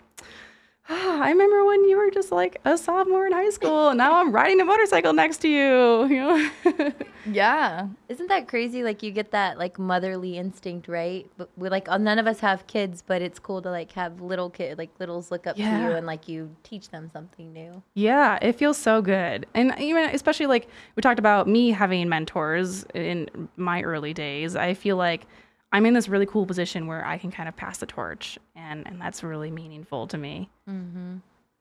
I 0.90 1.30
remember 1.32 1.66
when 1.66 1.84
you 1.84 1.98
were 1.98 2.10
just 2.10 2.32
like 2.32 2.62
a 2.64 2.78
sophomore 2.78 3.28
in 3.28 3.34
high 3.34 3.50
school, 3.50 3.90
and 3.90 3.98
now 3.98 4.16
I'm 4.16 4.32
riding 4.32 4.62
a 4.62 4.66
motorcycle 4.66 5.12
next 5.14 5.38
to 5.40 5.50
you. 5.50 6.08
You 6.18 6.24
know? 6.24 6.92
Yeah. 7.26 7.88
Isn't 8.08 8.28
that 8.28 8.48
crazy? 8.48 8.84
Like 8.84 9.04
you 9.04 9.12
get 9.12 9.32
that 9.32 9.58
like 9.58 9.78
motherly 9.78 10.38
instinct, 10.38 10.88
right? 10.88 11.30
But 11.38 11.50
we 11.58 11.70
like 11.70 11.90
uh, 11.90 11.98
none 11.98 12.20
of 12.20 12.28
us 12.28 12.40
have 12.40 12.66
kids, 12.68 13.04
but 13.06 13.22
it's 13.22 13.38
cool 13.40 13.62
to 13.64 13.70
like 13.70 13.92
have 13.94 14.22
little 14.22 14.50
kid 14.50 14.78
like 14.78 14.90
littles 15.00 15.30
look 15.30 15.46
up 15.46 15.58
to 15.58 15.62
you 15.62 15.68
and 15.68 16.06
like 16.06 16.30
you 16.30 16.56
teach 16.64 16.90
them 16.90 17.10
something 17.12 17.52
new. 17.52 17.84
Yeah, 17.96 18.40
it 18.42 18.54
feels 18.54 18.78
so 18.78 19.02
good. 19.02 19.46
And 19.54 19.76
even 19.80 20.10
especially 20.12 20.46
like 20.46 20.70
we 20.96 21.02
talked 21.02 21.20
about 21.20 21.48
me 21.48 21.72
having 21.72 22.08
mentors 22.08 22.86
in 22.94 23.50
my 23.58 23.82
early 23.82 24.14
days, 24.14 24.56
I 24.56 24.74
feel 24.74 24.96
like 24.96 25.26
I'm 25.72 25.86
in 25.86 25.94
this 25.94 26.08
really 26.08 26.26
cool 26.26 26.46
position 26.46 26.88
where 26.88 27.06
I 27.06 27.18
can 27.18 27.30
kind 27.32 27.50
of 27.50 27.56
pass 27.56 27.78
the 27.80 27.86
torch 27.86 28.38
and 28.56 28.88
and 28.88 29.02
that's 29.02 29.24
really 29.24 29.52
meaningful 29.52 30.08
to 30.08 30.18
me. 30.18 30.50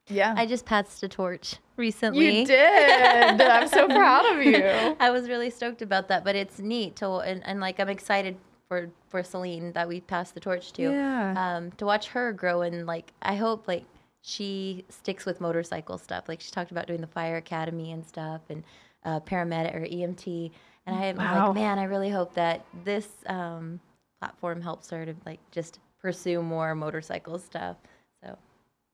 Yeah. 0.08 0.34
I 0.36 0.46
just 0.46 0.64
passed 0.64 1.02
a 1.02 1.08
torch 1.08 1.56
recently. 1.76 2.40
you 2.40 2.46
did. 2.46 3.40
I'm 3.40 3.66
so 3.68 3.86
proud 4.00 4.24
of 4.36 4.42
you. 4.44 4.96
I 5.00 5.10
was 5.10 5.28
really 5.28 5.50
stoked 5.50 5.82
about 5.82 6.06
that, 6.08 6.22
but 6.24 6.36
it's 6.36 6.60
neat 6.60 6.96
to 6.96 7.16
and, 7.16 7.44
and 7.44 7.60
like 7.60 7.80
I'm 7.80 7.88
excited 7.88 8.36
for 8.68 8.88
for 9.08 9.22
Celine 9.24 9.72
that 9.72 9.88
we 9.88 10.00
passed 10.00 10.34
the 10.34 10.40
torch 10.40 10.72
to. 10.74 10.82
Yeah. 10.82 11.34
Um, 11.36 11.72
to 11.72 11.84
watch 11.86 12.08
her 12.08 12.32
grow 12.32 12.62
and 12.62 12.86
like 12.86 13.12
I 13.22 13.34
hope 13.34 13.66
like 13.66 13.84
she 14.22 14.84
sticks 14.88 15.24
with 15.26 15.40
motorcycle 15.40 15.98
stuff. 15.98 16.28
Like 16.28 16.40
she 16.40 16.50
talked 16.52 16.70
about 16.70 16.86
doing 16.86 17.00
the 17.00 17.06
fire 17.08 17.36
academy 17.36 17.90
and 17.92 18.04
stuff 18.06 18.42
and 18.48 18.62
uh, 19.04 19.20
paramedic 19.20 19.74
or 19.74 19.80
EMT. 19.80 20.50
And 20.86 20.94
I'm 20.96 21.16
Wow. 21.16 21.46
like, 21.48 21.54
man, 21.56 21.78
I 21.80 21.84
really 21.84 22.10
hope 22.10 22.34
that 22.34 22.64
this 22.84 23.08
um, 23.26 23.80
platform 24.20 24.60
helps 24.60 24.90
her 24.90 25.04
to 25.06 25.14
like 25.24 25.40
just 25.50 25.78
pursue 26.00 26.42
more 26.42 26.74
motorcycle 26.74 27.38
stuff. 27.38 27.76
So 28.22 28.36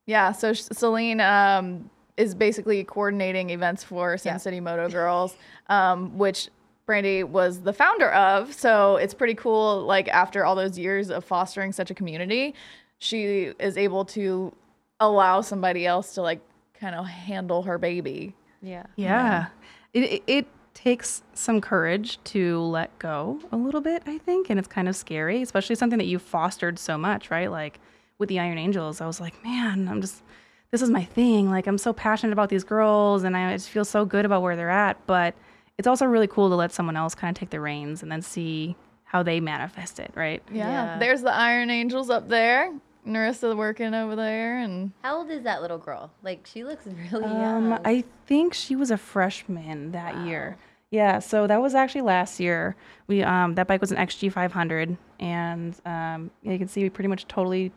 Yeah, 0.06 0.32
so 0.32 0.52
Celine 0.52 1.20
um, 1.20 1.90
is 2.16 2.34
basically 2.34 2.84
coordinating 2.84 3.50
events 3.50 3.84
for 3.84 4.16
Sin 4.18 4.32
Yeah. 4.34 4.36
City 4.38 4.60
Moto 4.60 4.88
Girls, 4.88 5.36
um, 5.68 6.16
which 6.18 6.48
Brandy 6.86 7.22
was 7.22 7.60
the 7.60 7.72
founder 7.72 8.10
of. 8.12 8.52
So 8.52 8.96
it's 8.96 9.14
pretty 9.14 9.34
cool. 9.34 9.82
Like 9.82 10.08
after 10.08 10.44
all 10.44 10.54
those 10.54 10.78
years 10.78 11.10
of 11.10 11.24
fostering 11.24 11.72
such 11.72 11.90
a 11.90 11.94
community, 11.94 12.54
she 12.98 13.52
is 13.58 13.76
able 13.76 14.04
to 14.06 14.52
allow 15.00 15.40
somebody 15.40 15.86
else 15.86 16.14
to 16.14 16.22
like 16.22 16.40
kind 16.74 16.94
of 16.94 17.06
handle 17.06 17.62
her 17.62 17.78
baby. 17.78 18.34
yeah. 18.60 18.84
Yeah. 18.96 19.46
It, 19.92 20.00
it 20.04 20.22
it 20.26 20.46
takes 20.74 21.22
some 21.34 21.60
courage 21.60 22.22
to 22.24 22.60
let 22.60 22.96
go 22.98 23.40
a 23.52 23.56
little 23.56 23.80
bit, 23.80 24.02
I 24.06 24.18
think, 24.18 24.50
and 24.50 24.58
it's 24.58 24.68
kind 24.68 24.88
of 24.88 24.96
scary, 24.96 25.42
especially 25.42 25.76
something 25.76 25.98
that 25.98 26.06
you 26.06 26.18
fostered 26.18 26.78
so 26.78 26.96
much, 26.98 27.30
right? 27.30 27.50
Like 27.50 27.78
with 28.18 28.28
the 28.28 28.38
Iron 28.38 28.58
Angels, 28.58 29.00
I 29.00 29.06
was 29.06 29.20
like, 29.20 29.42
man, 29.44 29.88
I'm 29.88 30.00
just 30.00 30.22
this 30.70 30.80
is 30.80 30.88
my 30.90 31.04
thing. 31.04 31.50
Like 31.50 31.66
I'm 31.66 31.78
so 31.78 31.92
passionate 31.92 32.32
about 32.32 32.48
these 32.48 32.64
girls 32.64 33.24
and 33.24 33.36
I 33.36 33.52
just 33.54 33.68
feel 33.68 33.84
so 33.84 34.04
good 34.04 34.24
about 34.24 34.42
where 34.42 34.56
they're 34.56 34.70
at, 34.70 35.06
but 35.06 35.34
it's 35.78 35.86
also 35.86 36.06
really 36.06 36.26
cool 36.26 36.48
to 36.48 36.54
let 36.54 36.72
someone 36.72 36.96
else 36.96 37.14
kind 37.14 37.36
of 37.36 37.38
take 37.38 37.50
the 37.50 37.60
reins 37.60 38.02
and 38.02 38.10
then 38.10 38.22
see 38.22 38.74
how 39.04 39.22
they 39.22 39.40
manifest 39.40 40.00
it, 40.00 40.10
right? 40.14 40.42
Yeah. 40.50 40.68
Yeah. 40.68 40.98
There's 40.98 41.20
the 41.20 41.32
Iron 41.32 41.68
Angels 41.68 42.08
up 42.08 42.28
there. 42.28 42.72
Nerissa 43.04 43.54
working 43.56 43.94
over 43.94 44.14
there 44.16 44.58
and 44.58 44.92
How 45.02 45.18
old 45.18 45.30
is 45.30 45.42
that 45.44 45.60
little 45.62 45.78
girl? 45.78 46.10
Like 46.22 46.46
she 46.46 46.64
looks 46.64 46.86
really 46.86 47.24
Um, 47.24 47.40
young. 47.40 47.78
I 47.84 48.04
think 48.26 48.54
she 48.54 48.76
was 48.76 48.90
a 48.90 48.96
freshman 48.96 49.92
that 49.92 50.26
year. 50.26 50.56
Yeah, 50.90 51.20
so 51.20 51.46
that 51.46 51.60
was 51.62 51.74
actually 51.74 52.02
last 52.02 52.38
year. 52.38 52.76
We 53.06 53.22
um 53.22 53.54
that 53.54 53.66
bike 53.66 53.80
was 53.80 53.92
an 53.92 53.98
XG 53.98 54.30
500, 54.32 54.96
and 55.20 55.74
um 55.86 56.30
you 56.42 56.58
can 56.58 56.68
see 56.68 56.82
we 56.82 56.90
pretty 56.90 57.08
much 57.08 57.26
totally 57.26 57.72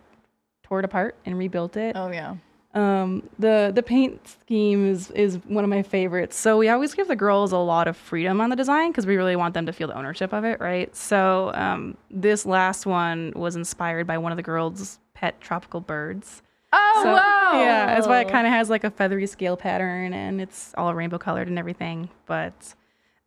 tore 0.63 0.79
it 0.79 0.85
apart 0.85 1.15
and 1.25 1.37
rebuilt 1.37 1.77
it. 1.77 1.95
oh 1.95 2.11
yeah. 2.11 2.35
Um, 2.73 3.29
the 3.39 3.71
the 3.73 3.81
paint 3.81 4.27
scheme 4.41 4.85
is 4.85 5.09
is 5.11 5.37
one 5.45 5.63
of 5.63 5.69
my 5.69 5.81
favorites. 5.81 6.35
So 6.35 6.57
we 6.57 6.67
always 6.67 6.93
give 6.93 7.07
the 7.07 7.15
girls 7.15 7.53
a 7.53 7.57
lot 7.57 7.87
of 7.87 7.95
freedom 7.95 8.41
on 8.41 8.49
the 8.49 8.55
design 8.57 8.91
because 8.91 9.05
we 9.05 9.15
really 9.15 9.37
want 9.37 9.53
them 9.53 9.65
to 9.67 9.71
feel 9.71 9.87
the 9.87 9.97
ownership 9.97 10.33
of 10.33 10.43
it, 10.43 10.59
right? 10.59 10.93
So 10.93 11.51
um, 11.55 11.95
this 12.11 12.45
last 12.45 12.85
one 12.85 13.31
was 13.33 13.55
inspired 13.55 14.07
by 14.07 14.17
one 14.17 14.33
of 14.33 14.35
the 14.35 14.43
girls' 14.43 14.99
pet 15.15 15.41
tropical 15.41 15.81
birds. 15.81 16.43
Oh 16.71 17.01
So, 17.03 17.13
wow. 17.13 17.51
Yeah, 17.59 17.87
that's 17.87 18.05
why 18.05 18.19
it 18.21 18.27
kind 18.29 18.45
of 18.45 18.53
has 18.53 18.69
like 18.69 18.83
a 18.83 18.91
feathery 18.91 19.25
scale 19.25 19.57
pattern 19.57 20.13
and 20.13 20.39
it's 20.39 20.73
all 20.77 20.93
rainbow 20.93 21.17
colored 21.17 21.47
and 21.47 21.57
everything. 21.57 22.09
But 22.27 22.75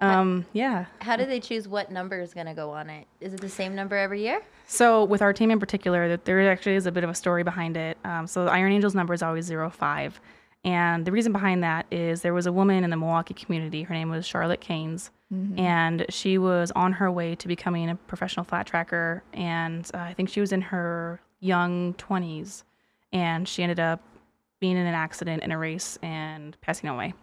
um, 0.00 0.46
yeah. 0.52 0.84
How 1.00 1.16
do 1.16 1.26
they 1.26 1.40
choose 1.40 1.66
what 1.66 1.90
number 1.90 2.20
is 2.20 2.32
going 2.32 2.46
to 2.46 2.54
go 2.54 2.70
on 2.70 2.88
it? 2.88 3.06
Is 3.20 3.34
it 3.34 3.40
the 3.40 3.48
same 3.48 3.74
number 3.74 3.96
every 3.96 4.22
year? 4.22 4.42
So 4.66 5.02
with 5.04 5.22
our 5.22 5.32
team 5.32 5.50
in 5.50 5.58
particular, 5.58 6.16
there 6.18 6.50
actually 6.50 6.76
is 6.76 6.86
a 6.86 6.92
bit 6.92 7.02
of 7.02 7.10
a 7.10 7.14
story 7.14 7.42
behind 7.42 7.76
it. 7.76 7.98
Um, 8.04 8.26
so 8.26 8.44
the 8.44 8.52
Iron 8.52 8.70
Angels 8.72 8.94
number 8.94 9.14
is 9.14 9.22
always 9.22 9.46
zero 9.46 9.70
five, 9.70 10.20
and 10.64 11.04
the 11.04 11.10
reason 11.10 11.32
behind 11.32 11.64
that 11.64 11.86
is 11.90 12.20
there 12.22 12.34
was 12.34 12.46
a 12.46 12.52
woman 12.52 12.84
in 12.84 12.90
the 12.90 12.96
Milwaukee 12.96 13.34
community. 13.34 13.82
Her 13.82 13.94
name 13.94 14.10
was 14.10 14.26
Charlotte 14.26 14.60
Kainz, 14.60 15.10
and 15.56 16.04
she 16.10 16.38
was 16.38 16.70
on 16.76 16.92
her 16.92 17.10
way 17.10 17.34
to 17.36 17.48
becoming 17.48 17.88
a 17.90 17.94
professional 17.96 18.44
flat 18.44 18.66
tracker, 18.66 19.22
and 19.32 19.90
uh, 19.94 19.98
I 19.98 20.12
think 20.14 20.28
she 20.28 20.40
was 20.40 20.52
in 20.52 20.60
her 20.60 21.20
young 21.40 21.94
twenties, 21.94 22.64
and 23.12 23.48
she 23.48 23.62
ended 23.62 23.80
up 23.80 24.00
being 24.60 24.76
in 24.76 24.86
an 24.86 24.94
accident 24.94 25.42
in 25.42 25.52
a 25.52 25.58
race 25.58 25.98
and 26.02 26.60
passing 26.60 26.90
away. 26.90 27.14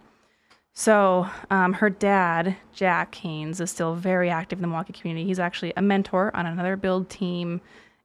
So, 0.78 1.30
um, 1.50 1.74
her 1.74 1.90
dad, 1.90 2.58
Jack 2.74 3.16
Kainz, 3.16 3.62
is 3.62 3.72
still 3.72 3.96
very 3.96 4.30
active 4.30 4.60
in 4.60 4.62
the 4.62 4.68
Milwaukee 4.68 4.94
community. 4.94 5.26
He's 5.26 5.40
actually 5.40 5.72
a 5.78 5.82
mentor 5.82 6.36
on 6.36 6.46
another 6.46 6.76
build 6.76 7.10
team. 7.10 7.62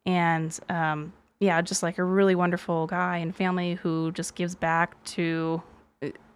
And 0.07 0.57
um, 0.69 1.13
yeah, 1.41 1.61
just 1.63 1.83
like 1.83 1.99
a 1.99 2.05
really 2.05 2.37
wonderful 2.37 2.87
guy 2.87 3.17
and 3.19 3.35
family 3.35 3.75
who 3.75 4.13
just 4.13 4.37
gives 4.37 4.55
back 4.55 5.03
to, 5.05 5.61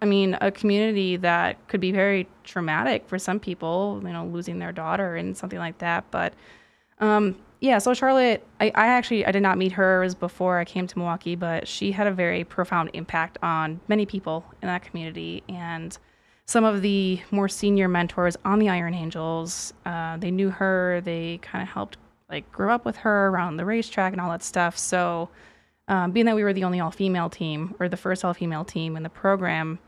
I 0.01 0.05
mean, 0.05 0.37
a 0.41 0.51
community 0.51 1.15
that 1.17 1.67
could 1.69 1.79
be 1.79 1.91
very 1.91 2.27
traumatic 2.43 3.07
for 3.07 3.17
some 3.17 3.39
people, 3.39 4.01
you 4.03 4.11
know, 4.11 4.25
losing 4.25 4.59
their 4.59 4.73
daughter 4.73 5.15
and 5.15 5.37
something 5.37 5.59
like 5.59 5.77
that. 5.77 6.03
But 6.11 6.33
um, 6.99 7.37
yeah, 7.61 7.77
so 7.77 7.93
Charlotte, 7.93 8.45
I, 8.59 8.67
I 8.75 8.87
actually 8.87 9.25
I 9.25 9.31
did 9.31 9.41
not 9.41 9.57
meet 9.57 9.71
her 9.73 10.03
as 10.03 10.13
before 10.15 10.59
I 10.59 10.65
came 10.65 10.87
to 10.87 10.97
Milwaukee, 10.97 11.35
but 11.35 11.67
she 11.67 11.91
had 11.91 12.07
a 12.07 12.11
very 12.11 12.43
profound 12.43 12.89
impact 12.93 13.37
on 13.41 13.79
many 13.87 14.05
people 14.05 14.45
in 14.61 14.67
that 14.67 14.83
community. 14.83 15.43
And 15.49 15.97
some 16.45 16.63
of 16.63 16.81
the 16.81 17.21
more 17.31 17.47
senior 17.47 17.87
mentors 17.87 18.37
on 18.45 18.59
the 18.59 18.69
Iron 18.69 18.93
Angels, 18.93 19.73
uh, 19.85 20.17
they 20.17 20.31
knew 20.31 20.49
her. 20.49 21.01
They 21.03 21.39
kind 21.41 21.63
of 21.63 21.69
helped 21.69 21.97
like 22.29 22.51
grow 22.51 22.73
up 22.73 22.85
with 22.85 22.97
her 22.97 23.27
around 23.29 23.57
the 23.57 23.65
racetrack 23.65 24.11
and 24.11 24.21
all 24.21 24.29
that 24.29 24.43
stuff. 24.43 24.77
So, 24.77 25.29
um, 25.87 26.11
being 26.11 26.25
that 26.25 26.35
we 26.35 26.43
were 26.43 26.53
the 26.53 26.63
only 26.63 26.79
all-female 26.79 27.29
team 27.29 27.75
or 27.79 27.87
the 27.87 27.97
first 27.97 28.25
all-female 28.25 28.65
team 28.65 28.97
in 28.97 29.03
the 29.03 29.09
program, 29.09 29.79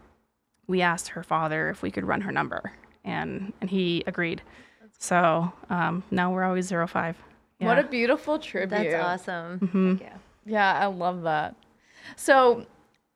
we 0.68 0.82
asked 0.82 1.10
her 1.10 1.24
father 1.24 1.70
if 1.70 1.82
we 1.82 1.92
could 1.92 2.06
run 2.06 2.22
her 2.22 2.32
number, 2.32 2.72
and 3.04 3.54
and 3.62 3.70
he 3.70 4.04
agreed. 4.08 4.42
So 5.00 5.52
um, 5.70 6.04
now 6.12 6.32
we're 6.32 6.44
always 6.44 6.66
zero 6.68 6.88
five. 6.88 7.18
Yeah. 7.60 7.68
What 7.68 7.80
a 7.80 7.84
beautiful 7.84 8.40
tribute. 8.40 8.92
That's 8.92 9.28
awesome. 9.28 9.60
Mm-hmm. 9.60 9.96
Yeah. 10.02 10.18
Yeah, 10.46 10.74
I 10.74 10.86
love 10.86 11.24
that. 11.24 11.56
So 12.16 12.66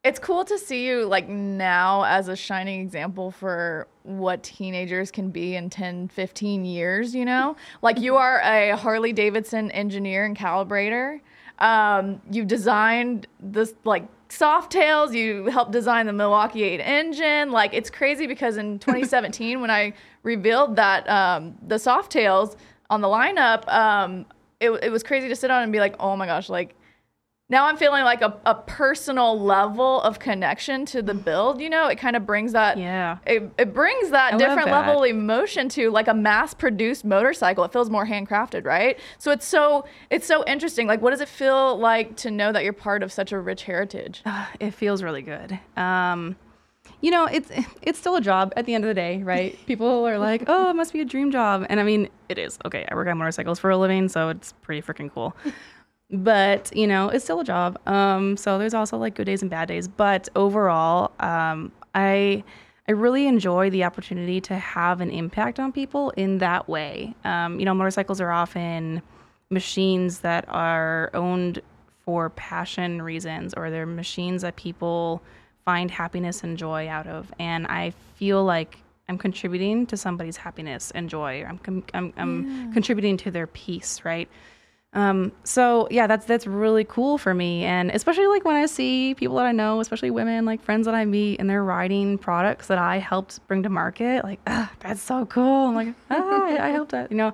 it's 0.04 0.20
cool 0.20 0.44
to 0.46 0.58
see 0.58 0.86
you 0.88 1.06
like 1.06 1.30
now 1.30 2.04
as 2.04 2.28
a 2.28 2.36
shining 2.36 2.82
example 2.82 3.32
for 3.32 3.88
what 4.04 4.42
teenagers 4.42 5.12
can 5.12 5.30
be 5.30 5.56
in 5.56 5.70
10, 5.70 6.08
15 6.08 6.66
years, 6.66 7.14
you 7.14 7.24
know? 7.24 7.56
Like 7.82 8.00
you 8.00 8.16
are 8.16 8.42
a 8.42 8.76
Harley 8.76 9.14
Davidson 9.14 9.72
engineer 9.72 10.26
and 10.26 10.36
calibrator. 10.36 11.22
Um, 11.60 12.22
you've 12.32 12.48
designed 12.48 13.28
this 13.40 13.76
like 13.84 14.08
Softails, 14.30 15.14
you 15.14 15.46
helped 15.48 15.72
design 15.72 16.08
the 16.08 16.14
Milwaukee 16.14 16.64
8 16.64 16.80
engine. 16.80 17.52
Like 17.52 17.74
it's 17.74 17.90
crazy 17.90 18.26
because 18.28 18.58
in 18.58 18.80
2017 18.80 19.62
when 19.62 19.70
I 19.70 19.94
revealed 20.24 20.76
that 20.78 21.08
um, 21.08 21.56
the 21.68 21.76
Softails 21.76 22.56
on 22.92 23.02
the 23.02 23.08
lineup, 23.08 23.68
um, 23.74 24.26
it, 24.60 24.70
it 24.84 24.92
was 24.92 25.02
crazy 25.02 25.30
to 25.30 25.36
sit 25.36 25.50
on 25.50 25.64
and 25.64 25.72
be 25.72 25.80
like, 25.80 25.96
oh 26.00 26.16
my 26.16 26.28
gosh, 26.28 26.50
like 26.50 26.76
now 27.50 27.66
I'm 27.66 27.76
feeling 27.76 28.04
like 28.04 28.22
a, 28.22 28.38
a 28.46 28.56
personal 28.56 29.38
level 29.38 30.02
of 30.02 30.20
connection 30.20 30.86
to 30.88 31.02
the 31.02 31.14
build. 31.14 31.60
You 31.60 31.70
know, 31.70 31.88
it 31.88 31.98
kind 31.98 32.16
of 32.16 32.26
brings 32.26 32.54
that. 32.54 32.78
Yeah. 32.78 33.18
It, 33.26 33.52
it 33.58 33.74
brings 33.74 34.12
that 34.12 34.36
I 34.36 34.38
different 34.38 34.68
that. 34.68 34.88
level 34.88 35.04
of 35.04 35.10
emotion 35.10 35.68
to 35.70 35.90
like 35.90 36.08
a 36.08 36.14
mass-produced 36.14 37.04
motorcycle. 37.04 37.64
It 37.64 37.74
feels 37.74 37.90
more 37.90 38.06
handcrafted, 38.06 38.66
right? 38.66 39.00
So 39.18 39.32
it's 39.32 39.46
so 39.46 39.86
it's 40.10 40.28
so 40.28 40.46
interesting. 40.46 40.88
Like, 40.88 41.02
what 41.02 41.12
does 41.12 41.22
it 41.22 41.28
feel 41.28 41.78
like 41.78 42.16
to 42.18 42.32
know 42.32 42.52
that 42.52 42.64
you're 42.64 42.72
part 42.72 43.04
of 43.04 43.12
such 43.12 43.32
a 43.32 43.40
rich 43.40 43.64
heritage? 43.64 44.24
it 44.60 44.72
feels 44.72 45.02
really 45.02 45.22
good. 45.22 45.60
Um, 45.76 46.38
you 47.02 47.12
know, 47.12 47.26
it's 47.26 47.52
it's 47.82 48.00
still 48.00 48.16
a 48.16 48.22
job 48.22 48.54
at 48.56 48.66
the 48.66 48.74
end 48.74 48.84
of 48.84 48.88
the 48.88 48.94
day, 48.94 49.22
right? 49.24 49.58
People 49.66 50.08
are 50.08 50.18
like, 50.18 50.44
"Oh, 50.48 50.70
it 50.70 50.76
must 50.76 50.94
be 50.94 51.02
a 51.02 51.06
dream 51.06 51.32
job," 51.32 51.66
and 51.70 51.80
I 51.80 51.84
mean, 51.84 52.10
it 52.30 52.38
is. 52.38 52.58
Okay, 52.66 52.88
I 52.90 52.96
work 52.96 53.08
on 53.08 53.18
motorcycles 53.18 53.60
for 53.60 53.70
a 53.70 53.78
living, 53.78 54.08
so 54.08 54.30
it's 54.30 54.54
pretty 54.62 54.82
freaking 54.82 55.12
cool. 55.12 55.36
but 56.12 56.76
you 56.76 56.88
know, 56.88 57.10
it's 57.10 57.24
still 57.24 57.40
a 57.40 57.44
job. 57.44 57.80
Um, 57.88 58.38
so 58.38 58.58
there's 58.58 58.74
also 58.74 58.98
like 58.98 59.16
good 59.16 59.26
days 59.26 59.42
and 59.42 59.52
bad 59.52 59.68
days. 59.68 59.88
But 59.88 60.30
overall, 60.36 61.12
um, 61.20 61.72
I 61.96 62.44
I 62.88 62.94
really 62.94 63.28
enjoy 63.28 63.70
the 63.70 63.84
opportunity 63.84 64.42
to 64.42 64.56
have 64.56 65.02
an 65.02 65.12
impact 65.12 65.60
on 65.60 65.72
people 65.72 66.12
in 66.12 66.40
that 66.40 66.68
way. 66.68 67.16
Um, 67.24 67.60
you 67.60 67.66
know, 67.66 67.74
motorcycles 67.74 68.22
are 68.22 68.32
often 68.32 69.02
machines 69.50 70.20
that 70.20 70.46
are 70.48 71.10
owned 71.14 71.62
for 72.06 72.32
passion 72.32 73.02
reasons, 73.02 73.54
or 73.54 73.70
they're 73.70 73.86
machines 73.86 74.42
that 74.42 74.56
people 74.56 75.22
find 75.66 75.92
happiness 75.92 76.44
and 76.44 76.58
joy 76.58 76.88
out 76.88 77.08
of. 77.08 77.34
And 77.40 77.68
I 77.68 77.94
feel 78.16 78.44
like 78.44 78.78
I'm 79.10 79.18
contributing 79.18 79.86
to 79.88 79.98
somebody's 79.98 80.38
happiness 80.38 80.92
and 80.92 81.10
joy. 81.10 81.46
I'm 81.48 81.58
com- 81.58 81.84
I'm, 81.94 82.14
I'm 82.18 82.68
yeah. 82.68 82.74
contributing 82.74 83.18
to 83.18 83.32
their 83.32 83.48
peace, 83.48 84.06
right? 84.06 84.30
Um, 84.94 85.32
so 85.46 85.88
yeah, 85.90 86.06
that's 86.08 86.26
that's 86.26 86.46
really 86.46 86.84
cool 86.84 87.18
for 87.18 87.34
me, 87.34 87.64
and 87.64 87.92
especially 87.92 88.28
like 88.28 88.44
when 88.44 88.58
I 88.58 88.66
see 88.66 89.16
people 89.16 89.38
that 89.38 89.46
I 89.46 89.54
know, 89.54 89.80
especially 89.80 90.12
women, 90.12 90.44
like 90.44 90.62
friends 90.62 90.86
that 90.86 90.96
I 90.96 91.06
meet, 91.06 91.40
and 91.40 91.50
they're 91.50 91.64
riding 91.64 92.18
products 92.18 92.68
that 92.68 92.78
I 92.78 92.98
helped 92.98 93.46
bring 93.48 93.64
to 93.64 93.70
market. 93.70 94.26
Like, 94.26 94.42
ah, 94.48 94.70
that's 94.80 95.02
so 95.02 95.26
cool. 95.26 95.68
I'm 95.68 95.76
like, 95.76 95.94
ah, 96.10 96.44
I, 96.46 96.68
I 96.68 96.70
helped 96.72 96.92
that, 96.92 97.10
you 97.10 97.16
know. 97.16 97.34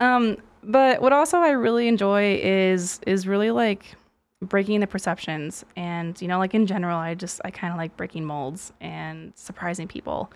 Um, 0.00 0.38
but 0.64 1.00
what 1.00 1.12
also 1.12 1.38
I 1.38 1.50
really 1.50 1.86
enjoy 1.86 2.40
is 2.42 2.98
is 3.06 3.28
really 3.28 3.52
like 3.52 3.94
breaking 4.42 4.80
the 4.80 4.86
perceptions, 4.86 5.64
and 5.76 6.20
you 6.20 6.28
know, 6.28 6.38
like 6.38 6.54
in 6.54 6.66
general, 6.66 6.98
I 6.98 7.14
just 7.14 7.40
I 7.44 7.50
kind 7.50 7.72
of 7.72 7.78
like 7.78 7.96
breaking 7.96 8.24
molds 8.24 8.72
and 8.80 9.32
surprising 9.34 9.88
people. 9.88 10.30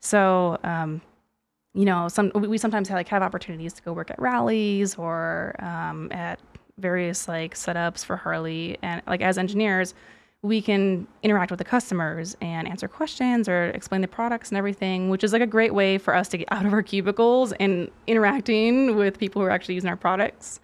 So 0.00 0.58
um, 0.64 1.02
you 1.74 1.84
know, 1.84 2.08
some 2.08 2.30
we 2.34 2.58
sometimes 2.58 2.88
have, 2.88 2.96
like 2.96 3.08
have 3.08 3.22
opportunities 3.22 3.72
to 3.74 3.82
go 3.82 3.92
work 3.92 4.10
at 4.10 4.20
rallies 4.20 4.96
or 4.96 5.54
um, 5.60 6.10
at 6.12 6.38
various 6.78 7.28
like 7.28 7.54
setups 7.54 8.04
for 8.04 8.16
Harley, 8.16 8.78
and 8.82 9.02
like 9.06 9.20
as 9.20 9.38
engineers, 9.38 9.94
we 10.42 10.60
can 10.60 11.06
interact 11.22 11.50
with 11.50 11.58
the 11.58 11.64
customers 11.64 12.36
and 12.40 12.66
answer 12.66 12.88
questions 12.88 13.48
or 13.48 13.66
explain 13.66 14.00
the 14.00 14.08
products 14.08 14.50
and 14.50 14.58
everything, 14.58 15.08
which 15.08 15.22
is 15.22 15.32
like 15.32 15.42
a 15.42 15.46
great 15.46 15.72
way 15.72 15.98
for 15.98 16.14
us 16.14 16.28
to 16.28 16.38
get 16.38 16.48
out 16.50 16.66
of 16.66 16.72
our 16.72 16.82
cubicles 16.82 17.52
and 17.60 17.90
interacting 18.06 18.96
with 18.96 19.18
people 19.18 19.40
who 19.40 19.46
are 19.46 19.50
actually 19.50 19.74
using 19.74 19.88
our 19.88 19.96
products. 19.96 20.60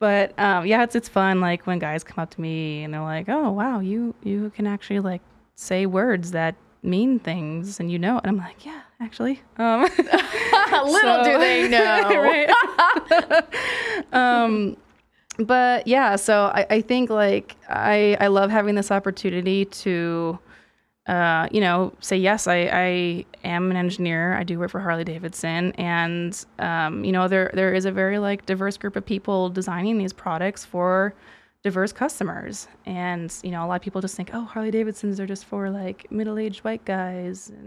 But 0.00 0.36
um, 0.38 0.66
yeah, 0.66 0.82
it's 0.82 0.96
it's 0.96 1.08
fun. 1.08 1.40
Like 1.40 1.66
when 1.66 1.78
guys 1.78 2.02
come 2.02 2.20
up 2.20 2.30
to 2.30 2.40
me 2.40 2.82
and 2.82 2.92
they're 2.92 3.02
like, 3.02 3.28
"Oh 3.28 3.52
wow, 3.52 3.78
you 3.80 4.14
you 4.24 4.50
can 4.56 4.66
actually 4.66 4.98
like 4.98 5.20
say 5.54 5.86
words 5.86 6.32
that 6.32 6.56
mean 6.82 7.18
things 7.18 7.78
and 7.78 7.92
you 7.92 7.98
know 7.98 8.18
and 8.24 8.26
i'm 8.30 8.38
like 8.38 8.64
yeah 8.64 8.80
actually. 9.00 9.42
Um 9.58 9.82
little 9.98 10.94
so, 10.94 11.24
do 11.24 11.38
they 11.38 11.68
know. 11.74 12.08
Right. 12.22 13.44
Um 14.12 14.76
but 15.38 15.86
yeah 15.86 16.16
so 16.16 16.46
I, 16.54 16.66
I 16.68 16.80
think 16.80 17.10
like 17.10 17.56
i 17.68 18.16
i 18.20 18.26
love 18.26 18.50
having 18.50 18.74
this 18.74 18.90
opportunity 18.90 19.64
to 19.66 20.38
uh, 21.06 21.48
you 21.50 21.60
know, 21.60 21.92
say 22.00 22.16
yes. 22.16 22.46
I, 22.46 22.56
I 22.72 23.24
am 23.44 23.70
an 23.70 23.76
engineer. 23.76 24.36
I 24.36 24.44
do 24.44 24.58
work 24.58 24.70
for 24.70 24.80
Harley 24.80 25.04
Davidson, 25.04 25.72
and 25.72 26.44
um, 26.58 27.04
you 27.04 27.12
know, 27.12 27.28
there 27.28 27.50
there 27.54 27.74
is 27.74 27.84
a 27.84 27.92
very 27.92 28.18
like 28.18 28.46
diverse 28.46 28.76
group 28.76 28.96
of 28.96 29.04
people 29.04 29.48
designing 29.48 29.98
these 29.98 30.12
products 30.12 30.64
for 30.64 31.14
diverse 31.62 31.92
customers. 31.92 32.68
And, 32.86 33.34
you 33.42 33.50
know, 33.50 33.64
a 33.64 33.66
lot 33.66 33.74
of 33.74 33.82
people 33.82 34.00
just 34.00 34.16
think, 34.16 34.30
oh, 34.32 34.44
Harley 34.44 34.70
Davidsons 34.70 35.20
are 35.20 35.26
just 35.26 35.44
for 35.44 35.68
like 35.68 36.10
middle 36.10 36.38
aged 36.38 36.64
white 36.64 36.84
guys. 36.84 37.52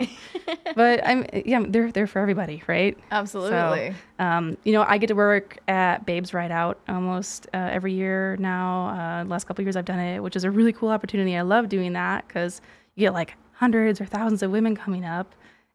But 0.76 1.06
I'm, 1.06 1.28
yeah, 1.46 1.64
they're, 1.68 1.92
they're 1.92 2.08
for 2.08 2.18
everybody, 2.18 2.64
right? 2.66 2.98
Absolutely. 3.12 3.94
So, 4.18 4.26
um, 4.26 4.58
you 4.64 4.74
know, 4.74 4.84
I 4.88 4.98
get 4.98 5.06
to 5.08 5.14
work 5.14 5.60
at 5.68 6.04
Babes 6.04 6.34
Ride 6.34 6.50
Out 6.50 6.80
almost 6.90 7.46
uh, 7.54 7.70
every 7.72 7.94
year 7.94 8.38
now. 8.38 8.88
Uh, 8.88 9.26
last 9.26 9.44
couple 9.44 9.64
years 9.64 9.76
I've 9.76 9.86
done 9.86 10.00
it, 10.00 10.24
which 10.24 10.36
is 10.36 10.46
a 10.46 10.50
really 10.50 10.74
cool 10.74 10.90
opportunity. 10.90 11.38
I 11.38 11.44
love 11.44 11.70
doing 11.70 11.94
that 11.94 12.28
because 12.28 12.60
you 12.96 13.06
get 13.08 13.14
like 13.14 13.36
hundreds 13.54 14.00
or 14.02 14.06
thousands 14.06 14.44
of 14.44 14.52
women 14.52 14.76
coming 14.76 15.06
up 15.06 15.34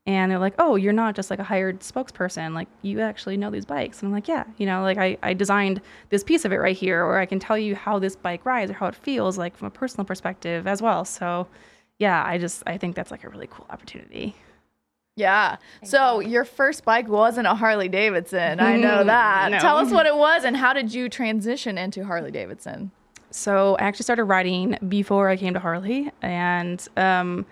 and 0.09 0.31
they're 0.31 0.39
like, 0.39 0.55
"Oh, 0.59 0.77
you're 0.77 0.95
not 0.95 1.15
just 1.15 1.29
like 1.29 1.39
a 1.39 1.45
hired 1.45 1.81
spokesperson. 1.81 2.55
Like 2.55 2.69
you 2.81 3.01
actually 3.01 3.37
know 3.37 3.51
these 3.51 3.67
bikes." 3.67 4.01
And 4.01 4.09
I'm 4.09 4.13
like, 4.15 4.27
"Yeah, 4.27 4.45
you 4.57 4.65
know, 4.65 4.81
like 4.81 4.97
I, 4.97 5.19
I 5.23 5.35
designed 5.35 5.83
this 6.09 6.25
piece 6.25 6.47
of 6.47 6.53
it 6.53 6.57
right 6.57 6.75
here, 6.75 7.05
or 7.05 7.19
I 7.19 7.27
can 7.27 7.39
tell 7.39 7.59
you 7.59 7.75
how 7.77 7.99
this 7.99 8.17
bike 8.17 8.47
rides 8.47 8.71
or 8.71 8.75
how 8.75 8.87
it 8.87 8.95
feels, 8.95 9.37
like 9.37 9.55
from 9.55 9.69
a 9.69 9.71
personal 9.71 10.07
perspective 10.07 10.67
as 10.67 10.81
well." 10.81 11.05
So, 11.05 11.47
yeah, 11.99 12.25
I 12.27 12.39
just 12.39 12.63
I 12.67 12.79
think 12.79 12.97
that's 12.97 13.11
like 13.11 13.23
a 13.23 13.29
really 13.29 13.49
cool 13.51 13.67
opportunity. 13.69 14.35
Yeah. 15.15 15.57
So 15.83 16.21
your 16.21 16.45
first 16.47 16.85
bike 16.87 17.09
wasn't 17.09 17.47
a 17.49 17.55
Harley 17.55 17.89
Davidson. 17.89 18.61
I 18.61 18.77
know 18.77 19.05
that. 19.05 19.51
no. 19.51 19.59
Tell 19.59 19.77
us 19.77 19.91
what 19.91 20.07
it 20.07 20.17
was 20.17 20.45
and 20.45 20.57
how 20.57 20.73
did 20.73 20.95
you 20.95 21.09
transition 21.09 21.77
into 21.77 22.05
Harley 22.05 22.31
Davidson? 22.31 22.93
So 23.39 23.77
I 23.77 23.85
actually 23.85 24.03
started 24.03 24.25
riding 24.25 24.77
before 24.89 25.29
I 25.29 25.37
came 25.37 25.55
to 25.55 25.61
Harley, 25.61 26.11
and 26.23 26.85
um, 26.97 27.47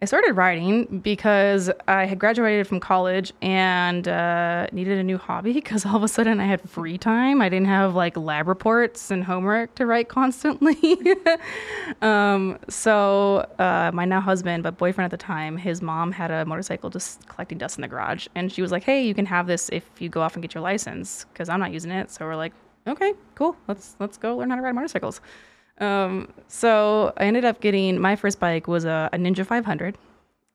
I 0.00 0.04
started 0.04 0.34
writing 0.34 1.00
because 1.00 1.68
I 1.88 2.06
had 2.06 2.20
graduated 2.20 2.68
from 2.68 2.78
college 2.78 3.32
and 3.42 4.06
uh, 4.06 4.68
needed 4.70 4.98
a 4.98 5.02
new 5.02 5.18
hobby 5.18 5.52
because 5.62 5.84
all 5.84 5.96
of 5.96 6.04
a 6.04 6.08
sudden 6.08 6.38
I 6.38 6.46
had 6.46 6.60
free 6.70 6.96
time. 6.96 7.42
I 7.42 7.48
didn't 7.48 7.66
have 7.66 7.96
like 7.96 8.16
lab 8.16 8.46
reports 8.46 9.10
and 9.10 9.24
homework 9.24 9.74
to 9.74 9.86
write 9.86 10.08
constantly. 10.08 10.96
um, 12.02 12.58
so 12.68 13.48
uh, 13.58 13.90
my 13.92 14.04
now 14.04 14.20
husband, 14.20 14.62
but 14.62 14.78
boyfriend 14.78 15.06
at 15.06 15.10
the 15.10 15.24
time, 15.24 15.56
his 15.56 15.82
mom 15.82 16.12
had 16.12 16.30
a 16.30 16.44
motorcycle 16.44 16.88
just 16.88 17.26
collecting 17.26 17.58
dust 17.58 17.78
in 17.78 17.82
the 17.82 17.88
garage, 17.88 18.28
and 18.36 18.52
she 18.52 18.62
was 18.62 18.70
like, 18.70 18.84
"Hey, 18.84 19.04
you 19.04 19.12
can 19.14 19.26
have 19.26 19.48
this 19.48 19.68
if 19.70 19.90
you 19.98 20.08
go 20.08 20.20
off 20.22 20.34
and 20.34 20.42
get 20.42 20.54
your 20.54 20.62
license," 20.62 21.26
because 21.32 21.48
I'm 21.48 21.58
not 21.58 21.72
using 21.72 21.90
it. 21.90 22.12
So 22.12 22.24
we're 22.24 22.36
like, 22.36 22.52
"Okay, 22.86 23.14
cool. 23.34 23.56
Let's 23.68 23.96
let's 23.98 24.16
go 24.16 24.36
learn 24.36 24.50
how 24.50 24.56
to 24.56 24.62
ride 24.62 24.74
motorcycles." 24.74 25.20
Um, 25.78 26.32
so 26.48 27.12
I 27.16 27.24
ended 27.24 27.44
up 27.44 27.60
getting 27.60 27.98
my 27.98 28.16
first 28.16 28.38
bike 28.38 28.68
was 28.68 28.84
a, 28.84 29.08
a 29.12 29.16
Ninja 29.16 29.44
500, 29.44 29.98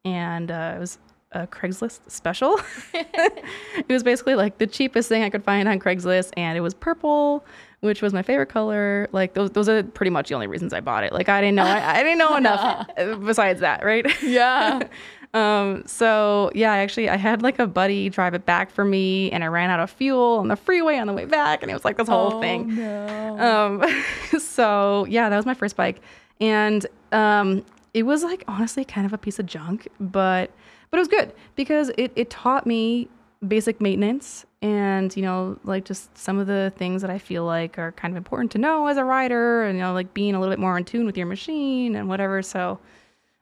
and 0.06 0.52
uh, 0.52 0.74
it 0.76 0.80
was 0.80 1.00
a 1.34 1.48
Craigslist 1.48 2.00
special. 2.08 2.60
it 2.94 3.90
was 3.90 4.04
basically 4.04 4.36
like 4.36 4.58
the 4.58 4.68
cheapest 4.68 5.10
thing 5.10 5.24
I 5.24 5.30
could 5.30 5.44
find 5.44 5.68
on 5.68 5.80
Craigslist, 5.80 6.32
and 6.38 6.58
it 6.58 6.62
was 6.62 6.74
purple, 6.74 7.46
which 7.82 8.02
was 8.02 8.14
my 8.14 8.22
favorite 8.22 8.48
color. 8.50 9.10
Like 9.12 9.34
those, 9.34 9.52
those 9.52 9.68
are 9.68 9.84
pretty 9.84 10.10
much 10.12 10.30
the 10.30 10.36
only 10.36 10.48
reasons 10.48 10.74
I 10.74 10.80
bought 10.80 11.04
it. 11.04 11.12
Like 11.12 11.30
I 11.30 11.42
didn't 11.42 11.56
know, 11.56 11.66
I, 11.66 12.00
I 12.00 12.04
didn't 12.04 12.20
know 12.20 12.36
enough 12.38 12.88
besides 13.26 13.60
that, 13.62 13.84
right? 13.84 14.06
Yeah. 14.22 14.88
um. 15.34 15.84
So 15.86 16.52
yeah, 16.56 16.72
I 16.72 16.80
actually, 16.80 17.10
I 17.10 17.18
had 17.18 17.42
like 17.42 17.60
a 17.60 17.68
buddy 17.68 18.10
drive 18.10 18.34
it 18.34 18.46
back 18.46 18.72
for 18.72 18.86
me, 18.86 19.32
and 19.32 19.44
I 19.44 19.48
ran 19.48 19.70
out 19.70 19.80
of 19.80 19.90
fuel 19.90 20.38
on 20.40 20.48
the 20.48 20.56
freeway 20.56 20.98
on 20.98 21.08
the 21.08 21.14
way 21.14 21.26
back, 21.26 21.62
and 21.62 21.72
it 21.72 21.74
was 21.74 21.86
like 21.86 21.98
this 21.98 22.08
whole 22.08 22.36
oh, 22.36 22.42
thing. 22.42 22.76
No. 22.76 23.40
Um. 23.40 24.40
so 24.40 25.06
yeah, 25.10 25.30
that 25.30 25.36
was 25.36 25.46
my 25.46 25.54
first 25.54 25.76
bike, 25.76 26.02
and 26.40 26.86
um, 27.12 27.64
it 27.94 28.04
was 28.04 28.24
like 28.24 28.44
honestly 28.48 28.86
kind 28.86 29.06
of 29.06 29.14
a 29.14 29.18
piece 29.18 29.40
of 29.40 29.46
junk, 29.46 29.88
but 30.00 30.52
but 30.90 30.98
it 30.98 31.02
was 31.02 31.08
good 31.08 31.34
because 31.56 31.92
it, 31.98 32.12
it 32.16 32.30
taught 32.30 32.66
me 32.66 33.10
basic 33.48 33.80
maintenance 33.80 34.46
and 34.62 35.16
you 35.16 35.22
know 35.22 35.60
like 35.64 35.86
just 35.86 36.16
some 36.18 36.40
of 36.40 36.48
the 36.48 36.74
things 36.76 37.04
that 37.04 37.12
i 37.12 37.20
feel 37.20 37.46
like 37.46 37.78
are 37.78 37.92
kind 37.92 38.12
of 38.12 38.18
important 38.18 38.52
to 38.52 38.58
know 38.58 38.88
as 38.88 38.98
a 38.98 39.04
rider 39.04 39.64
and 39.64 39.78
you 39.78 39.84
know 39.84 39.94
like 39.94 40.12
being 40.16 40.34
a 40.34 40.40
little 40.40 40.52
bit 40.52 40.60
more 40.60 40.76
in 40.76 40.84
tune 40.84 41.06
with 41.06 41.16
your 41.16 41.28
machine 41.28 41.96
and 41.96 42.10
whatever 42.10 42.42
so 42.42 42.80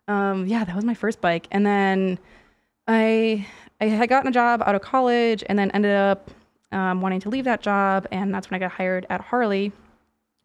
um, 0.07 0.45
yeah 0.47 0.63
that 0.63 0.75
was 0.75 0.85
my 0.85 0.93
first 0.93 1.21
bike. 1.21 1.47
And 1.51 1.65
then 1.65 2.19
i 2.87 3.45
i 3.81 3.85
had 3.85 4.09
gotten 4.09 4.27
a 4.27 4.31
job 4.31 4.61
out 4.65 4.75
of 4.75 4.81
college 4.81 5.43
and 5.47 5.57
then 5.57 5.71
ended 5.71 5.95
up 5.95 6.31
um, 6.71 7.01
wanting 7.01 7.19
to 7.21 7.29
leave 7.29 7.45
that 7.45 7.61
job. 7.61 8.07
And 8.11 8.33
that's 8.33 8.49
when 8.49 8.55
i 8.55 8.59
got 8.59 8.71
hired 8.71 9.05
at 9.09 9.21
harley. 9.21 9.71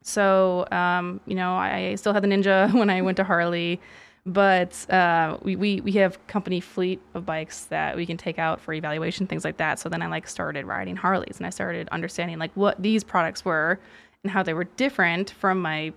So, 0.02 0.66
um, 0.70 1.20
you 1.26 1.34
know, 1.34 1.54
I 1.54 1.94
still 1.96 2.12
had 2.12 2.22
the 2.22 2.28
Ninja 2.28 2.72
when 2.78 2.90
I 2.90 3.02
went 3.02 3.16
to 3.18 3.24
Harley, 3.24 3.80
but 4.26 4.88
uh, 4.90 5.38
we, 5.42 5.56
we, 5.56 5.80
we 5.80 5.92
have 5.92 6.24
company 6.26 6.60
fleet 6.60 7.00
of 7.14 7.26
bikes 7.26 7.64
that 7.66 7.96
we 7.96 8.06
can 8.06 8.16
take 8.16 8.38
out 8.38 8.60
for 8.60 8.72
evaluation, 8.72 9.26
things 9.26 9.44
like 9.44 9.56
that. 9.58 9.78
So 9.78 9.88
then 9.88 10.02
I 10.02 10.06
like 10.06 10.26
started 10.28 10.66
riding 10.66 10.96
Harleys 10.96 11.36
and 11.38 11.46
I 11.46 11.50
started 11.50 11.88
understanding 11.90 12.38
like 12.38 12.50
what 12.54 12.80
these 12.82 13.04
products 13.04 13.44
were 13.44 13.78
and 14.22 14.30
how 14.30 14.42
they 14.42 14.54
were 14.54 14.64
different 14.64 15.30
from 15.30 15.60
my 15.60 15.92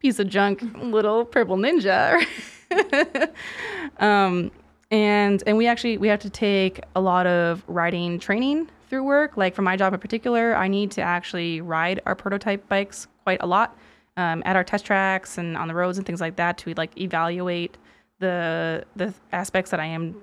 piece 0.00 0.18
of 0.18 0.28
junk 0.28 0.62
little 0.76 1.24
purple 1.24 1.56
Ninja. 1.56 2.24
um, 3.98 4.50
and 4.90 5.42
and 5.46 5.56
we 5.56 5.66
actually 5.66 5.98
we 5.98 6.08
have 6.08 6.20
to 6.20 6.30
take 6.30 6.80
a 6.94 7.00
lot 7.00 7.26
of 7.26 7.62
riding 7.66 8.18
training 8.18 8.68
through 8.88 9.04
work. 9.04 9.36
Like 9.36 9.54
for 9.54 9.62
my 9.62 9.76
job 9.76 9.92
in 9.92 10.00
particular, 10.00 10.54
I 10.54 10.68
need 10.68 10.90
to 10.92 11.02
actually 11.02 11.60
ride 11.60 12.00
our 12.06 12.14
prototype 12.14 12.68
bikes 12.68 13.06
quite 13.24 13.42
a 13.42 13.46
lot 13.46 13.76
um, 14.16 14.42
at 14.46 14.56
our 14.56 14.64
test 14.64 14.86
tracks 14.86 15.38
and 15.38 15.56
on 15.56 15.68
the 15.68 15.74
roads 15.74 15.98
and 15.98 16.06
things 16.06 16.20
like 16.20 16.36
that 16.36 16.58
to 16.58 16.74
like 16.74 16.98
evaluate 16.98 17.76
the 18.18 18.84
the 18.96 19.12
aspects 19.32 19.70
that 19.70 19.80
I 19.80 19.86
am 19.86 20.16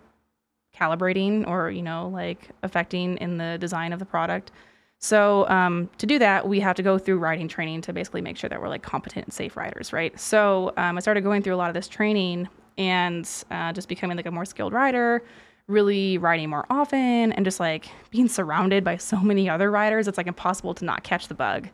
calibrating 0.75 1.47
or 1.47 1.69
you 1.69 1.81
know 1.81 2.09
like 2.09 2.49
affecting 2.63 3.17
in 3.17 3.37
the 3.37 3.57
design 3.59 3.93
of 3.93 3.99
the 3.99 4.05
product. 4.05 4.51
So 4.99 5.47
um, 5.49 5.89
to 5.99 6.05
do 6.05 6.17
that, 6.19 6.47
we 6.47 6.59
have 6.61 6.75
to 6.77 6.83
go 6.83 6.97
through 6.97 7.19
riding 7.19 7.47
training 7.47 7.81
to 7.81 7.93
basically 7.93 8.21
make 8.21 8.37
sure 8.37 8.49
that 8.49 8.59
we're 8.59 8.69
like 8.69 8.81
competent 8.81 9.25
and 9.25 9.33
safe 9.33 9.55
riders, 9.55 9.93
right? 9.93 10.17
So 10.19 10.73
um, 10.77 10.97
I 10.97 10.99
started 10.99 11.21
going 11.23 11.43
through 11.43 11.53
a 11.53 11.57
lot 11.57 11.69
of 11.69 11.75
this 11.75 11.87
training 11.87 12.47
and 12.77 13.29
uh, 13.51 13.71
just 13.71 13.87
becoming 13.87 14.17
like 14.17 14.25
a 14.25 14.31
more 14.31 14.45
skilled 14.45 14.73
rider, 14.73 15.23
really 15.67 16.17
riding 16.17 16.49
more 16.49 16.65
often, 16.69 17.31
and 17.33 17.45
just 17.45 17.59
like 17.59 17.87
being 18.09 18.27
surrounded 18.27 18.83
by 18.83 18.97
so 18.97 19.19
many 19.19 19.49
other 19.49 19.69
riders, 19.69 20.07
it's 20.07 20.17
like 20.17 20.27
impossible 20.27 20.73
to 20.73 20.85
not 20.85 21.03
catch 21.03 21.27
the 21.27 21.35
bug. 21.35 21.69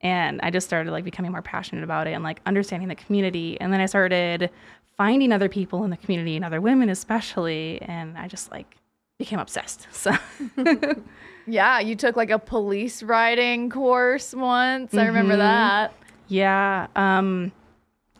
and 0.00 0.40
I 0.42 0.50
just 0.50 0.66
started 0.66 0.90
like 0.90 1.04
becoming 1.04 1.32
more 1.32 1.42
passionate 1.42 1.84
about 1.84 2.06
it 2.06 2.12
and 2.12 2.22
like 2.22 2.40
understanding 2.46 2.88
the 2.88 2.94
community. 2.94 3.60
And 3.60 3.72
then 3.72 3.80
I 3.80 3.86
started 3.86 4.50
finding 4.96 5.32
other 5.32 5.48
people 5.48 5.84
in 5.84 5.90
the 5.90 5.96
community 5.96 6.36
and 6.36 6.44
other 6.44 6.60
women 6.60 6.88
especially, 6.88 7.80
and 7.82 8.16
I 8.16 8.28
just 8.28 8.50
like 8.50 8.76
became 9.18 9.38
obsessed. 9.38 9.86
So 9.92 10.12
Yeah, 11.48 11.78
you 11.78 11.94
took 11.94 12.16
like 12.16 12.30
a 12.30 12.40
police 12.40 13.04
riding 13.04 13.70
course 13.70 14.34
once. 14.34 14.92
I 14.94 15.06
remember 15.06 15.34
Mhm. 15.34 15.38
that. 15.38 15.92
yeah, 16.26 16.88
um, 16.96 17.52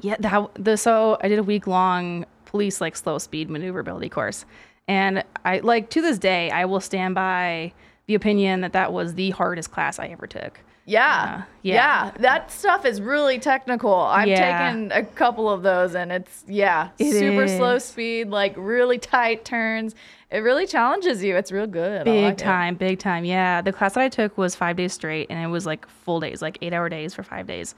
yeah. 0.01 0.15
That 0.21 0.49
the 0.55 0.77
so 0.77 1.19
I 1.21 1.27
did 1.29 1.41
a 1.41 1.43
week 1.43 1.67
long 1.67 2.25
police 2.45 2.81
like 2.81 2.95
slow 2.95 3.19
speed 3.19 3.51
maneuverability 3.51 4.09
course, 4.09 4.45
and 4.87 5.25
I 5.45 5.59
like 5.59 5.91
to 5.91 6.01
this 6.01 6.19
day 6.19 6.51
I 6.53 6.67
will 6.67 6.79
stand 6.81 7.17
by 7.17 7.73
the 8.07 8.15
opinion 8.15 8.61
that 8.61 8.73
that 8.75 8.93
was 8.93 9.15
the 9.15 9.31
hardest 9.31 9.73
class 9.73 9.99
I 9.99 10.07
ever 10.07 10.29
took. 10.29 10.61
Yeah. 10.89 11.39
Uh, 11.41 11.43
yeah. 11.63 11.75
yeah. 11.75 12.11
That 12.21 12.53
stuff 12.53 12.85
is 12.85 13.01
really 13.01 13.41
technical. 13.41 13.93
I've 13.93 14.29
Yeah. 14.29 14.71
taken 14.71 14.93
a 14.93 15.03
couple 15.05 15.51
of 15.51 15.65
those 15.65 15.97
and 15.97 16.13
it's, 16.13 16.45
yeah, 16.47 16.91
It 17.01 17.11
super 17.13 17.49
slow 17.49 17.79
speed, 17.81 18.29
like 18.29 18.55
really 18.57 18.99
tight 18.99 19.45
turns. 19.45 19.97
It 20.31 20.39
really 20.39 20.67
challenges 20.67 21.23
you. 21.23 21.37
It's 21.37 21.53
real 21.53 21.67
good. 21.67 22.05
Big 22.05 22.25
like 22.25 22.33
it. 22.33 22.39
time, 22.39 22.75
big 22.75 22.99
time. 22.99 23.25
Yeah, 23.25 23.63
the 23.63 23.73
class 23.73 23.95
that 23.95 24.01
I 24.01 24.09
took 24.09 24.37
was 24.37 24.57
five 24.57 24.77
days 24.77 24.93
straight, 24.93 25.29
and 25.31 25.39
it 25.43 25.49
was 25.49 25.67
like 25.67 25.89
full 25.89 26.19
days, 26.21 26.43
like 26.43 26.59
eight 26.63 26.73
hour 26.73 26.89
days 26.89 27.15
for 27.15 27.23
five 27.23 27.47
days. 27.47 27.75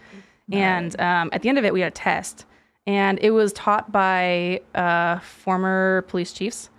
And 0.51 0.99
um, 0.99 1.28
at 1.32 1.42
the 1.42 1.51
end 1.51 1.59
of 1.59 1.64
it, 1.64 1.74
we 1.74 1.80
had 1.80 1.92
a 1.92 1.94
test, 1.94 2.46
and 2.86 3.18
it 3.20 3.32
was 3.32 3.53
taught 3.53 3.92
by 3.92 4.62
uh, 4.74 5.18
former 5.18 6.03
police 6.09 6.32
chiefs, 6.32 6.70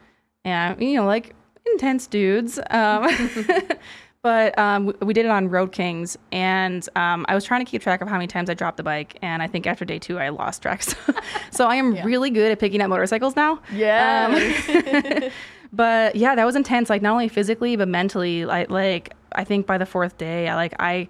and 0.44 0.82
you 0.82 0.96
know, 0.96 1.06
like 1.06 1.36
intense 1.74 2.08
dudes. 2.08 2.60
Um, 2.72 3.08
but 4.24 4.58
um, 4.58 4.94
we, 5.02 5.14
did 5.14 5.26
it 5.26 5.32
on 5.32 5.50
Road 5.50 5.72
Kings, 5.72 6.18
and 6.32 6.88
um, 6.96 7.26
I 7.30 7.36
was 7.36 7.44
trying 7.44 7.64
to 7.64 7.70
keep 7.70 7.82
track 7.82 8.02
of 8.02 8.08
how 8.08 8.16
many 8.16 8.28
times 8.28 8.50
I 8.50 8.54
dropped 8.54 8.78
the 8.78 8.84
bike, 8.84 9.18
and 9.22 9.44
I 9.44 9.48
think 9.48 9.68
after 9.68 9.86
day 9.86 10.00
two, 10.00 10.18
I 10.18 10.30
lost 10.30 10.62
track. 10.62 10.82
so 11.52 11.68
I 11.68 11.76
am 11.76 11.94
really 12.04 12.32
good 12.32 12.52
at 12.52 12.60
picking 12.60 12.82
up 12.82 12.90
motorcycles 12.90 13.36
now. 13.36 13.62
Yeah. 13.72 15.30
But 15.72 16.16
yeah 16.16 16.36
that 16.36 16.46
was 16.46 16.56
intense 16.56 16.90
like 16.90 17.02
not 17.02 17.12
only 17.12 17.28
physically 17.28 17.76
but 17.76 17.88
mentally. 17.88 18.46
Like 18.46 18.70
like 18.70 19.14
i 19.34 19.44
think 19.44 19.68
by 19.68 19.78
the 19.78 19.86
fourth 19.86 20.18
day 20.18 20.48
i 20.48 20.56
like 20.56 20.74
i 20.80 21.08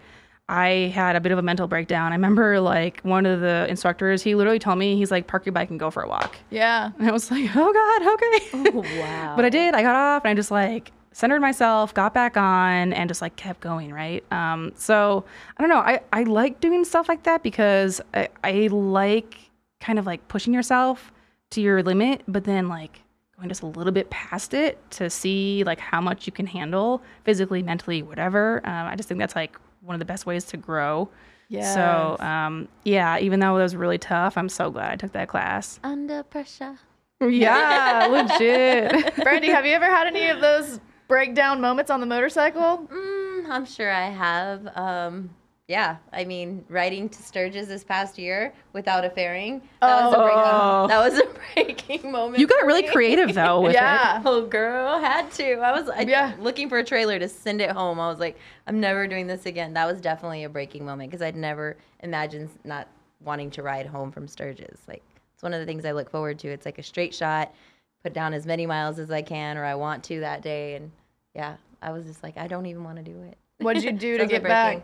i 0.50 0.92
had 0.94 1.16
a 1.16 1.22
bit 1.22 1.32
of 1.32 1.38
a 1.38 1.42
mental 1.42 1.68
breakdown. 1.68 2.12
I 2.12 2.16
remember 2.16 2.60
like 2.60 3.00
one 3.02 3.26
of 3.26 3.40
the 3.40 3.66
instructors 3.70 4.24
he 4.24 4.36
literally 4.36 4.60
told 4.60 4.78
me 4.80 4.96
he's 4.98 5.12
like 5.12 5.28
park 5.28 5.46
your 5.46 5.54
bike 5.54 5.70
and 5.70 5.80
go 5.80 5.90
for 5.92 6.02
a 6.04 6.08
walk. 6.10 6.38
Yeah. 6.50 6.92
and 6.98 7.08
i 7.08 7.12
was 7.12 7.30
like 7.32 7.50
oh 7.56 7.74
god 7.74 8.14
okay. 8.14 8.78
Oh, 8.78 9.00
wow. 9.00 9.36
but 9.36 9.46
i 9.46 9.50
did 9.50 9.74
i 9.76 9.82
got 9.82 9.96
off 9.96 10.24
and 10.26 10.32
i 10.32 10.34
just 10.34 10.52
like 10.52 10.92
centered 11.12 11.40
myself 11.40 11.94
got 11.94 12.14
back 12.14 12.36
on 12.38 12.94
and 12.94 13.10
just 13.10 13.22
like 13.22 13.36
kept 13.36 13.60
going 13.62 13.92
right? 13.94 14.24
Um 14.32 14.72
so 14.76 15.24
i 15.58 15.62
don't 15.62 15.70
know 15.70 15.80
i 15.80 16.02
i 16.14 16.24
like 16.24 16.60
doing 16.60 16.84
stuff 16.84 17.08
like 17.08 17.24
that 17.24 17.44
because 17.44 18.02
i, 18.14 18.28
I 18.44 18.68
like 18.72 19.38
kind 19.80 19.98
of 20.00 20.06
like 20.06 20.28
pushing 20.28 20.54
yourself 20.54 21.12
to 21.52 21.62
your 21.62 21.82
limit 21.84 22.22
but 22.28 22.44
then 22.44 22.68
like 22.70 23.02
going 23.40 23.50
just 23.50 23.62
a 23.64 23.66
little 23.66 23.94
bit 23.94 24.10
past 24.10 24.54
it 24.54 24.78
to 24.92 25.10
see 25.10 25.64
like 25.66 25.80
how 25.80 26.00
much 26.02 26.26
you 26.28 26.32
can 26.32 26.46
handle 26.46 27.02
physically 27.24 27.64
mentally 27.64 28.02
whatever 28.04 28.62
um, 28.66 28.88
i 28.88 28.96
just 28.96 29.08
think 29.10 29.20
that's 29.20 29.36
like 29.36 29.58
one 29.82 29.96
of 29.96 30.00
the 30.00 30.06
best 30.06 30.26
ways 30.26 30.44
to 30.46 30.58
grow 30.58 31.10
Yeah. 31.48 31.74
so 31.74 32.24
um 32.24 32.68
yeah 32.84 33.18
even 33.20 33.40
though 33.40 33.58
it 33.58 33.62
was 33.62 33.76
really 33.76 33.98
tough 33.98 34.38
i'm 34.38 34.50
so 34.50 34.70
glad 34.70 34.92
i 34.92 34.96
took 34.96 35.14
that 35.14 35.28
class 35.30 35.80
Under 35.84 36.24
pressure. 36.24 36.78
yeah 37.22 38.08
legit 38.12 39.16
Brandy, 39.24 39.48
have 39.50 39.66
you 39.66 39.74
ever 39.74 39.86
had 39.86 40.08
any 40.08 40.28
of 40.30 40.42
those 40.42 40.80
breakdown 41.08 41.60
moments 41.60 41.90
on 41.90 42.00
the 42.02 42.06
motorcycle? 42.06 42.88
Mm, 42.92 43.50
I'm 43.50 43.66
sure 43.66 43.92
I 43.92 44.10
have. 44.10 44.68
Um, 44.76 45.32
yeah, 45.70 45.98
I 46.12 46.26
mean, 46.26 46.66
riding 46.68 47.08
to 47.10 47.22
Sturgis 47.22 47.68
this 47.68 47.84
past 47.84 48.18
year 48.18 48.52
without 48.74 49.06
a 49.06 49.10
fairing. 49.12 49.62
That 49.82 50.04
was 50.06 50.14
a 50.16 50.18
Oh. 50.18 50.88
breaking. 50.88 50.88
That 50.90 51.00
was 51.00 51.20
a 51.20 51.54
breaking 51.94 52.12
moment. 52.12 52.40
You 52.40 52.48
got 52.48 52.66
really 52.66 52.88
creative 52.88 53.36
though 53.36 53.62
with 53.62 53.74
it. 53.74 53.76
Yeah. 53.76 54.20
Oh, 54.26 54.48
girl, 54.48 55.00
had 55.00 55.32
to. 55.34 55.54
I 55.60 55.72
was 55.80 55.88
I, 55.88 56.02
Yeah. 56.02 56.34
looking 56.40 56.70
for 56.70 56.80
a 56.80 56.84
trailer 56.84 57.20
to 57.20 57.30
send 57.30 57.62
it 57.62 57.70
home. 57.70 58.00
I 58.00 58.08
was 58.10 58.18
like, 58.20 58.36
I'm 58.66 58.80
never 58.80 59.06
doing 59.08 59.28
this 59.28 59.46
again. 59.46 59.74
That 59.76 59.86
was 59.86 60.02
definitely 60.02 60.44
a 60.44 60.50
breaking 60.50 60.86
moment 60.86 61.12
because 61.12 61.22
I'd 61.22 61.36
never 61.36 61.78
imagined 62.02 62.50
not 62.64 62.88
wanting 63.24 63.52
to 63.52 63.62
ride 63.62 63.86
home 63.86 64.12
from 64.12 64.28
Sturgis. 64.28 64.80
Like, 64.88 65.04
it's 65.36 65.44
one 65.44 65.54
of 65.54 65.60
the 65.60 65.68
things 65.68 65.86
I 65.86 65.92
look 65.92 66.10
forward 66.10 66.40
to. 66.40 66.48
It's 66.48 66.66
like 66.66 66.80
a 66.80 66.84
straight 66.84 67.14
shot, 67.14 67.54
put 68.02 68.14
down 68.14 68.34
as 68.34 68.48
many 68.48 68.66
miles 68.66 68.98
as 68.98 69.12
I 69.12 69.22
can 69.22 69.56
or 69.56 69.66
I 69.66 69.76
want 69.76 70.04
to 70.06 70.20
that 70.22 70.42
day. 70.42 70.74
And 70.78 70.90
yeah, 71.36 71.58
I 71.80 71.92
was 71.92 72.06
just 72.08 72.24
like, 72.24 72.38
I 72.38 72.48
don't 72.48 72.66
even 72.66 72.84
want 72.84 72.98
to 72.98 73.04
do 73.04 73.22
it. 73.22 73.38
What'd 73.60 73.84
you 73.84 73.92
do 74.08 74.18
to 74.18 74.26
get 74.26 74.42
back? 74.42 74.82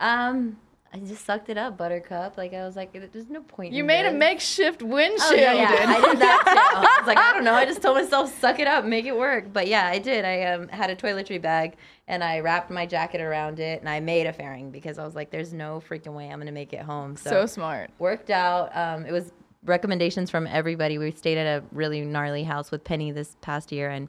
Um, 0.00 0.56
I 0.92 0.98
just 0.98 1.24
sucked 1.24 1.48
it 1.48 1.56
up, 1.56 1.76
Buttercup. 1.76 2.36
Like 2.36 2.52
I 2.52 2.64
was 2.64 2.74
like, 2.74 2.92
there's 3.12 3.30
no 3.30 3.42
point. 3.42 3.72
You 3.72 3.84
made 3.84 4.06
a 4.06 4.12
makeshift 4.12 4.82
windshield. 4.82 5.20
Oh, 5.22 5.34
yeah, 5.36 5.52
yeah. 5.52 5.84
I 5.86 6.00
did 6.00 6.18
that 6.18 6.42
too. 6.44 6.50
I 6.88 6.96
was 6.98 7.06
like, 7.06 7.16
I 7.18 7.32
don't 7.32 7.44
know. 7.44 7.54
I 7.54 7.64
just 7.64 7.80
told 7.80 7.96
myself, 7.96 8.36
suck 8.40 8.58
it 8.58 8.66
up, 8.66 8.84
make 8.84 9.04
it 9.04 9.16
work. 9.16 9.52
But 9.52 9.68
yeah, 9.68 9.86
I 9.86 10.00
did. 10.00 10.24
I 10.24 10.42
um, 10.46 10.66
had 10.68 10.90
a 10.90 10.96
toiletry 10.96 11.40
bag 11.40 11.76
and 12.08 12.24
I 12.24 12.40
wrapped 12.40 12.72
my 12.72 12.86
jacket 12.86 13.20
around 13.20 13.60
it 13.60 13.78
and 13.78 13.88
I 13.88 14.00
made 14.00 14.26
a 14.26 14.32
fairing 14.32 14.72
because 14.72 14.98
I 14.98 15.04
was 15.04 15.14
like, 15.14 15.30
there's 15.30 15.52
no 15.52 15.80
freaking 15.88 16.14
way 16.14 16.24
I'm 16.28 16.38
going 16.38 16.46
to 16.46 16.52
make 16.52 16.72
it 16.72 16.80
home. 16.80 17.16
So, 17.16 17.30
So 17.30 17.46
smart. 17.46 17.90
worked 18.00 18.30
out. 18.30 18.76
Um, 18.76 19.06
it 19.06 19.12
was 19.12 19.32
recommendations 19.64 20.28
from 20.28 20.48
everybody. 20.48 20.98
We 20.98 21.12
stayed 21.12 21.38
at 21.38 21.62
a 21.62 21.64
really 21.70 22.00
gnarly 22.00 22.42
house 22.42 22.72
with 22.72 22.82
Penny 22.82 23.12
this 23.12 23.36
past 23.42 23.70
year 23.70 23.90
and 23.90 24.08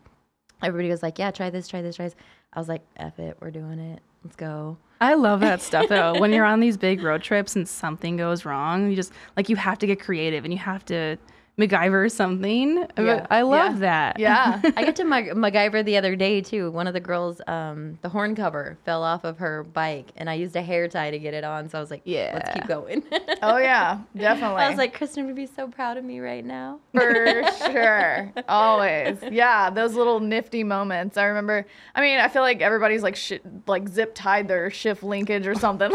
everybody 0.63 0.89
was 0.89 1.03
like, 1.03 1.19
yeah, 1.19 1.29
try 1.29 1.51
this, 1.51 1.67
try 1.67 1.83
this, 1.83 1.97
try 1.97 2.05
this. 2.05 2.15
I 2.53 2.59
was 2.59 2.67
like, 2.67 2.81
F 2.97 3.19
it, 3.19 3.37
we're 3.39 3.51
doing 3.51 3.77
it. 3.77 4.01
Let's 4.23 4.35
go. 4.35 4.77
I 5.01 5.15
love 5.15 5.39
that 5.39 5.61
stuff 5.61 5.89
though. 5.89 6.19
when 6.19 6.31
you're 6.31 6.45
on 6.45 6.59
these 6.59 6.77
big 6.77 7.01
road 7.01 7.23
trips 7.23 7.55
and 7.55 7.67
something 7.67 8.17
goes 8.17 8.45
wrong, 8.45 8.89
you 8.89 8.95
just 8.95 9.11
like 9.35 9.49
you 9.49 9.55
have 9.55 9.79
to 9.79 9.87
get 9.87 9.99
creative 9.99 10.45
and 10.45 10.53
you 10.53 10.59
have 10.59 10.85
to 10.85 11.17
MacGyver 11.57 12.09
something. 12.09 12.85
Yeah. 12.97 13.27
I 13.29 13.41
love 13.43 13.73
Yeah. 13.75 13.79
that. 13.79 14.19
Yeah. 14.19 14.61
I 14.77 14.83
got 14.85 14.95
to 14.95 15.03
Mac- 15.03 15.25
MacGyver 15.25 15.83
the 15.85 15.97
other 15.97 16.15
day 16.15 16.41
too. 16.41 16.71
One 16.71 16.87
of 16.87 16.93
the 16.93 16.99
girls, 16.99 17.41
um, 17.45 17.99
the 18.01 18.09
horn 18.09 18.35
cover 18.35 18.77
fell 18.85 19.03
off 19.03 19.23
of 19.23 19.37
her 19.39 19.63
bike, 19.63 20.07
and 20.15 20.29
I 20.29 20.35
used 20.35 20.55
a 20.55 20.61
hair 20.61 20.87
tie 20.87 21.11
to 21.11 21.19
get 21.19 21.33
it 21.33 21.43
on. 21.43 21.69
So 21.69 21.77
I 21.77 21.81
was 21.81 21.91
like, 21.91 22.01
"Yeah, 22.05 22.31
let's 22.33 22.51
keep 22.53 22.67
going." 22.67 23.03
oh 23.43 23.57
yeah, 23.57 23.99
definitely. 24.17 24.61
I 24.63 24.69
was 24.69 24.77
like, 24.77 24.93
"Kristen 24.93 25.25
would 25.27 25.35
be 25.35 25.45
so 25.45 25.67
proud 25.67 25.97
of 25.97 26.03
me 26.03 26.19
right 26.19 26.43
now." 26.45 26.79
For 26.93 27.43
sure. 27.71 28.31
Always. 28.47 29.17
Yeah, 29.29 29.69
those 29.69 29.93
little 29.93 30.19
nifty 30.19 30.63
moments. 30.63 31.17
I 31.17 31.25
remember 31.25 31.65
I 31.93 32.01
mean, 32.01 32.17
I 32.19 32.27
feel 32.29 32.41
like 32.43 32.61
everybody's 32.61 33.03
like 33.03 33.15
shi 33.17 33.39
like 33.67 33.87
zip 33.89 34.13
tied 34.15 34.47
their 34.47 34.71
shift 34.71 35.03
linkage 35.03 35.45
or 35.47 35.55
something. 35.55 35.91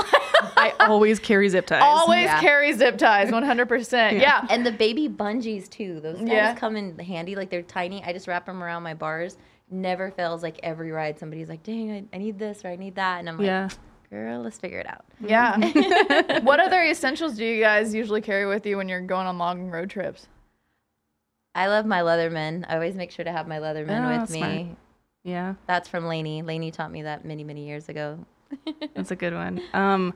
I 0.58 0.74
always 0.80 1.18
carry 1.18 1.48
zip 1.48 1.66
ties. 1.66 1.80
always 1.82 2.24
Yeah. 2.24 2.40
carry 2.40 2.72
zip 2.72 2.98
ties 2.98 3.30
100%. 3.30 4.20
Yeah. 4.20 4.46
And 4.50 4.64
the 4.66 4.70
baby 4.72 5.08
too. 5.68 6.00
Those 6.00 6.20
Yeah. 6.20 6.54
come 6.54 6.76
in 6.76 6.98
handy. 6.98 7.34
Like 7.36 7.50
they're 7.50 7.62
tiny. 7.62 8.02
I 8.04 8.12
just 8.12 8.26
wrap 8.28 8.46
them 8.46 8.62
around 8.62 8.82
my 8.82 8.94
bars. 8.94 9.36
Never 9.70 10.10
fails. 10.10 10.42
Like 10.42 10.60
every 10.62 10.90
ride, 10.92 11.18
somebody's 11.18 11.48
like, 11.48 11.62
"Dang, 11.62 11.90
I, 11.92 12.04
I 12.14 12.18
need 12.18 12.38
this 12.38 12.64
or 12.64 12.68
I 12.68 12.76
need 12.76 12.94
that," 12.96 13.18
and 13.20 13.28
I'm 13.28 13.36
like, 13.38 13.46
Yeah. 13.46 13.68
"Girl, 14.10 14.42
let's 14.42 14.58
figure 14.58 14.78
it 14.78 14.86
out." 14.88 15.04
Yeah. 15.20 16.40
what 16.42 16.60
other 16.60 16.82
essentials 16.84 17.36
do 17.36 17.44
you 17.44 17.60
guys 17.62 17.94
usually 17.94 18.20
carry 18.20 18.46
with 18.46 18.64
you 18.66 18.76
when 18.76 18.88
you're 18.88 19.00
going 19.00 19.26
on 19.26 19.38
long 19.38 19.68
road 19.70 19.90
trips? 19.90 20.26
I 21.54 21.68
love 21.68 21.86
my 21.86 22.00
Leatherman. 22.00 22.64
I 22.68 22.74
always 22.74 22.94
make 22.94 23.10
sure 23.10 23.24
to 23.24 23.32
have 23.32 23.48
my 23.48 23.58
Leatherman 23.58 24.04
Oh, 24.16 24.20
with 24.20 24.30
smart. 24.30 24.52
me. 24.52 24.76
Yeah. 25.24 25.54
That's 25.66 25.88
from 25.88 26.06
Lainey. 26.06 26.42
Lainey 26.42 26.70
taught 26.70 26.92
me 26.92 27.02
that 27.02 27.24
many, 27.24 27.42
many 27.44 27.66
years 27.66 27.88
ago. 27.88 28.18
That's 28.94 29.10
a 29.10 29.16
good 29.16 29.32
one. 29.34 29.60
Um, 29.72 30.14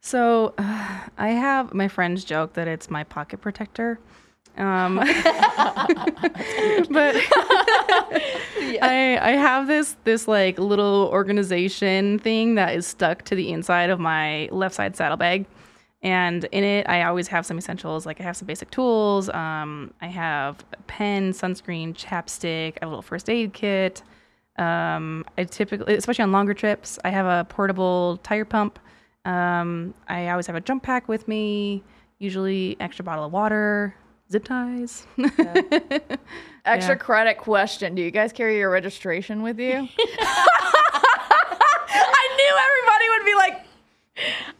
so 0.00 0.54
uh, 0.56 1.00
I 1.18 1.30
have 1.30 1.74
my 1.74 1.88
friends 1.88 2.24
joke 2.24 2.52
that 2.54 2.68
it's 2.68 2.88
my 2.90 3.04
pocket 3.04 3.40
protector. 3.40 3.98
Um, 4.58 4.96
but 6.90 7.16
I 8.82 9.18
I 9.20 9.30
have 9.30 9.66
this 9.66 9.96
this 10.04 10.28
like 10.28 10.58
little 10.58 11.08
organization 11.12 12.18
thing 12.18 12.56
that 12.56 12.74
is 12.74 12.86
stuck 12.86 13.22
to 13.24 13.34
the 13.34 13.52
inside 13.52 13.90
of 13.90 14.00
my 14.00 14.48
left 14.50 14.74
side 14.74 14.96
saddlebag, 14.96 15.46
and 16.02 16.44
in 16.46 16.64
it 16.64 16.88
I 16.88 17.04
always 17.04 17.28
have 17.28 17.46
some 17.46 17.56
essentials 17.58 18.04
like 18.04 18.20
I 18.20 18.24
have 18.24 18.36
some 18.36 18.46
basic 18.46 18.70
tools. 18.70 19.28
Um, 19.30 19.94
I 20.00 20.08
have 20.08 20.64
a 20.72 20.82
pen, 20.82 21.32
sunscreen, 21.32 21.94
chapstick. 21.94 22.74
I 22.74 22.78
have 22.82 22.88
a 22.88 22.90
little 22.90 23.02
first 23.02 23.30
aid 23.30 23.52
kit. 23.52 24.02
Um, 24.58 25.24
I 25.38 25.44
typically, 25.44 25.94
especially 25.94 26.24
on 26.24 26.32
longer 26.32 26.52
trips, 26.52 26.98
I 27.04 27.10
have 27.10 27.26
a 27.26 27.44
portable 27.48 28.18
tire 28.24 28.44
pump. 28.44 28.80
Um, 29.24 29.94
I 30.08 30.30
always 30.30 30.48
have 30.48 30.56
a 30.56 30.60
jump 30.60 30.82
pack 30.82 31.06
with 31.06 31.28
me. 31.28 31.84
Usually, 32.18 32.76
extra 32.80 33.04
bottle 33.04 33.24
of 33.24 33.32
water, 33.32 33.94
zip 34.30 34.44
ties. 34.44 35.06
Extra 36.64 36.94
Yeah. 36.94 36.98
credit 37.00 37.38
question. 37.38 37.94
Do 37.94 38.02
you 38.02 38.10
guys 38.10 38.32
carry 38.32 38.58
your 38.58 38.70
registration 38.70 39.42
with 39.42 39.58
you? 39.58 39.88
I 41.90 42.28
knew 42.36 42.56
everybody 42.68 43.08
would 43.10 43.24
be 43.24 43.34
like, 43.34 43.64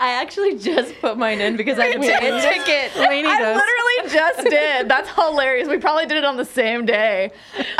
I 0.00 0.12
actually 0.22 0.56
just 0.58 0.94
put 1.00 1.18
mine 1.18 1.40
in 1.40 1.56
because 1.56 1.78
I 1.78 1.92
"Take 1.92 2.22
a 2.22 2.40
ticket. 2.40 2.96
Lainey 2.96 3.28
I 3.28 3.38
does. 3.40 3.56
literally 3.56 4.14
just 4.14 4.44
did. 4.50 4.88
That's 4.88 5.10
hilarious. 5.10 5.66
We 5.68 5.78
probably 5.78 6.06
did 6.06 6.16
it 6.18 6.24
on 6.24 6.36
the 6.36 6.44
same 6.44 6.86
day. 6.86 7.32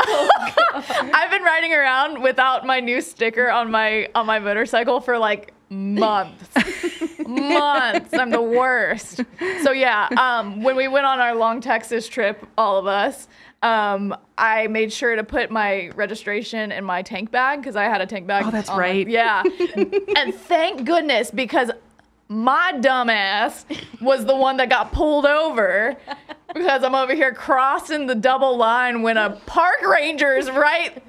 Oh, 0.05 0.29
I've 1.13 1.31
been 1.31 1.43
riding 1.43 1.73
around 1.73 2.21
without 2.21 2.65
my 2.65 2.81
new 2.81 2.99
sticker 3.01 3.49
on 3.49 3.71
my 3.71 4.09
on 4.13 4.25
my 4.25 4.39
motorcycle 4.39 4.99
for 4.99 5.17
like 5.17 5.53
months. 5.69 6.49
months. 7.27 8.13
I'm 8.13 8.29
the 8.29 8.41
worst. 8.41 9.21
So 9.63 9.71
yeah, 9.71 10.07
um, 10.17 10.63
when 10.63 10.75
we 10.75 10.87
went 10.87 11.05
on 11.05 11.19
our 11.19 11.35
long 11.35 11.61
Texas 11.61 12.07
trip, 12.07 12.45
all 12.57 12.77
of 12.77 12.87
us, 12.87 13.27
um, 13.61 14.15
I 14.37 14.67
made 14.67 14.91
sure 14.93 15.15
to 15.15 15.23
put 15.23 15.51
my 15.51 15.89
registration 15.95 16.71
in 16.71 16.83
my 16.85 17.01
tank 17.01 17.29
bag 17.31 17.59
because 17.61 17.75
I 17.75 17.83
had 17.83 18.01
a 18.01 18.05
tank 18.05 18.25
bag. 18.25 18.45
Oh, 18.47 18.51
that's 18.51 18.69
on 18.69 18.79
right. 18.79 19.07
yeah. 19.07 19.43
and 20.15 20.33
thank 20.33 20.85
goodness 20.85 21.29
because 21.29 21.69
my 22.29 22.73
dumbass 22.75 23.65
was 24.01 24.25
the 24.25 24.35
one 24.35 24.57
that 24.57 24.69
got 24.69 24.91
pulled 24.93 25.25
over 25.25 25.97
because 26.53 26.83
I'm 26.83 26.95
over 26.95 27.13
here 27.13 27.33
crossing 27.33 28.07
the 28.07 28.15
double 28.15 28.55
line 28.55 29.01
when 29.01 29.17
a 29.17 29.31
park 29.45 29.81
ranger 29.81 30.35
is 30.35 30.49
right 30.49 31.01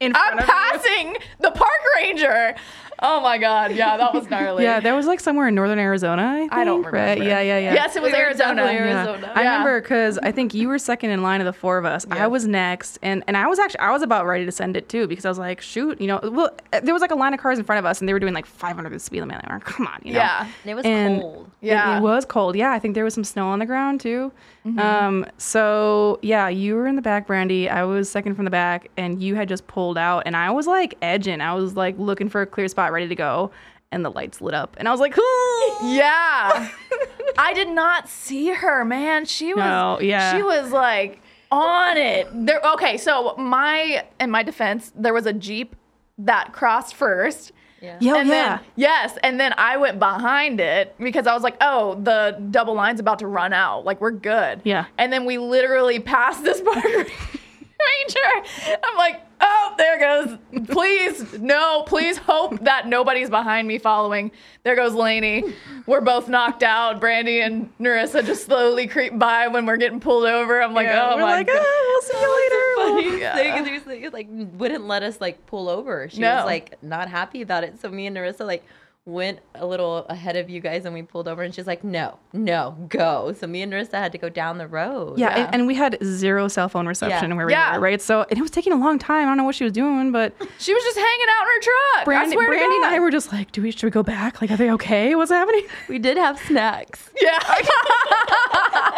In 0.00 0.12
I'm 0.14 0.38
front 0.38 0.40
of 0.40 0.46
you. 0.46 0.52
passing 0.52 1.16
the 1.40 1.50
park 1.52 1.80
ranger. 1.96 2.56
Oh 3.00 3.20
my 3.20 3.36
god, 3.36 3.72
yeah, 3.72 3.96
that 3.98 4.14
was 4.14 4.30
gnarly. 4.30 4.64
Yeah, 4.64 4.80
that 4.80 4.92
was 4.94 5.06
like 5.06 5.20
somewhere 5.20 5.48
in 5.48 5.54
northern 5.54 5.78
Arizona. 5.78 6.22
I, 6.22 6.38
think, 6.38 6.52
I 6.54 6.64
don't 6.64 6.82
right? 6.82 6.92
remember. 7.18 7.24
Yeah, 7.24 7.40
yeah, 7.40 7.58
yeah. 7.58 7.74
Yes, 7.74 7.94
it 7.94 8.02
was 8.02 8.10
We 8.12 8.18
were 8.18 8.24
Arizona. 8.24 8.54
definitely 8.54 8.74
Yeah. 8.88 9.04
Arizona. 9.06 9.32
I 9.34 9.40
remember 9.40 9.80
because 9.82 10.18
I 10.18 10.32
think 10.32 10.54
you 10.54 10.68
were 10.68 10.78
second 10.78 11.10
in 11.10 11.22
line 11.22 11.40
of 11.42 11.44
the 11.44 11.52
four 11.52 11.76
of 11.76 11.84
us. 11.84 12.06
I 12.10 12.26
was 12.26 12.46
next, 12.46 12.98
and 13.02 13.22
and 13.26 13.36
I 13.36 13.46
was 13.48 13.58
actually 13.58 13.80
I 13.80 13.90
was 13.92 14.00
about 14.02 14.24
ready 14.26 14.46
to 14.46 14.52
send 14.52 14.76
it 14.78 14.88
too 14.88 15.06
because 15.06 15.24
I 15.26 15.28
was 15.28 15.38
like, 15.38 15.60
shoot, 15.60 16.00
you 16.00 16.06
know, 16.06 16.20
well, 16.22 16.50
eh, 16.72 16.80
there 16.80 16.94
was 16.94 17.02
like 17.02 17.10
a 17.10 17.16
line 17.16 17.34
of 17.34 17.40
cars 17.40 17.58
in 17.58 17.64
front 17.64 17.78
of 17.78 17.84
us, 17.84 18.00
and 18.00 18.08
they 18.08 18.12
were 18.14 18.18
doing 18.20 18.34
like 18.34 18.46
500 18.46 18.90
the 18.92 18.98
speed 18.98 19.20
limit. 19.20 19.44
Like, 19.48 19.64
come 19.64 19.86
on, 19.86 20.00
you 20.02 20.12
know. 20.14 20.18
Yeah. 20.20 20.40
And 20.62 20.70
it 20.70 20.74
was 20.74 20.84
And- 20.86 21.20
cold. 21.20 21.50
It- 21.60 21.66
Yeah. 21.66 21.98
It, 21.98 22.00
was 22.02 22.24
cold. 22.24 22.56
Yeah, 22.56 22.70
I 22.72 22.78
think 22.78 22.94
there 22.94 23.04
was 23.04 23.12
some 23.14 23.24
snow 23.24 23.48
on 23.48 23.58
the 23.58 23.66
ground 23.66 24.00
too. 24.00 24.32
Mm-hmm. 24.66 24.78
Um, 24.80 25.26
so 25.38 26.18
yeah, 26.22 26.48
you 26.48 26.74
were 26.74 26.86
in 26.86 26.96
the 26.96 27.02
back, 27.02 27.26
Brandy. 27.28 27.68
I 27.68 27.84
was 27.84 28.10
second 28.10 28.34
from 28.34 28.44
the 28.44 28.50
back, 28.50 28.88
and 28.96 29.22
you 29.22 29.36
had 29.36 29.48
just 29.48 29.66
pulled 29.68 29.96
out, 29.96 30.24
and 30.26 30.36
I 30.36 30.50
was 30.50 30.66
like 30.66 30.96
edging. 31.00 31.40
I 31.40 31.54
was 31.54 31.76
like 31.76 31.96
looking 31.98 32.28
for 32.28 32.42
a 32.42 32.46
clear 32.46 32.66
spot, 32.66 32.90
ready 32.90 33.06
to 33.06 33.14
go, 33.14 33.52
and 33.92 34.04
the 34.04 34.10
lights 34.10 34.40
lit 34.40 34.54
up, 34.54 34.74
and 34.78 34.88
I 34.88 34.90
was 34.90 35.00
like, 35.00 35.16
Ooh! 35.16 35.76
Yeah. 35.82 36.68
I 37.38 37.52
did 37.54 37.68
not 37.68 38.08
see 38.08 38.48
her, 38.48 38.84
man. 38.84 39.24
She 39.24 39.54
was 39.54 39.62
No, 39.62 40.00
yeah. 40.00 40.36
She 40.36 40.42
was 40.42 40.72
like 40.72 41.20
on 41.52 41.96
it. 41.96 42.26
There 42.32 42.60
okay, 42.72 42.96
so 42.96 43.36
my 43.36 44.04
in 44.18 44.30
my 44.30 44.42
defense, 44.42 44.92
there 44.96 45.14
was 45.14 45.26
a 45.26 45.32
Jeep 45.32 45.76
that 46.18 46.52
crossed 46.52 46.94
first. 46.94 47.52
Yeah. 47.86 47.98
Yeah, 48.00 48.12
oh, 48.12 48.18
and 48.18 48.28
yeah. 48.28 48.56
then 48.56 48.66
yes, 48.74 49.18
and 49.22 49.38
then 49.40 49.54
I 49.56 49.76
went 49.76 49.98
behind 50.00 50.58
it 50.60 50.94
because 50.98 51.26
I 51.26 51.34
was 51.34 51.42
like, 51.42 51.56
"Oh, 51.60 51.94
the 51.94 52.36
double 52.50 52.74
line's 52.74 52.98
about 52.98 53.20
to 53.20 53.28
run 53.28 53.52
out. 53.52 53.84
Like 53.84 54.00
we're 54.00 54.10
good." 54.10 54.60
Yeah. 54.64 54.86
And 54.98 55.12
then 55.12 55.24
we 55.24 55.38
literally 55.38 56.00
passed 56.00 56.42
this 56.42 56.60
park 56.60 56.84
ranger. 56.84 58.78
I'm 58.82 58.96
like, 58.96 59.20
"Oh, 59.40 59.74
there 59.78 59.98
goes. 59.98 60.38
Please, 60.68 61.38
no, 61.38 61.82
please 61.86 62.16
hope 62.18 62.58
that 62.60 62.86
nobody's 62.86 63.30
behind 63.30 63.66
me 63.68 63.78
following." 63.78 64.30
There 64.62 64.76
goes 64.76 64.94
Lainey. 64.94 65.44
We're 65.86 66.00
both 66.00 66.28
knocked 66.28 66.62
out. 66.62 67.00
Brandy 67.00 67.40
and 67.40 67.70
Nerissa 67.78 68.22
just 68.22 68.46
slowly 68.46 68.86
creep 68.86 69.18
by 69.18 69.48
when 69.48 69.66
we're 69.66 69.76
getting 69.76 70.00
pulled 70.00 70.24
over. 70.26 70.62
I'm 70.62 70.74
like, 70.74 70.86
Yeah, 70.86 71.10
"Oh 71.12 71.16
we're 71.16 71.22
my 71.22 71.36
like, 71.36 71.46
god." 71.46 71.58
"Ah, 71.60 71.84
we'll 71.88 72.02
see 72.02 72.20
you 72.20 72.36
later. 72.42 72.62
Funny 73.12 73.20
Yeah. 73.20 73.34
thing, 73.36 74.10
like 74.12 74.28
wouldn't 74.30 74.86
let 74.86 75.02
us 75.02 75.20
like 75.20 75.44
pull 75.46 75.68
over. 75.68 76.08
She 76.08 76.20
No. 76.20 76.36
was 76.36 76.44
like 76.44 76.82
not 76.82 77.08
happy 77.08 77.42
about 77.42 77.64
it. 77.64 77.80
So 77.80 77.88
me 77.88 78.06
and 78.06 78.14
Nerissa 78.14 78.44
like 78.44 78.64
went 79.06 79.38
a 79.54 79.64
little 79.64 79.98
ahead 80.08 80.36
of 80.36 80.50
you 80.50 80.60
guys 80.60 80.84
and 80.84 80.92
we 80.92 81.00
pulled 81.00 81.28
over 81.28 81.40
and 81.44 81.54
she's 81.54 81.66
like, 81.66 81.84
no, 81.84 82.18
no, 82.32 82.76
go. 82.88 83.32
So 83.38 83.46
me 83.46 83.62
and 83.62 83.70
Nerissa 83.70 83.98
had 83.98 84.10
to 84.10 84.18
go 84.18 84.28
down 84.28 84.58
the 84.58 84.66
road. 84.66 85.16
Yeah, 85.16 85.28
Yeah. 85.28 85.44
And, 85.46 85.54
and 85.54 85.66
we 85.68 85.76
had 85.76 85.96
zero 86.02 86.48
cell 86.48 86.68
phone 86.68 86.88
reception 86.88 87.30
Yeah. 87.30 87.36
where 87.36 87.46
we 87.46 87.52
Yeah. 87.52 87.76
were, 87.76 87.80
right? 87.80 88.02
So 88.02 88.22
and 88.28 88.36
it 88.36 88.42
was 88.42 88.50
taking 88.50 88.72
a 88.72 88.76
long 88.76 88.98
time. 88.98 89.22
I 89.22 89.30
don't 89.30 89.36
know 89.36 89.44
what 89.44 89.54
she 89.54 89.62
was 89.62 89.72
doing, 89.72 90.10
but 90.10 90.34
She 90.58 90.74
was 90.74 90.82
just 90.82 90.98
hanging 90.98 91.26
out 91.38 91.42
in 91.42 91.46
her 91.48 91.60
truck. 91.60 92.00
I 92.00 92.04
Brandy, 92.04 92.32
swear 92.32 92.46
to 92.46 92.50
Brandy 92.50 92.76
and 92.76 92.84
I 92.86 92.98
were 92.98 93.12
just 93.12 93.32
like, 93.32 93.52
do 93.52 93.62
we 93.62 93.70
should 93.70 93.84
we 93.84 93.90
go 93.90 94.02
back? 94.02 94.40
Like, 94.40 94.50
are 94.50 94.56
they 94.56 94.72
okay? 94.72 95.14
What's 95.14 95.30
happening? 95.30 95.66
We 95.88 96.00
did 96.00 96.16
have 96.16 96.36
snacks. 96.40 97.08
Yeah. 97.22 97.38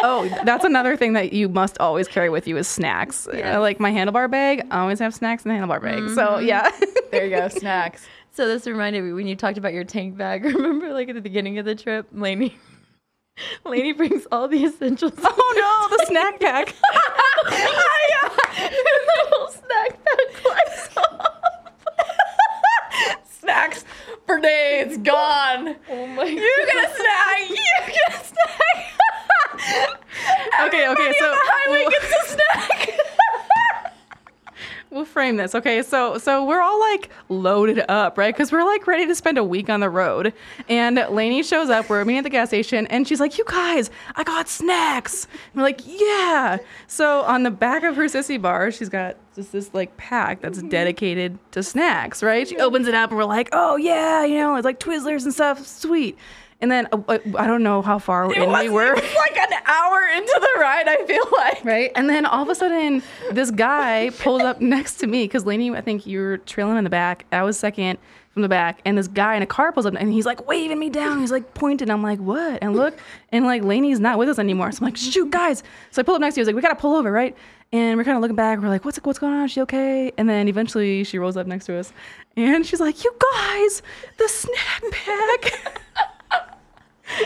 oh, 0.01 0.27
that's 0.43 0.63
another 0.65 0.97
thing 0.97 1.13
that 1.13 1.33
you 1.33 1.47
must 1.49 1.77
always 1.77 2.07
carry 2.07 2.29
with 2.29 2.47
you 2.47 2.57
is 2.57 2.67
snacks. 2.67 3.27
Yes. 3.31 3.55
Uh, 3.55 3.59
like 3.61 3.79
my 3.79 3.91
handlebar 3.91 4.29
bag, 4.29 4.65
I 4.71 4.79
always 4.79 4.97
have 4.99 5.13
snacks 5.13 5.45
in 5.45 5.49
the 5.49 5.55
handlebar 5.55 5.81
bag. 5.81 5.99
Mm-hmm. 5.99 6.15
So 6.15 6.39
yeah. 6.39 6.71
there 7.11 7.25
you 7.25 7.35
go, 7.35 7.47
snacks. 7.47 8.05
So 8.31 8.47
this 8.47 8.65
reminded 8.67 9.03
me 9.03 9.11
when 9.13 9.27
you 9.27 9.35
talked 9.35 9.57
about 9.57 9.73
your 9.73 9.83
tank 9.83 10.15
bag. 10.17 10.45
Remember, 10.55 10.93
like 10.93 11.09
at 11.09 11.15
the 11.15 11.21
beginning 11.21 11.57
of 11.57 11.65
the 11.65 11.75
trip, 11.75 12.07
Lainey, 12.13 12.55
Lainey 13.65 13.93
brings 13.93 14.25
all 14.31 14.47
the 14.47 14.63
essentials. 14.63 15.13
oh 15.17 15.87
no, 15.91 15.97
the 15.97 16.05
snack 16.05 16.39
pack. 16.39 16.67
the 16.67 17.53
whole 19.31 19.49
snack 19.51 19.99
bag 20.03 20.31
flies 20.35 20.89
off. 20.97 21.35
Snacks 23.29 23.83
for 24.25 24.39
days 24.39 24.97
gone. 24.99 25.75
Oh 25.89 26.07
my 26.07 26.23
You 26.23 26.65
get 26.67 26.89
a 26.91 26.95
snack. 26.95 27.49
You 27.49 27.55
get 27.87 28.09
a 28.09 28.25
snack. 28.25 28.85
Okay, 30.61 30.87
okay, 30.89 31.11
so 31.19 31.25
the 31.29 31.35
highway 31.37 31.79
we'll- 31.81 31.89
gets 31.89 32.05
a 32.05 32.27
snack. 32.33 32.99
We'll 34.91 35.05
frame 35.05 35.37
this. 35.37 35.53
Okay, 35.53 35.83
so 35.83 36.17
so 36.17 36.43
we're 36.43 36.61
all 36.61 36.79
like 36.79 37.09
loaded 37.29 37.85
up, 37.89 38.17
right? 38.17 38.33
Because 38.33 38.51
we're 38.51 38.63
like 38.63 38.87
ready 38.87 39.05
to 39.05 39.13
spend 39.13 39.37
a 39.37 39.43
week 39.43 39.69
on 39.69 39.81
the 39.81 39.89
road. 39.89 40.33
And 40.67 41.05
Lainey 41.11 41.43
shows 41.43 41.69
up. 41.69 41.89
We're 41.89 42.03
meeting 42.05 42.19
at 42.19 42.23
the 42.23 42.31
gas 42.31 42.47
station, 42.47 42.87
and 42.87 43.07
she's 43.07 43.19
like, 43.19 43.37
"You 43.37 43.43
guys, 43.45 43.91
I 44.15 44.23
got 44.23 44.49
snacks." 44.49 45.25
And 45.25 45.57
we're 45.57 45.63
like, 45.63 45.81
"Yeah." 45.85 46.57
So 46.87 47.21
on 47.21 47.43
the 47.43 47.51
back 47.51 47.83
of 47.83 47.95
her 47.97 48.05
sissy 48.05 48.41
bar, 48.41 48.71
she's 48.71 48.89
got 48.89 49.17
just 49.35 49.51
this 49.51 49.71
like 49.75 49.95
pack 49.97 50.41
that's 50.41 50.57
mm-hmm. 50.57 50.69
dedicated 50.69 51.37
to 51.51 51.61
snacks, 51.61 52.23
right? 52.23 52.47
She 52.47 52.57
opens 52.57 52.87
it 52.87 52.95
up, 52.95 53.11
and 53.11 53.17
we're 53.19 53.25
like, 53.25 53.49
"Oh 53.51 53.75
yeah, 53.75 54.25
you 54.25 54.39
know, 54.39 54.55
it's 54.55 54.65
like 54.65 54.79
Twizzlers 54.79 55.23
and 55.23 55.33
stuff, 55.33 55.67
sweet." 55.67 56.17
And 56.61 56.69
then 56.69 56.87
uh, 56.91 57.01
uh, 57.07 57.19
I 57.37 57.47
don't 57.47 57.63
know 57.63 57.81
how 57.81 57.99
far 57.99 58.25
in 58.33 58.51
we 58.51 58.69
were. 58.69 58.93
It 58.93 59.01
was 59.01 59.15
like 59.15 59.37
an 59.37 59.59
hour 59.65 60.01
into 60.15 60.39
the 60.41 60.59
ride. 60.59 60.87
I 60.87 61.05
feel 61.05 61.25
like. 61.37 61.63
Right. 61.63 61.91
And 61.95 62.09
then 62.09 62.25
all 62.25 62.43
of 62.43 62.49
a 62.49 62.55
sudden, 62.55 63.01
this 63.31 63.51
guy 63.51 64.09
pulls 64.19 64.41
up 64.41 64.59
next 64.61 64.97
to 64.97 65.07
me 65.07 65.23
because 65.23 65.45
Lainey, 65.45 65.71
I 65.71 65.81
think 65.81 66.05
you 66.05 66.19
were 66.19 66.37
trailing 66.39 66.77
in 66.77 66.83
the 66.83 66.89
back. 66.89 67.25
I 67.31 67.43
was 67.43 67.57
second 67.57 67.97
from 68.33 68.41
the 68.43 68.49
back. 68.49 68.81
And 68.85 68.97
this 68.97 69.07
guy 69.07 69.35
in 69.35 69.41
a 69.41 69.45
car 69.45 69.71
pulls 69.71 69.85
up 69.85 69.95
and 69.97 70.11
he's 70.13 70.25
like 70.25 70.47
waving 70.47 70.79
me 70.79 70.89
down. 70.89 71.19
He's 71.19 71.31
like 71.31 71.53
pointing. 71.53 71.89
I'm 71.89 72.03
like, 72.03 72.19
what? 72.19 72.59
And 72.61 72.75
look, 72.75 72.97
and 73.31 73.45
like 73.45 73.63
Lainey's 73.63 73.99
not 73.99 74.17
with 74.17 74.29
us 74.29 74.39
anymore. 74.39 74.71
So 74.71 74.79
I'm 74.79 74.85
like, 74.85 74.97
shoot, 74.97 75.29
guys. 75.31 75.63
So 75.91 76.01
I 76.01 76.03
pull 76.03 76.15
up 76.15 76.21
next 76.21 76.35
to 76.35 76.39
you. 76.39 76.41
I 76.41 76.43
was 76.43 76.47
like, 76.47 76.55
we 76.55 76.61
got 76.61 76.69
to 76.69 76.75
pull 76.75 76.95
over, 76.95 77.11
right? 77.11 77.35
And 77.71 77.97
we're 77.97 78.03
kind 78.03 78.15
of 78.15 78.21
looking 78.21 78.35
back. 78.35 78.59
We're 78.59 78.69
like, 78.69 78.83
what's 78.85 78.97
what's 79.03 79.19
going 79.19 79.33
on? 79.33 79.45
Is 79.45 79.51
she 79.51 79.61
okay? 79.61 80.11
And 80.17 80.27
then 80.27 80.47
eventually 80.47 81.03
she 81.03 81.19
rolls 81.19 81.37
up 81.37 81.47
next 81.47 81.65
to 81.67 81.75
us 81.75 81.93
and 82.35 82.65
she's 82.65 82.79
like, 82.79 83.03
you 83.03 83.13
guys, 83.33 83.81
the 84.17 84.27
snack 84.27 84.81
bag. 84.91 85.53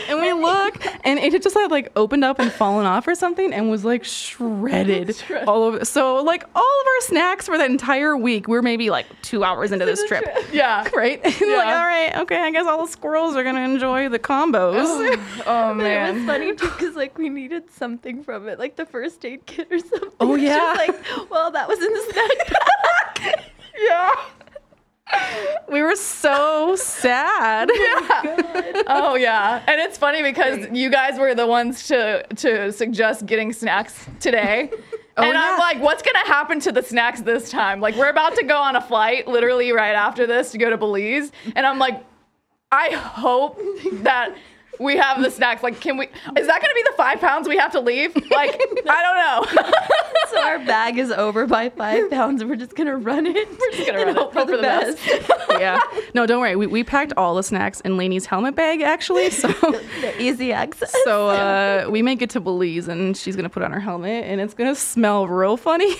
And 0.08 0.20
we 0.20 0.32
look, 0.32 0.82
and 1.04 1.18
it 1.18 1.32
had 1.32 1.42
just 1.42 1.54
had 1.54 1.70
like 1.70 1.92
opened 1.96 2.24
up 2.24 2.38
and 2.38 2.50
fallen 2.50 2.86
off 2.86 3.06
or 3.06 3.14
something, 3.14 3.52
and 3.52 3.70
was 3.70 3.84
like 3.84 4.04
shredded 4.04 5.14
all 5.46 5.62
over. 5.64 5.84
So 5.84 6.22
like 6.22 6.44
all 6.54 6.62
of 6.62 6.86
our 6.86 7.00
snacks 7.02 7.46
for 7.46 7.58
that 7.58 7.70
entire 7.70 8.16
week, 8.16 8.48
we're 8.48 8.62
maybe 8.62 8.90
like 8.90 9.06
two 9.22 9.44
hours 9.44 9.72
into 9.72 9.84
this 9.84 10.04
trip, 10.06 10.24
Yeah. 10.52 10.88
right? 10.94 11.20
And 11.44 11.52
like, 11.52 11.66
all 11.66 11.84
right, 11.84 12.16
okay, 12.18 12.38
I 12.38 12.50
guess 12.50 12.66
all 12.66 12.86
the 12.86 12.90
squirrels 12.92 13.36
are 13.36 13.44
gonna 13.44 13.60
enjoy 13.60 14.08
the 14.08 14.18
combos. 14.18 14.74
Oh 15.46 15.78
It 15.80 16.14
was 16.14 16.24
funny 16.24 16.54
too 16.54 16.68
because 16.68 16.94
like 16.96 17.18
we 17.18 17.28
needed 17.28 17.70
something 17.70 18.22
from 18.22 18.48
it, 18.48 18.58
like 18.58 18.76
the 18.76 18.86
first 18.86 19.24
aid 19.24 19.44
kit 19.46 19.68
or 19.70 19.78
something. 19.78 20.10
Oh, 20.20 20.34
yeah. 20.36 20.74
like, 20.76 20.94
well, 21.30 21.50
that 21.50 21.68
was 21.68 21.78
in 21.80 21.92
the 21.92 22.12
snack 22.12 22.46
pack. 23.18 23.44
Yeah. 23.78 24.10
We 25.68 25.82
were 25.82 25.96
so 25.96 26.76
sad. 26.76 27.70
Oh 28.86 29.14
yeah. 29.14 29.62
And 29.66 29.80
it's 29.80 29.96
funny 29.96 30.22
because 30.22 30.66
you 30.72 30.90
guys 30.90 31.18
were 31.18 31.34
the 31.34 31.46
ones 31.46 31.86
to 31.88 32.22
to 32.36 32.70
suggest 32.72 33.24
getting 33.26 33.52
snacks 33.52 34.06
today. 34.20 34.70
Oh, 35.16 35.22
and 35.22 35.34
yeah. 35.34 35.52
I'm 35.52 35.58
like, 35.60 35.80
what's 35.80 36.02
gonna 36.02 36.26
happen 36.26 36.58
to 36.58 36.72
the 36.72 36.82
snacks 36.82 37.20
this 37.20 37.48
time? 37.48 37.80
Like 37.80 37.94
we're 37.94 38.08
about 38.10 38.34
to 38.34 38.44
go 38.44 38.56
on 38.56 38.74
a 38.74 38.80
flight 38.80 39.28
literally 39.28 39.70
right 39.70 39.94
after 39.94 40.26
this 40.26 40.50
to 40.50 40.58
go 40.58 40.70
to 40.70 40.76
Belize. 40.76 41.30
And 41.54 41.64
I'm 41.64 41.78
like, 41.78 42.02
I 42.72 42.90
hope 42.90 43.56
that 44.02 44.34
we 44.80 44.96
have 44.96 45.22
the 45.22 45.30
snacks. 45.30 45.62
Like, 45.62 45.80
can 45.80 45.96
we 45.96 46.06
is 46.06 46.46
that 46.46 46.60
gonna 46.60 46.74
be 46.74 46.82
the 46.82 46.94
five 46.96 47.20
pounds 47.20 47.48
we 47.48 47.56
have 47.56 47.72
to 47.72 47.80
leave? 47.80 48.14
Like, 48.14 48.60
I 48.88 49.46
don't 49.46 49.56
know. 49.56 49.62
so 50.30 50.42
our 50.42 50.58
bag 50.60 50.98
is 50.98 51.10
over 51.10 51.46
by 51.46 51.70
five 51.70 52.10
pounds, 52.10 52.40
and 52.40 52.50
we're 52.50 52.56
just 52.56 52.74
gonna 52.74 52.96
run 52.96 53.26
it. 53.26 53.48
We're 53.48 53.70
just 53.72 53.86
gonna 53.86 53.98
run 53.98 54.08
it. 54.08 54.16
Hope 54.16 54.32
for 54.32 54.44
the 54.44 54.58
best. 54.58 54.98
yeah. 55.50 55.78
No, 56.14 56.26
don't 56.26 56.40
worry. 56.40 56.56
We, 56.56 56.66
we 56.66 56.82
packed 56.84 57.12
all 57.16 57.34
the 57.34 57.42
snacks 57.42 57.80
in 57.80 57.96
Lainey's 57.96 58.26
helmet 58.26 58.54
bag 58.56 58.80
actually. 58.82 59.30
So 59.30 59.48
The 60.00 60.14
easy 60.20 60.52
access. 60.52 60.94
so 61.04 61.28
uh, 61.28 61.86
we 61.90 62.02
make 62.02 62.22
it 62.22 62.30
to 62.30 62.40
Belize, 62.40 62.88
and 62.88 63.16
she's 63.16 63.36
gonna 63.36 63.48
put 63.48 63.62
on 63.62 63.72
her 63.72 63.80
helmet, 63.80 64.24
and 64.24 64.40
it's 64.40 64.54
gonna 64.54 64.74
smell 64.74 65.26
real 65.28 65.56
funny. 65.56 65.94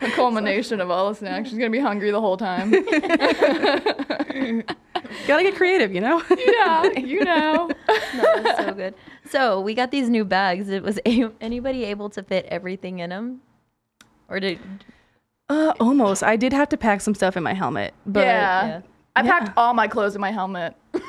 a 0.00 0.10
culmination 0.14 0.80
of 0.80 0.90
all 0.90 1.08
the 1.10 1.14
snacks. 1.14 1.48
She's 1.48 1.58
gonna 1.58 1.70
be 1.70 1.78
hungry 1.80 2.10
the 2.10 2.20
whole 2.20 2.36
time. 2.36 2.70
Gotta 5.26 5.42
get 5.42 5.54
creative, 5.56 5.94
you 5.94 6.00
know. 6.00 6.22
yeah, 6.30 6.84
you 6.98 7.24
know. 7.24 7.35
That 7.40 8.42
was 8.44 8.56
so 8.66 8.72
good. 8.74 8.94
So 9.30 9.60
we 9.60 9.74
got 9.74 9.90
these 9.90 10.08
new 10.08 10.24
bags. 10.24 10.68
It 10.68 10.82
was 10.82 10.98
a- 11.06 11.30
anybody 11.40 11.84
able 11.84 12.10
to 12.10 12.22
fit 12.22 12.46
everything 12.46 12.98
in 13.00 13.10
them, 13.10 13.40
or 14.28 14.40
did 14.40 14.58
Uh, 15.48 15.72
almost. 15.80 16.22
I 16.22 16.36
did 16.36 16.52
have 16.52 16.68
to 16.70 16.76
pack 16.76 17.00
some 17.00 17.14
stuff 17.14 17.36
in 17.36 17.42
my 17.42 17.54
helmet, 17.54 17.94
but 18.06 18.20
Yeah. 18.20 18.66
yeah. 18.66 18.80
I 19.14 19.22
packed 19.22 19.52
all 19.56 19.72
my 19.74 19.88
clothes 19.88 20.14
in 20.14 20.20
my 20.20 20.30
helmet. 20.30 20.74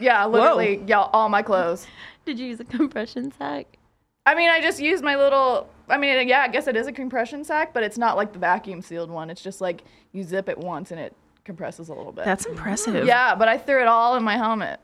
yeah, 0.00 0.24
literally, 0.26 0.82
yeah, 0.86 1.00
all 1.00 1.28
my 1.28 1.42
clothes. 1.42 1.86
Did 2.24 2.38
you 2.38 2.46
use 2.46 2.60
a 2.60 2.64
compression 2.64 3.32
sack? 3.32 3.78
I 4.24 4.34
mean, 4.34 4.50
I 4.50 4.60
just 4.60 4.80
used 4.80 5.02
my 5.04 5.16
little. 5.16 5.68
I 5.88 5.98
mean, 5.98 6.28
yeah, 6.28 6.40
I 6.42 6.48
guess 6.48 6.66
it 6.66 6.76
is 6.76 6.86
a 6.88 6.92
compression 6.92 7.44
sack, 7.44 7.72
but 7.72 7.82
it's 7.84 7.96
not 7.98 8.16
like 8.16 8.32
the 8.32 8.38
vacuum 8.40 8.82
sealed 8.82 9.10
one. 9.10 9.30
It's 9.30 9.42
just 9.42 9.60
like 9.60 9.84
you 10.12 10.22
zip 10.24 10.48
it 10.48 10.58
once 10.58 10.90
and 10.90 10.98
it 11.00 11.14
compresses 11.44 11.88
a 11.88 11.94
little 11.94 12.10
bit. 12.12 12.24
That's 12.24 12.44
impressive. 12.46 13.06
yeah, 13.06 13.34
but 13.36 13.46
I 13.48 13.56
threw 13.56 13.80
it 13.80 13.86
all 13.88 14.16
in 14.16 14.22
my 14.24 14.36
helmet. 14.36 14.80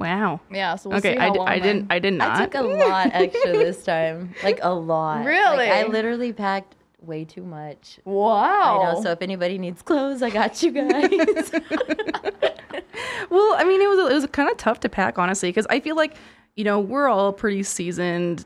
Wow. 0.00 0.40
Yeah, 0.50 0.74
so 0.76 0.90
we'll 0.90 0.98
Okay, 0.98 1.12
see 1.14 1.18
I, 1.18 1.26
how 1.26 1.32
d- 1.32 1.38
long 1.38 1.48
I 1.48 1.58
didn't. 1.58 1.86
I 1.90 1.98
did 1.98 2.14
not. 2.14 2.40
I 2.40 2.44
took 2.44 2.54
a 2.54 2.62
lot 2.62 3.10
extra 3.12 3.52
this 3.52 3.84
time. 3.84 4.34
Like 4.42 4.58
a 4.62 4.72
lot. 4.74 5.24
Really? 5.24 5.56
Like, 5.58 5.70
I 5.70 5.86
literally 5.86 6.32
packed 6.32 6.74
way 7.00 7.24
too 7.24 7.42
much. 7.44 7.98
wow. 8.04 8.80
I 8.80 8.92
know. 8.94 9.02
So 9.02 9.10
if 9.12 9.22
anybody 9.22 9.56
needs 9.58 9.82
clothes, 9.82 10.22
I 10.22 10.30
got 10.30 10.62
you 10.62 10.70
guys. 10.72 11.52
Well, 13.30 13.54
I 13.56 13.64
mean, 13.64 13.80
it 13.80 13.88
was 13.88 14.10
it 14.10 14.14
was 14.14 14.26
kind 14.26 14.50
of 14.50 14.56
tough 14.56 14.80
to 14.80 14.88
pack, 14.88 15.16
honestly, 15.18 15.50
because 15.50 15.66
I 15.70 15.78
feel 15.80 15.94
like 15.94 16.14
you 16.56 16.64
know 16.64 16.80
we're 16.80 17.08
all 17.08 17.32
pretty 17.32 17.62
seasoned 17.62 18.44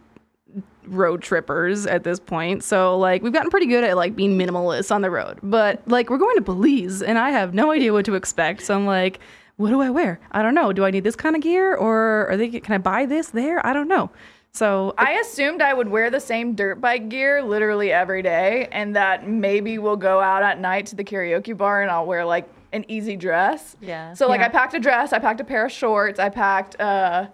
road 0.87 1.23
trippers 1.23 1.87
at 1.87 2.05
this 2.05 2.21
point. 2.21 2.63
So 2.63 2.99
like 2.99 3.23
we've 3.23 3.33
gotten 3.33 3.51
pretty 3.51 3.67
good 3.67 3.83
at 3.83 3.97
like 3.97 4.15
being 4.15 4.39
minimalists 4.39 4.95
on 4.95 5.01
the 5.01 5.11
road. 5.11 5.39
But 5.43 5.87
like 5.89 6.11
we're 6.11 6.19
going 6.19 6.37
to 6.37 6.43
Belize, 6.43 7.01
and 7.03 7.19
I 7.19 7.31
have 7.31 7.55
no 7.55 7.71
idea 7.71 7.93
what 7.95 8.05
to 8.05 8.15
expect. 8.15 8.63
So 8.63 8.75
I'm 8.75 8.85
like, 8.85 9.21
what 9.57 9.71
do 9.71 9.81
I 9.81 9.91
wear? 9.91 10.19
I 10.33 10.43
don't 10.43 10.55
know. 10.55 10.73
Do 10.73 10.85
I 10.85 10.91
need 10.91 11.05
this 11.05 11.17
kind 11.17 11.37
of 11.37 11.43
gear, 11.43 11.75
or 11.75 12.29
are 12.31 12.37
they? 12.37 12.49
Can 12.49 12.75
I 12.75 12.79
buy 12.79 13.07
this 13.07 13.29
there? 13.29 13.65
I 13.67 13.73
don't 13.73 13.89
know. 13.89 14.11
So 14.53 14.95
I 14.97 15.15
assumed 15.15 15.61
I 15.63 15.75
would 15.75 15.89
wear 15.89 16.11
the 16.11 16.21
same 16.21 16.55
dirt 16.55 16.81
bike 16.81 17.09
gear 17.09 17.43
literally 17.43 17.91
every 17.91 18.23
day, 18.23 18.69
and 18.71 18.95
that 18.95 19.27
maybe 19.29 19.79
we'll 19.79 19.97
go 19.97 20.21
out 20.21 20.43
at 20.45 20.61
night 20.61 20.87
to 20.87 20.97
the 20.97 21.03
karaoke 21.05 21.57
bar 21.57 21.83
and 21.83 21.91
I'll 21.91 22.07
wear 22.07 22.25
like 22.25 22.49
an 22.73 22.85
easy 22.89 23.17
dress. 23.17 23.77
Yeah. 23.81 24.15
So 24.15 24.29
like 24.29 24.41
Yeah. 24.41 24.47
I 24.47 24.49
packed 24.51 24.75
a 24.75 24.79
dress, 24.81 25.13
I 25.13 25.19
packed 25.19 25.41
a 25.41 25.45
pair 25.45 25.67
of 25.67 25.73
shorts, 25.73 26.21
I 26.21 26.29
packed 26.29 26.79
uh, 26.81 27.27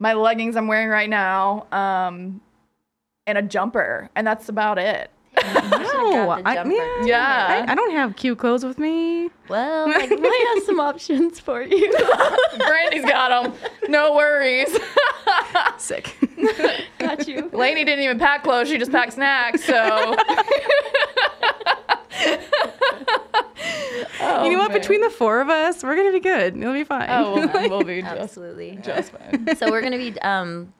my 0.00 0.14
leggings 0.14 0.56
I'm 0.56 0.66
wearing 0.66 0.88
right 0.88 1.08
now, 1.08 1.66
um, 1.70 2.40
and 3.26 3.38
a 3.38 3.42
jumper, 3.42 4.10
and 4.16 4.26
that's 4.26 4.48
about 4.48 4.78
it. 4.78 5.10
no, 5.42 6.30
I, 6.44 6.54
jumper. 6.54 7.06
yeah. 7.06 7.64
I, 7.66 7.72
I 7.72 7.74
don't 7.74 7.92
have 7.92 8.14
cute 8.16 8.38
clothes 8.38 8.64
with 8.64 8.78
me. 8.78 9.30
well, 9.48 9.86
I 9.88 10.06
might 10.06 10.54
have 10.54 10.64
some 10.64 10.78
options 10.78 11.40
for 11.40 11.62
you. 11.62 11.92
Brandy's 12.56 13.04
got 13.04 13.42
them. 13.42 13.52
No 13.88 14.14
worries. 14.14 14.76
Sick. 15.78 16.16
got 16.98 17.26
you. 17.26 17.50
Lainey 17.52 17.84
didn't 17.84 18.04
even 18.04 18.18
pack 18.18 18.44
clothes; 18.44 18.68
she 18.68 18.78
just 18.78 18.92
packed 18.92 19.14
snacks. 19.14 19.64
So. 19.64 20.16
you 24.44 24.52
know 24.52 24.58
what? 24.58 24.70
man. 24.70 24.80
Between 24.80 25.00
the 25.00 25.10
four 25.10 25.40
of 25.40 25.48
us, 25.48 25.82
we're 25.82 25.96
gonna 25.96 26.12
be 26.12 26.20
good. 26.20 26.56
It'll 26.56 26.72
be 26.72 26.84
fine. 26.84 27.06
Oh, 27.08 27.34
we'll, 27.34 27.70
we'll 27.70 27.84
be 27.84 28.02
just, 28.02 28.16
Absolutely. 28.16 28.78
just 28.82 29.12
fine. 29.12 29.56
so 29.56 29.70
we're 29.70 29.82
gonna 29.82 29.98
be 29.98 30.18
um, 30.20 30.72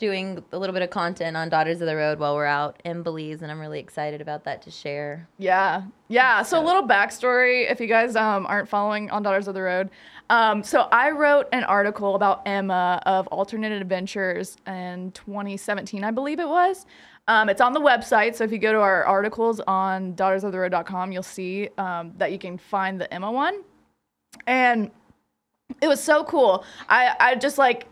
doing 0.00 0.42
a 0.50 0.58
little 0.58 0.72
bit 0.72 0.82
of 0.82 0.90
content 0.90 1.36
on 1.36 1.48
Daughters 1.48 1.80
of 1.80 1.86
the 1.86 1.94
Road 1.94 2.18
while 2.18 2.34
we're 2.34 2.46
out 2.46 2.80
in 2.84 3.02
Belize, 3.02 3.42
and 3.42 3.52
I'm 3.52 3.60
really 3.60 3.78
excited 3.78 4.20
about 4.20 4.42
that 4.44 4.62
to 4.62 4.70
share. 4.70 5.28
Yeah, 5.38 5.82
yeah. 6.08 6.42
So 6.42 6.60
a 6.60 6.64
little 6.64 6.82
backstory, 6.82 7.70
if 7.70 7.80
you 7.80 7.86
guys 7.86 8.16
um, 8.16 8.46
aren't 8.46 8.68
following 8.68 9.10
on 9.10 9.22
Daughters 9.22 9.46
of 9.46 9.54
the 9.54 9.62
Road. 9.62 9.90
Um, 10.30 10.64
so 10.64 10.88
I 10.90 11.10
wrote 11.10 11.48
an 11.52 11.64
article 11.64 12.14
about 12.16 12.42
Emma 12.46 13.00
of 13.04 13.26
Alternate 13.28 13.72
Adventures 13.72 14.56
in 14.66 15.12
2017, 15.12 16.02
I 16.02 16.10
believe 16.10 16.40
it 16.40 16.48
was. 16.48 16.86
Um, 17.28 17.48
it's 17.48 17.60
on 17.60 17.72
the 17.72 17.80
website, 17.80 18.34
so 18.34 18.42
if 18.42 18.50
you 18.50 18.58
go 18.58 18.72
to 18.72 18.80
our 18.80 19.04
articles 19.04 19.60
on 19.60 20.14
daughtersoftheroad.com, 20.14 21.12
you'll 21.12 21.22
see 21.22 21.68
um, 21.78 22.12
that 22.16 22.32
you 22.32 22.38
can 22.38 22.58
find 22.58 23.00
the 23.00 23.12
Emma 23.12 23.30
one. 23.30 23.62
And 24.46 24.90
it 25.80 25.88
was 25.88 26.02
so 26.02 26.24
cool. 26.24 26.64
I, 26.88 27.14
I 27.20 27.34
just 27.36 27.58
like 27.58 27.86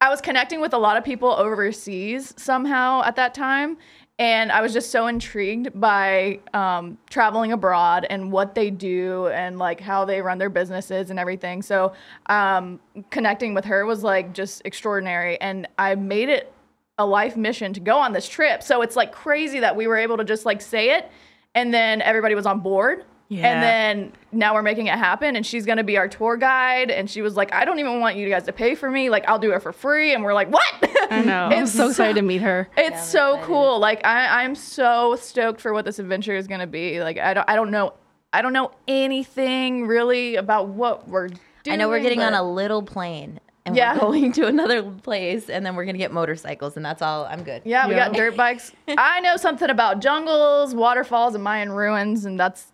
I 0.00 0.08
was 0.08 0.20
connecting 0.22 0.60
with 0.60 0.72
a 0.72 0.78
lot 0.78 0.96
of 0.96 1.04
people 1.04 1.28
overseas 1.28 2.32
somehow 2.36 3.02
at 3.04 3.16
that 3.16 3.34
time. 3.34 3.76
And 4.18 4.52
I 4.52 4.60
was 4.60 4.72
just 4.72 4.90
so 4.90 5.06
intrigued 5.06 5.78
by 5.78 6.40
um, 6.52 6.98
traveling 7.08 7.52
abroad 7.52 8.06
and 8.10 8.30
what 8.30 8.54
they 8.54 8.70
do 8.70 9.28
and 9.28 9.58
like 9.58 9.80
how 9.80 10.04
they 10.04 10.20
run 10.20 10.36
their 10.36 10.50
businesses 10.50 11.08
and 11.10 11.18
everything. 11.18 11.62
So 11.62 11.94
um, 12.26 12.80
connecting 13.10 13.54
with 13.54 13.64
her 13.64 13.86
was 13.86 14.02
like 14.02 14.34
just 14.34 14.62
extraordinary. 14.64 15.40
And 15.40 15.66
I 15.78 15.94
made 15.94 16.28
it 16.28 16.52
a 16.98 17.06
life 17.06 17.36
mission 17.36 17.72
to 17.72 17.80
go 17.80 17.96
on 17.98 18.12
this 18.12 18.28
trip. 18.28 18.62
So 18.62 18.82
it's 18.82 18.96
like 18.96 19.10
crazy 19.10 19.60
that 19.60 19.74
we 19.74 19.86
were 19.86 19.96
able 19.96 20.18
to 20.18 20.24
just 20.24 20.44
like 20.44 20.60
say 20.60 20.96
it 20.96 21.10
and 21.54 21.72
then 21.72 22.02
everybody 22.02 22.34
was 22.34 22.46
on 22.46 22.60
board. 22.60 23.04
Yeah. 23.32 23.46
And 23.46 23.62
then 23.62 24.12
now 24.32 24.54
we're 24.54 24.62
making 24.62 24.88
it 24.88 24.98
happen 24.98 25.36
and 25.36 25.46
she's 25.46 25.64
going 25.64 25.78
to 25.78 25.84
be 25.84 25.96
our 25.96 26.08
tour 26.08 26.36
guide 26.36 26.90
and 26.90 27.08
she 27.08 27.22
was 27.22 27.36
like 27.36 27.52
I 27.54 27.64
don't 27.64 27.78
even 27.78 28.00
want 28.00 28.16
you 28.16 28.28
guys 28.28 28.42
to 28.46 28.52
pay 28.52 28.74
for 28.74 28.90
me 28.90 29.08
like 29.08 29.24
I'll 29.28 29.38
do 29.38 29.52
it 29.52 29.62
for 29.62 29.72
free 29.72 30.12
and 30.14 30.24
we're 30.24 30.34
like 30.34 30.50
what? 30.50 30.64
I 31.12 31.22
know. 31.22 31.44
I'm 31.52 31.62
It's 31.62 31.72
so 31.72 31.88
excited 31.90 32.16
to 32.16 32.22
meet 32.22 32.42
her. 32.42 32.68
It's 32.76 32.96
I'm 32.98 33.04
so 33.04 33.28
excited. 33.34 33.46
cool. 33.46 33.78
Like 33.78 34.04
I, 34.04 34.42
I'm 34.42 34.56
so 34.56 35.14
stoked 35.14 35.60
for 35.60 35.72
what 35.72 35.84
this 35.84 36.00
adventure 36.00 36.34
is 36.34 36.48
gonna 36.48 36.66
be. 36.66 37.00
Like 37.02 37.18
I 37.18 37.32
don't, 37.34 37.48
I 37.48 37.54
don't 37.54 37.70
know, 37.70 37.94
I 38.32 38.42
don't 38.42 38.52
know 38.52 38.72
anything 38.88 39.86
really 39.86 40.36
about 40.36 40.68
what 40.68 41.08
we're 41.08 41.28
doing. 41.28 41.40
I 41.68 41.76
know 41.76 41.88
we're 41.88 42.00
getting 42.00 42.22
on 42.22 42.34
a 42.34 42.42
little 42.42 42.82
plane. 42.82 43.38
And 43.66 43.76
Yeah. 43.76 43.94
we're 43.94 44.00
going 44.00 44.32
to 44.32 44.46
another 44.46 44.82
place, 44.82 45.50
and 45.50 45.64
then 45.66 45.76
we're 45.76 45.84
gonna 45.84 45.98
get 45.98 46.12
motorcycles, 46.12 46.76
and 46.76 46.84
that's 46.84 47.02
all. 47.02 47.26
I'm 47.26 47.42
good. 47.44 47.62
Yeah, 47.64 47.86
we 47.86 47.94
got 47.94 48.12
dirt 48.14 48.36
bikes. 48.36 48.72
I 48.88 49.20
know 49.20 49.36
something 49.36 49.68
about 49.70 50.00
jungles, 50.00 50.74
waterfalls, 50.74 51.34
and 51.34 51.44
Mayan 51.44 51.70
ruins, 51.70 52.24
and 52.24 52.40
that's 52.40 52.72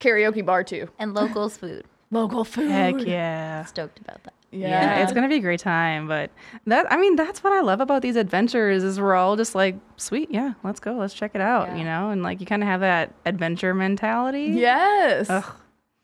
karaoke 0.00 0.44
bar 0.44 0.64
too. 0.64 0.88
And 0.98 1.14
locals 1.14 1.56
food. 1.56 1.84
Local 2.10 2.44
food. 2.44 2.70
Heck 2.70 3.06
yeah. 3.06 3.64
Stoked 3.64 4.00
about 4.00 4.24
that. 4.24 4.34
Yeah. 4.50 4.68
Yeah, 4.68 5.02
it's 5.04 5.12
gonna 5.12 5.28
be 5.28 5.36
a 5.36 5.40
great 5.40 5.60
time. 5.60 6.08
But 6.08 6.30
that 6.66 6.90
I 6.90 6.96
mean, 6.96 7.14
that's 7.14 7.44
what 7.44 7.52
I 7.52 7.60
love 7.60 7.80
about 7.80 8.02
these 8.02 8.16
adventures 8.16 8.82
is 8.82 8.98
we're 9.00 9.14
all 9.14 9.36
just 9.36 9.54
like, 9.54 9.76
sweet, 9.96 10.28
yeah, 10.32 10.54
let's 10.64 10.80
go, 10.80 10.94
let's 10.94 11.14
check 11.14 11.32
it 11.36 11.40
out, 11.40 11.68
Yeah. 11.68 11.76
you 11.76 11.84
know, 11.84 12.10
and 12.10 12.24
like 12.24 12.40
you 12.40 12.46
kind 12.46 12.62
of 12.62 12.68
have 12.68 12.80
that 12.80 13.14
adventure 13.26 13.74
mentality. 13.74 14.46
Yes. 14.56 15.30
Ugh. 15.30 15.44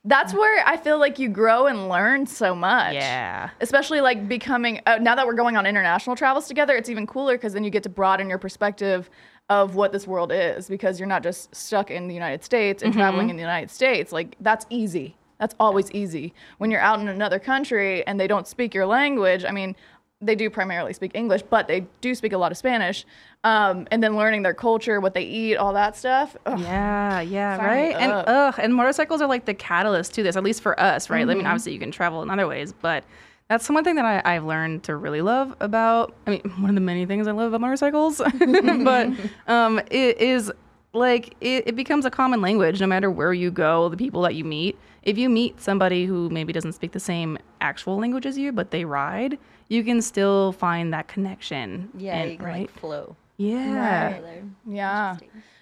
That's 0.05 0.33
where 0.33 0.63
I 0.65 0.77
feel 0.77 1.01
like 1.01 1.19
you 1.19 1.29
grow 1.29 1.67
and 1.67 1.89
learn 1.89 2.27
so 2.27 2.55
much. 2.55 2.95
Yeah. 2.95 3.51
especially 3.61 4.01
like 4.01 4.29
becoming 4.29 4.81
uh, 4.87 4.99
now 5.01 5.17
that 5.17 5.27
we're 5.27 5.33
going 5.35 5.57
on 5.57 5.67
international 5.67 6.15
travels 6.15 6.47
together 6.47 6.77
it's 6.77 6.89
even 6.89 7.09
cooler 7.09 7.35
because 7.35 7.53
then 7.55 7.65
you 7.65 7.71
get 7.71 7.83
to 7.83 7.89
broaden 7.89 8.29
your 8.29 8.39
perspective 8.39 9.11
of 9.49 9.75
what 9.77 9.93
this 9.93 10.07
world 10.07 10.33
is 10.33 10.69
because 10.69 10.99
you're 10.99 11.09
not 11.09 11.23
just 11.23 11.55
stuck 11.55 11.91
in 11.91 12.09
the 12.09 12.15
united 12.15 12.43
states 12.43 12.83
and 12.83 12.93
traveling 12.93 13.31
in 13.31 13.37
the 13.37 13.43
united 13.43 13.71
states 13.71 14.11
like 14.13 14.35
that's 14.41 14.67
easy 14.71 15.15
that's 15.39 15.55
always 15.61 15.91
easy 15.93 16.35
when 16.59 16.71
you're 16.71 16.81
out 16.81 16.99
in 17.01 17.07
another 17.09 17.39
country 17.39 18.05
and 18.07 18.19
they 18.19 18.27
don't 18.27 18.49
speak 18.49 18.75
your 18.75 18.87
language 18.87 19.45
i 19.45 19.51
mean 19.53 19.77
they 20.21 20.35
do 20.35 20.51
primarily 20.51 20.93
speak 20.93 21.13
english 21.15 21.43
but 21.43 21.69
they 21.69 21.87
do 22.01 22.15
speak 22.15 22.33
a 22.33 22.39
lot 22.39 22.51
of 22.51 22.59
spanish 22.59 23.05
um, 23.45 23.87
and 23.93 24.03
then 24.03 24.17
learning 24.17 24.43
their 24.43 24.55
culture 24.55 24.99
what 25.01 25.15
they 25.15 25.23
eat 25.23 25.57
all 25.57 25.73
that 25.75 25.95
stuff 25.97 26.37
Ugh. 26.47 26.59
Yeah, 26.59 27.21
yeah, 27.21 27.57
Sign 27.57 27.65
right. 27.67 27.95
And 27.97 28.13
ugh, 28.27 28.55
and 28.59 28.75
motorcycles 28.75 29.21
are 29.21 29.29
like 29.29 29.45
the 29.45 29.55
catalyst 29.55 30.15
to 30.15 30.25
this, 30.25 30.35
at 30.37 30.43
least 30.43 30.63
for 30.63 30.79
us, 30.81 31.09
right? 31.11 31.19
I 31.21 31.25
Mm-hmm. 31.27 31.39
mean, 31.39 31.47
obviously 31.47 31.73
you 31.73 31.79
can 31.79 31.93
travel 31.93 32.23
in 32.23 32.31
other 32.31 32.49
ways, 32.49 32.73
but 32.73 33.05
that's 33.49 33.67
the 33.67 33.73
one 33.73 33.85
thing 33.85 33.95
that 33.97 34.05
I, 34.05 34.35
I've 34.35 34.45
learned 34.45 34.85
to 34.85 34.97
really 34.97 35.23
love 35.23 35.55
about. 35.61 36.15
I 36.27 36.31
mean, 36.31 36.41
one 36.61 36.71
of 36.71 36.75
the 36.75 36.81
many 36.81 37.07
things 37.07 37.27
I 37.27 37.33
love 37.33 37.49
about 37.49 37.61
motorcycles, 37.61 38.19
but 38.39 39.11
um, 39.47 39.81
it 39.91 40.19
is 40.19 40.51
like 40.93 41.35
it, 41.41 41.69
it 41.69 41.77
becomes 41.77 42.05
a 42.05 42.11
common 42.11 42.41
language 42.41 42.81
no 42.81 42.87
matter 42.87 43.11
where 43.11 43.33
you 43.33 43.51
go. 43.51 43.89
The 43.89 43.97
people 43.97 44.23
that 44.23 44.35
you 44.35 44.45
meet, 44.45 44.79
if 45.03 45.19
you 45.19 45.29
meet 45.29 45.61
somebody 45.61 46.07
who 46.07 46.29
maybe 46.31 46.53
doesn't 46.53 46.73
speak 46.73 46.93
the 46.93 47.01
same 47.01 47.39
actual 47.61 47.99
language 47.99 48.27
as 48.27 48.37
you, 48.39 48.53
but 48.53 48.71
they 48.71 48.85
ride, 48.85 49.39
you 49.69 49.85
can 49.85 50.03
still 50.03 50.53
find 50.53 50.93
that 50.93 51.09
connection. 51.09 51.91
Yeah, 51.97 52.17
and- 52.17 52.31
you 52.33 52.37
can 52.39 52.47
right. 52.47 52.61
like 52.63 52.71
flow. 52.71 53.17
yeah. 53.37 54.09
together. 54.15 54.43
yeah 54.67 55.17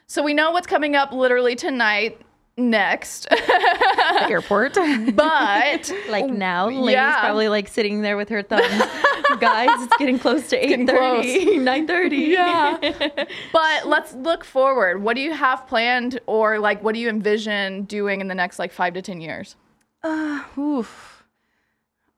so 0.06 0.22
we 0.22 0.34
know 0.34 0.50
what's 0.52 0.66
coming 0.66 0.94
up 0.94 1.12
literally 1.12 1.56
tonight 1.56 2.20
next 2.56 3.26
airport. 4.28 4.74
but 5.14 5.92
Like 6.08 6.26
now, 6.26 6.66
Lainey's 6.68 6.92
Yeah. 6.92 7.20
probably 7.20 7.48
like 7.48 7.68
sitting 7.68 8.02
there 8.02 8.16
with 8.16 8.28
her 8.28 8.42
thumbs. 8.42 8.82
Guys, 9.40 9.68
it's 9.82 9.96
getting 9.96 10.18
close 10.18 10.48
to 10.48 10.56
getting 10.58 10.86
8.30, 10.86 11.86
9.30. 11.86 12.28
Yeah. 12.28 13.24
but 13.52 13.86
let's 13.86 14.14
look 14.14 14.44
forward. 14.44 15.02
What 15.02 15.16
do 15.16 15.22
you 15.22 15.32
have 15.32 15.66
planned 15.66 16.20
or 16.26 16.58
like 16.58 16.82
what 16.82 16.94
do 16.94 17.00
you 17.00 17.08
envision 17.08 17.82
doing 17.84 18.20
in 18.20 18.28
the 18.28 18.34
next 18.34 18.58
like 18.58 18.70
5 18.72 18.94
to 18.94 19.02
10 19.02 19.20
years? 19.20 19.56
Uh, 20.02 20.42
oof. 20.58 21.24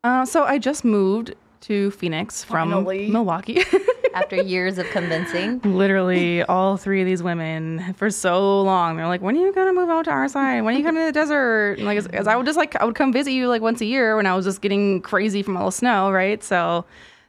Uh, 0.05 0.25
so 0.25 0.45
I 0.45 0.59
just 0.59 0.85
moved 0.85 1.35
to 1.63 1.91
Phoenix 1.93 2.45
from 2.45 2.71
Finally. 2.71 3.11
Milwaukee. 3.11 3.63
After 4.15 4.37
years 4.37 4.79
of 4.79 4.87
convincing. 4.91 5.61
Literally, 5.63 6.43
all 6.45 6.79
three 6.79 7.03
of 7.03 7.07
these 7.07 7.23
women 7.23 7.93
for 7.99 8.09
so 8.11 8.63
long. 8.63 8.97
They're 8.97 9.07
like, 9.09 9.21
"When 9.21 9.37
are 9.37 9.41
you 9.47 9.53
gonna 9.53 9.75
move 9.75 9.91
out 9.91 10.07
to 10.07 10.11
our 10.11 10.27
side? 10.27 10.63
When 10.63 10.75
are 10.75 10.79
you 10.79 10.85
coming 10.85 11.03
to 11.03 11.07
the 11.07 11.13
desert?" 11.13 11.75
And 11.77 11.87
like, 11.87 11.99
as, 11.99 12.07
as 12.07 12.27
I 12.27 12.35
would 12.35 12.47
just 12.47 12.57
like, 12.57 12.81
I 12.81 12.85
would 12.87 12.95
come 12.95 13.13
visit 13.13 13.33
you 13.33 13.49
like 13.49 13.61
once 13.61 13.83
a 13.83 13.85
year 13.85 14.17
when 14.17 14.25
I 14.25 14.35
was 14.35 14.47
just 14.47 14.63
getting 14.63 15.03
crazy 15.03 15.43
from 15.43 15.59
all 15.59 15.67
the 15.67 15.73
snow, 15.73 16.11
right? 16.11 16.43
So 16.43 16.87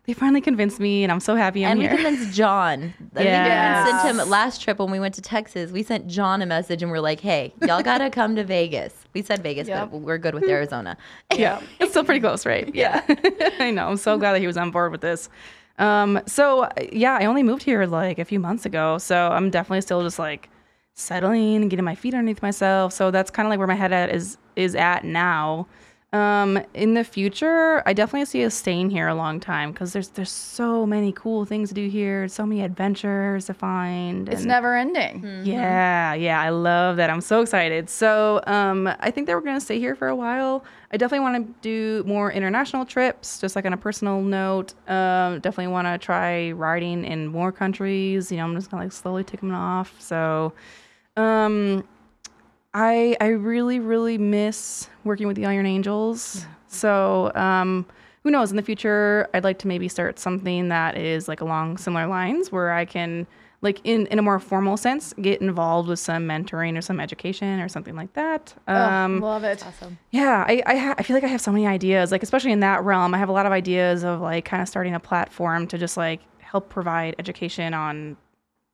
they 0.07 0.13
finally 0.13 0.39
convinced 0.39 0.79
me, 0.79 1.03
and 1.03 1.11
I'm 1.11 1.19
so 1.19 1.35
happy 1.35 1.65
I'm 1.65 1.73
and 1.73 1.81
here. 1.81 1.91
we 1.95 1.97
convinced 2.01 2.33
John. 2.33 2.93
I 3.15 3.23
Yes. 3.23 3.85
we 3.85 3.99
sent 3.99 4.19
him 4.19 4.29
last 4.29 4.61
trip 4.61 4.79
when 4.79 4.89
we 4.89 5.01
went 5.01 5.13
to 5.15 5.21
Texas. 5.21 5.69
We 5.71 5.83
sent 5.83 6.07
John 6.07 6.41
a 6.41 6.45
message 6.45 6.81
and 6.81 6.89
we're 6.89 7.01
like, 7.01 7.19
"Hey, 7.19 7.53
y'all 7.67 7.83
gotta 7.83 8.09
come 8.19 8.35
to 8.37 8.43
Vegas." 8.45 8.93
We 9.13 9.21
said 9.21 9.43
Vegas, 9.43 9.67
Yep. 9.67 9.91
but 9.91 9.97
we're 9.97 10.17
good 10.17 10.33
with 10.33 10.45
Arizona. 10.45 10.95
yeah, 11.35 11.61
it's 11.81 11.91
still 11.91 12.05
pretty 12.05 12.21
close, 12.21 12.45
right? 12.45 12.73
Yeah, 12.73 13.03
I 13.59 13.69
know. 13.71 13.89
I'm 13.89 13.97
so 13.97 14.17
glad 14.17 14.31
that 14.33 14.39
he 14.39 14.47
was 14.47 14.55
on 14.57 14.71
board 14.71 14.93
with 14.93 15.01
this. 15.01 15.29
Um, 15.77 16.21
so 16.25 16.69
yeah, 16.93 17.17
I 17.19 17.25
only 17.25 17.43
moved 17.43 17.63
here 17.63 17.85
like 17.85 18.17
a 18.17 18.25
few 18.25 18.39
months 18.39 18.65
ago, 18.65 18.97
so 18.99 19.27
I'm 19.27 19.49
definitely 19.49 19.81
still 19.81 20.01
just 20.03 20.19
like 20.19 20.49
settling 20.93 21.57
and 21.57 21.69
getting 21.69 21.85
my 21.85 21.95
feet 21.95 22.13
underneath 22.13 22.41
myself. 22.41 22.93
So 22.93 23.11
that's 23.11 23.29
kind 23.29 23.45
of 23.45 23.49
like 23.49 23.59
where 23.59 23.67
my 23.67 23.75
head 23.75 23.91
at 23.91 24.09
is 24.09 24.37
is 24.55 24.73
at 24.73 25.03
now. 25.03 25.67
Um, 26.13 26.57
in 26.73 26.93
the 26.93 27.03
future, 27.03 27.83
I 27.85 27.91
definitely 27.91 28.23
see 28.25 28.45
us 28.45 28.55
staying 28.55 28.91
here 28.91 29.09
a 29.09 29.13
long 29.13 29.41
time 29.41 29.73
because 29.73 29.91
there's 29.91 30.07
there's 30.09 30.31
so 30.31 30.85
many 30.85 31.11
cool 31.11 31.43
things 31.43 31.67
to 31.67 31.75
do 31.75 31.89
here, 31.89 32.29
so 32.29 32.45
many 32.45 32.61
adventures 32.61 33.47
to 33.47 33.53
find. 33.53 34.29
It's 34.29 34.45
never 34.45 34.77
ending. 34.77 35.41
yeah, 35.43 36.13
yeah, 36.13 36.39
I 36.41 36.47
love 36.49 36.95
that. 36.95 37.09
I'm 37.09 37.19
so 37.19 37.41
excited. 37.41 37.89
So, 37.89 38.41
um, 38.47 38.87
I 39.01 39.11
think 39.11 39.27
that 39.27 39.35
we're 39.35 39.41
gonna 39.41 39.59
stay 39.59 39.79
here 39.79 39.95
for 39.95 40.07
a 40.07 40.15
while. 40.15 40.63
I 40.93 40.97
definitely 40.97 41.25
want 41.29 41.45
to 41.45 41.53
do 41.61 42.07
more 42.07 42.31
international 42.31 42.85
trips, 42.85 43.41
just 43.41 43.57
like 43.57 43.65
on 43.65 43.73
a 43.73 43.77
personal 43.77 44.21
note. 44.21 44.75
Um, 44.87 45.41
definitely 45.41 45.67
want 45.67 45.87
to 45.87 45.97
try 45.97 46.51
riding 46.53 47.03
in 47.03 47.27
more 47.27 47.51
countries. 47.51 48.31
You 48.31 48.37
know, 48.37 48.45
I'm 48.45 48.55
just 48.55 48.71
gonna 48.71 48.83
like 48.83 48.93
slowly 48.93 49.25
tick 49.25 49.41
them 49.41 49.53
off. 49.53 49.93
So, 49.99 50.53
um, 51.17 51.83
I 52.79 53.17
I 53.19 53.29
really 53.29 53.79
really 53.79 54.19
miss 54.19 54.87
working 55.03 55.25
with 55.25 55.35
the 55.35 55.47
Iron 55.47 55.65
Angels. 55.65 56.45
So, 56.67 57.31
um, 57.33 57.87
who 58.23 58.29
knows? 58.29 58.51
In 58.51 58.57
the 58.57 58.61
future, 58.61 59.27
I'd 59.33 59.43
like 59.43 59.57
to 59.59 59.67
maybe 59.67 59.87
start 59.87 60.19
something 60.19 60.69
that 60.69 60.95
is 60.95 61.27
like 61.27 61.41
along 61.41 61.77
similar 61.77 62.05
lines, 62.05 62.51
where 62.51 62.71
I 62.71 62.85
can, 62.85 63.25
like 63.61 63.79
in 63.83 64.05
in 64.07 64.19
a 64.19 64.21
more 64.21 64.37
formal 64.39 64.77
sense, 64.77 65.11
get 65.19 65.41
involved 65.41 65.89
with 65.89 65.97
some 65.97 66.27
mentoring 66.27 66.77
or 66.77 66.81
some 66.81 66.99
education 66.99 67.59
or 67.59 67.67
something 67.67 67.95
like 67.95 68.13
that. 68.13 68.53
Um, 68.67 69.23
oh, 69.23 69.27
love 69.27 69.43
it. 69.43 69.65
Awesome. 69.65 69.97
yeah, 70.11 70.45
I 70.47 70.61
I, 70.67 70.75
ha- 70.75 70.95
I 70.99 71.03
feel 71.03 71.15
like 71.15 71.23
I 71.23 71.27
have 71.29 71.41
so 71.41 71.51
many 71.51 71.65
ideas, 71.65 72.11
like 72.11 72.21
especially 72.21 72.51
in 72.51 72.59
that 72.59 72.83
realm. 72.83 73.15
I 73.15 73.17
have 73.17 73.29
a 73.29 73.33
lot 73.33 73.47
of 73.47 73.51
ideas 73.51 74.03
of 74.03 74.21
like 74.21 74.45
kind 74.45 74.61
of 74.61 74.69
starting 74.69 74.93
a 74.93 74.99
platform 74.99 75.65
to 75.67 75.79
just 75.79 75.97
like 75.97 76.21
help 76.37 76.69
provide 76.69 77.15
education 77.17 77.73
on 77.73 78.17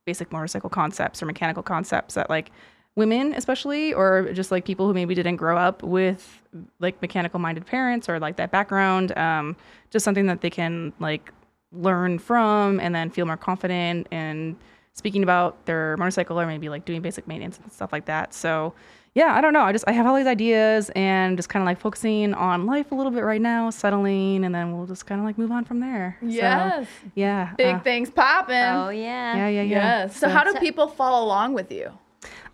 basic 0.06 0.30
motorcycle 0.34 0.70
concepts 0.70 1.24
or 1.24 1.26
mechanical 1.26 1.64
concepts 1.64 2.16
that 2.16 2.30
like 2.30 2.51
women 2.96 3.34
especially 3.34 3.94
or 3.94 4.32
just 4.34 4.52
like 4.52 4.66
people 4.66 4.86
who 4.88 4.94
maybe 4.94 5.16
didn't 5.16 5.38
grow 5.38 5.58
up 5.58 5.82
with 5.82 6.41
like 6.80 7.02
mechanical 7.02 7.39
minded 7.39 7.66
parents 7.66 8.08
or 8.08 8.20
like 8.20 8.36
that 8.36 8.52
background 8.52 9.18
um, 9.18 9.56
just 9.89 10.04
something 10.06 10.28
that 10.28 10.41
they 10.41 10.50
can 10.50 10.94
like 11.00 11.32
learn 11.72 12.20
from 12.20 12.80
and 12.80 12.94
then 12.94 13.10
feel 13.10 13.26
more 13.26 13.38
confident 13.38 14.08
and 14.12 14.56
speaking 14.94 15.24
about 15.24 15.66
their 15.66 15.98
motorcycle 15.98 16.39
or 16.39 16.46
maybe 16.46 16.70
like 16.70 16.86
doing 16.86 17.02
basic 17.02 17.28
maintenance 17.28 17.58
and 17.64 17.72
stuff 17.72 17.91
like 17.91 18.06
that 18.06 18.32
so 18.32 18.72
yeah 19.16 19.34
i 19.36 19.41
don't 19.41 19.54
know 19.54 19.62
i 19.64 19.72
just 19.72 19.84
i 19.88 19.91
have 19.91 20.06
all 20.06 20.16
these 20.16 20.28
ideas 20.28 20.91
and 20.96 21.36
just 21.36 21.50
kind 21.50 21.64
of 21.64 21.66
like 21.66 21.80
focusing 21.80 22.32
on 22.36 22.68
life 22.68 22.91
a 22.91 22.96
little 22.96 23.12
bit 23.12 23.24
right 23.24 23.41
now 23.41 23.72
settling 23.72 24.46
and 24.46 24.54
then 24.54 24.72
we'll 24.78 24.86
just 24.86 25.08
kind 25.08 25.20
of 25.20 25.26
like 25.26 25.36
move 25.36 25.52
on 25.52 25.66
from 25.66 25.80
there 25.80 26.16
So, 26.22 26.28
Yes. 26.28 26.88
yeah 27.16 27.54
Big 27.58 27.76
uh, 27.76 27.80
things 27.80 28.12
popping. 28.12 28.56
Oh 28.56 28.89
yeah. 28.89 29.36
yeah 29.36 29.48
yeah 29.48 29.62
yeah 29.64 30.04
Yes. 30.04 30.16
So, 30.18 30.30
how 30.30 30.44
do 30.44 30.60
people 30.60 30.88
follow 30.88 31.26
along 31.26 31.54
with 31.56 31.72
you? 31.72 31.91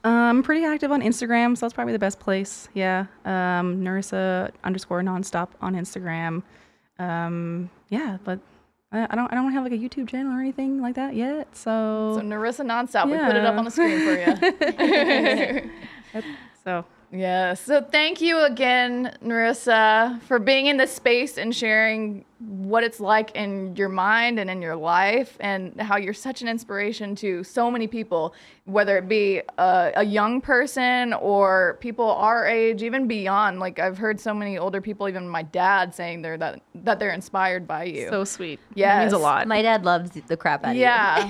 Um, 0.03 0.13
I'm 0.13 0.43
pretty 0.43 0.65
active 0.65 0.91
on 0.91 1.01
Instagram, 1.01 1.57
so 1.57 1.65
that's 1.65 1.73
probably 1.73 1.93
the 1.93 1.99
best 1.99 2.19
place. 2.19 2.69
Yeah. 2.73 3.05
Um, 3.25 3.83
Nerissa 3.83 4.51
underscore 4.63 5.01
nonstop 5.01 5.49
on 5.61 5.75
Instagram. 5.75 6.43
Um, 6.99 7.69
yeah, 7.89 8.17
but 8.23 8.39
I, 8.91 9.07
I 9.09 9.15
don't 9.15 9.31
I 9.31 9.35
don't 9.35 9.51
have 9.51 9.63
like 9.63 9.73
a 9.73 9.77
YouTube 9.77 10.07
channel 10.07 10.31
or 10.33 10.39
anything 10.39 10.81
like 10.81 10.95
that 10.95 11.15
yet. 11.15 11.55
So 11.55 12.15
So, 12.15 12.21
Nerissa 12.21 12.63
Nonstop, 12.63 13.11
we 13.11 13.17
put 13.17 13.35
it 13.35 13.45
up 13.45 13.55
on 13.57 13.65
the 13.65 13.71
screen 13.71 13.99
for 14.05 14.15
you. 15.63 15.71
so 16.63 16.85
Yes. 17.11 17.61
So 17.61 17.81
thank 17.81 18.21
you 18.21 18.39
again, 18.45 19.17
Nerissa, 19.21 20.19
for 20.27 20.39
being 20.39 20.67
in 20.67 20.77
this 20.77 20.93
space 20.93 21.37
and 21.37 21.55
sharing 21.55 22.25
what 22.39 22.85
it's 22.85 23.01
like 23.01 23.31
in 23.35 23.75
your 23.75 23.89
mind 23.89 24.39
and 24.39 24.49
in 24.49 24.61
your 24.61 24.75
life, 24.75 25.35
and 25.41 25.79
how 25.81 25.97
you're 25.97 26.13
such 26.13 26.41
an 26.41 26.47
inspiration 26.47 27.13
to 27.15 27.43
so 27.43 27.69
many 27.69 27.85
people, 27.85 28.33
whether 28.63 28.97
it 28.97 29.09
be 29.09 29.41
a, 29.57 29.91
a 29.97 30.03
young 30.03 30.39
person 30.39 31.13
or 31.13 31.77
people 31.81 32.11
our 32.11 32.47
age, 32.47 32.81
even 32.81 33.07
beyond. 33.07 33.59
Like 33.59 33.79
I've 33.79 33.97
heard 33.97 34.19
so 34.19 34.33
many 34.33 34.57
older 34.57 34.79
people, 34.79 35.09
even 35.09 35.27
my 35.27 35.43
dad, 35.43 35.93
saying 35.93 36.21
they're 36.21 36.37
that 36.37 36.61
that 36.75 36.97
they're 36.97 37.11
inspired 37.11 37.67
by 37.67 37.83
you. 37.83 38.07
so 38.09 38.23
sweet. 38.23 38.59
Yeah, 38.73 38.99
Yes. 38.99 39.11
means 39.11 39.13
a 39.13 39.17
lot. 39.17 39.47
My 39.47 39.61
dad 39.61 39.83
loves 39.83 40.11
the 40.11 40.37
crap 40.37 40.63
out 40.63 40.71
of 40.71 40.75
you. 40.77 40.81
Yeah. 40.81 41.27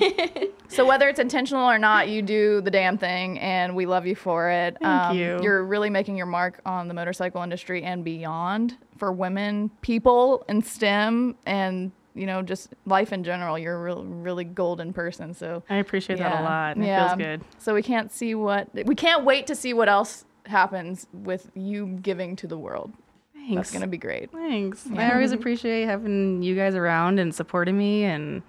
so 0.68 0.86
whether 0.86 1.08
it's 1.08 1.18
intentional 1.18 1.68
or 1.68 1.78
not, 1.78 2.08
you 2.08 2.22
do 2.22 2.60
the 2.60 2.70
damn 2.70 2.96
thing, 2.96 3.38
and 3.40 3.74
we 3.74 3.84
love 3.84 4.06
you 4.06 4.14
for 4.14 4.48
it. 4.48 4.76
Thank 4.80 4.84
um, 4.84 5.18
you. 5.18 5.40
You're 5.42 5.64
really 5.64 5.90
making 5.90 6.16
your 6.16 6.26
mark 6.26 6.60
on 6.64 6.86
the 6.86 6.94
motorcycle 6.94 7.42
industry 7.42 7.82
and 7.82 8.04
beyond 8.04 8.76
for 9.00 9.10
women, 9.10 9.70
people 9.80 10.44
in 10.48 10.62
STEM, 10.62 11.34
and 11.46 11.90
you 12.14 12.26
know 12.26 12.42
just 12.42 12.68
life 12.86 13.12
in 13.12 13.24
general. 13.24 13.58
You're 13.58 13.74
a 13.76 13.82
real, 13.82 14.04
really 14.04 14.44
golden 14.44 14.92
person. 14.92 15.34
So 15.34 15.64
I 15.68 15.76
appreciate 15.76 16.20
that 16.20 16.40
a 16.40 16.44
lot. 16.44 16.76
and 16.76 16.84
Yeah. 16.84 17.04
It 17.04 17.08
feels 17.08 17.18
good. 17.18 17.40
So 17.58 17.74
we 17.74 17.82
can't 17.82 18.12
see 18.12 18.36
what 18.36 18.68
we 18.86 18.94
can't 18.94 19.24
wait 19.24 19.48
to 19.48 19.56
see 19.56 19.72
what 19.74 19.88
else 19.88 20.24
happens 20.46 21.06
with 21.12 21.50
you 21.54 21.86
giving 22.02 22.36
to 22.36 22.46
the 22.46 22.58
world. 22.58 22.92
Thanks. 23.34 23.54
That's 23.56 23.70
gonna 23.72 23.86
be 23.88 23.98
great. 23.98 24.30
Thanks. 24.30 24.86
I 24.96 25.10
always 25.12 25.32
appreciate 25.32 25.86
having 25.86 26.42
you 26.42 26.54
guys 26.54 26.74
around 26.76 27.18
and 27.18 27.34
supporting 27.34 27.76
me 27.76 28.04
and 28.04 28.42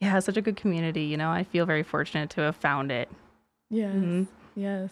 yeah, 0.00 0.18
such 0.20 0.36
a 0.36 0.40
good 0.42 0.56
community, 0.56 1.02
you 1.02 1.16
know. 1.16 1.28
I 1.30 1.42
feel 1.44 1.66
very 1.66 1.82
fortunate 1.82 2.30
to 2.30 2.40
have 2.42 2.56
found 2.56 2.90
it. 2.92 3.08
Yes. 3.68 3.94
Mhm. 3.94 4.26
Yes. 4.56 4.90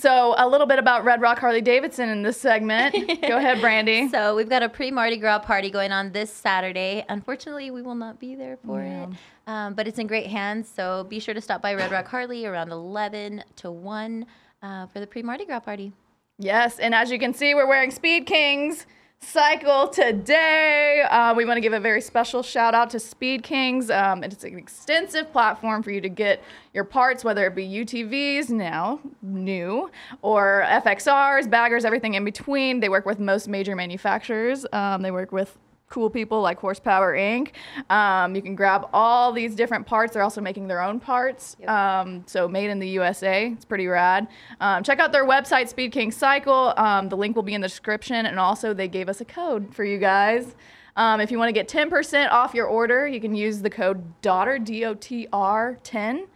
So 0.00 0.36
a 0.38 0.46
little 0.48 0.68
bit 0.68 0.78
about 0.78 1.04
Red 1.04 1.20
Rock 1.20 1.40
Harley 1.40 1.60
Davidson 1.60 2.08
in 2.08 2.22
this 2.22 2.40
segment. 2.40 2.94
Go 3.22 3.36
ahead, 3.36 3.60
Brandy. 3.60 4.08
So 4.08 4.36
we've 4.36 4.48
got 4.48 4.62
a 4.62 4.68
pre 4.68 4.92
Mardi 4.92 5.16
Gras 5.16 5.40
party 5.40 5.70
going 5.70 5.90
on 5.90 6.12
this 6.12 6.32
Saturday. 6.32 7.04
Unfortunately, 7.08 7.72
we 7.72 7.82
will 7.82 7.96
not 7.96 8.20
be 8.20 8.36
there 8.36 8.56
for 8.64 8.80
it, 8.80 9.08
um, 9.48 9.74
but 9.74 9.88
it's 9.88 9.98
in 9.98 10.06
great 10.06 10.28
hands. 10.28 10.70
So 10.72 11.02
be 11.08 11.18
sure 11.18 11.34
to 11.34 11.40
stop 11.40 11.62
by 11.62 11.74
Red 11.74 11.90
Rock 11.90 12.06
Harley 12.06 12.46
around 12.46 12.70
11 12.70 13.42
to 13.56 13.72
1 13.72 14.26
uh, 14.62 14.86
for 14.86 15.00
the 15.00 15.06
pre 15.06 15.22
Mardi 15.22 15.44
Gras 15.44 15.60
party. 15.60 15.92
Yes, 16.38 16.78
and 16.78 16.94
as 16.94 17.10
you 17.10 17.18
can 17.18 17.34
see, 17.34 17.56
we're 17.56 17.66
wearing 17.66 17.90
Speed 17.90 18.26
Kings 18.26 18.86
cycle 19.20 19.88
today. 19.88 21.02
Uh, 21.10 21.34
we 21.34 21.44
want 21.44 21.56
to 21.56 21.60
give 21.60 21.72
a 21.72 21.80
very 21.80 22.00
special 22.00 22.42
shout 22.42 22.74
out 22.74 22.90
to 22.90 22.98
Speed 22.98 23.42
Kings. 23.42 23.90
Um, 23.90 24.24
it's 24.24 24.42
an 24.42 24.56
extensive 24.56 25.30
platform 25.32 25.82
for 25.82 25.90
you 25.90 26.00
to 26.00 26.08
get 26.08 26.42
your 26.72 26.84
parts, 26.84 27.24
whether 27.24 27.46
it 27.46 27.54
be 27.54 27.66
UTVs 27.66 28.50
now 28.50 29.00
new 29.22 29.90
or 30.22 30.64
FXRs, 30.66 31.50
baggers, 31.50 31.84
everything 31.84 32.14
in 32.14 32.24
between. 32.24 32.80
They 32.80 32.88
work 32.88 33.06
with 33.06 33.18
most 33.18 33.48
major 33.48 33.76
manufacturers. 33.76 34.64
Um, 34.72 35.02
they 35.02 35.10
work 35.10 35.30
with 35.30 35.58
cool 35.88 36.10
people 36.10 36.40
like 36.40 36.58
Horsepower 36.58 37.14
Inc. 37.16 37.52
Um, 37.90 38.34
you 38.34 38.42
can 38.42 38.54
grab 38.54 38.88
all 38.92 39.32
these 39.32 39.54
different 39.54 39.86
parts. 39.86 40.14
They're 40.14 40.22
also 40.22 40.40
making 40.40 40.68
their 40.68 40.82
own 40.82 41.00
parts. 41.00 41.56
Um, 41.66 42.24
so 42.26 42.48
made 42.48 42.70
in 42.70 42.78
the 42.78 42.88
USA. 42.88 43.48
It's 43.48 43.64
pretty 43.64 43.86
rad. 43.86 44.28
Um, 44.60 44.82
check 44.82 44.98
out 44.98 45.12
their 45.12 45.26
website, 45.26 45.68
Speed 45.68 45.92
King 45.92 46.12
Cycle. 46.12 46.74
Um, 46.76 47.08
the 47.08 47.16
link 47.16 47.36
will 47.36 47.42
be 47.42 47.54
in 47.54 47.60
the 47.60 47.68
description. 47.68 48.26
And 48.26 48.38
also, 48.38 48.74
they 48.74 48.88
gave 48.88 49.08
us 49.08 49.20
a 49.20 49.24
code 49.24 49.74
for 49.74 49.84
you 49.84 49.98
guys. 49.98 50.54
Um, 50.96 51.20
if 51.20 51.30
you 51.30 51.38
want 51.38 51.48
to 51.48 51.52
get 51.52 51.68
10% 51.68 52.30
off 52.30 52.54
your 52.54 52.66
order, 52.66 53.06
you 53.06 53.20
can 53.20 53.34
use 53.34 53.60
the 53.62 53.70
code 53.70 54.20
DOTR, 54.20 54.64
D 54.64 54.84
O 54.84 54.94
T 54.94 55.28
R 55.32 55.78
10, 55.84 56.26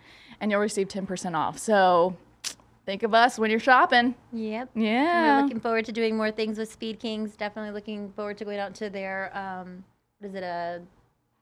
and 0.41 0.51
you'll 0.51 0.61
receive 0.61 0.87
10% 0.87 1.35
off. 1.35 1.59
So 1.59 2.17
think 2.85 3.03
of 3.03 3.15
us 3.15 3.39
when 3.39 3.51
you're 3.51 3.61
shopping. 3.61 4.15
Yep. 4.33 4.71
And 4.75 4.85
Yeah. 4.85 5.37
We're 5.37 5.43
looking 5.43 5.61
forward 5.61 5.85
to 5.87 5.93
doing 5.93 6.17
more 6.17 6.31
things 6.31 6.59
with 6.59 6.71
Speed 6.73 6.99
Kings. 6.99 7.37
Definitely 7.37 7.73
looking 7.73 8.11
forward 8.13 8.39
to 8.39 8.45
going 8.45 8.59
out 8.59 8.75
to 8.77 8.91
their, 8.91 9.37
um, 9.37 9.85
what 10.19 10.29
is 10.29 10.35
it, 10.35 10.43
a 10.43 10.83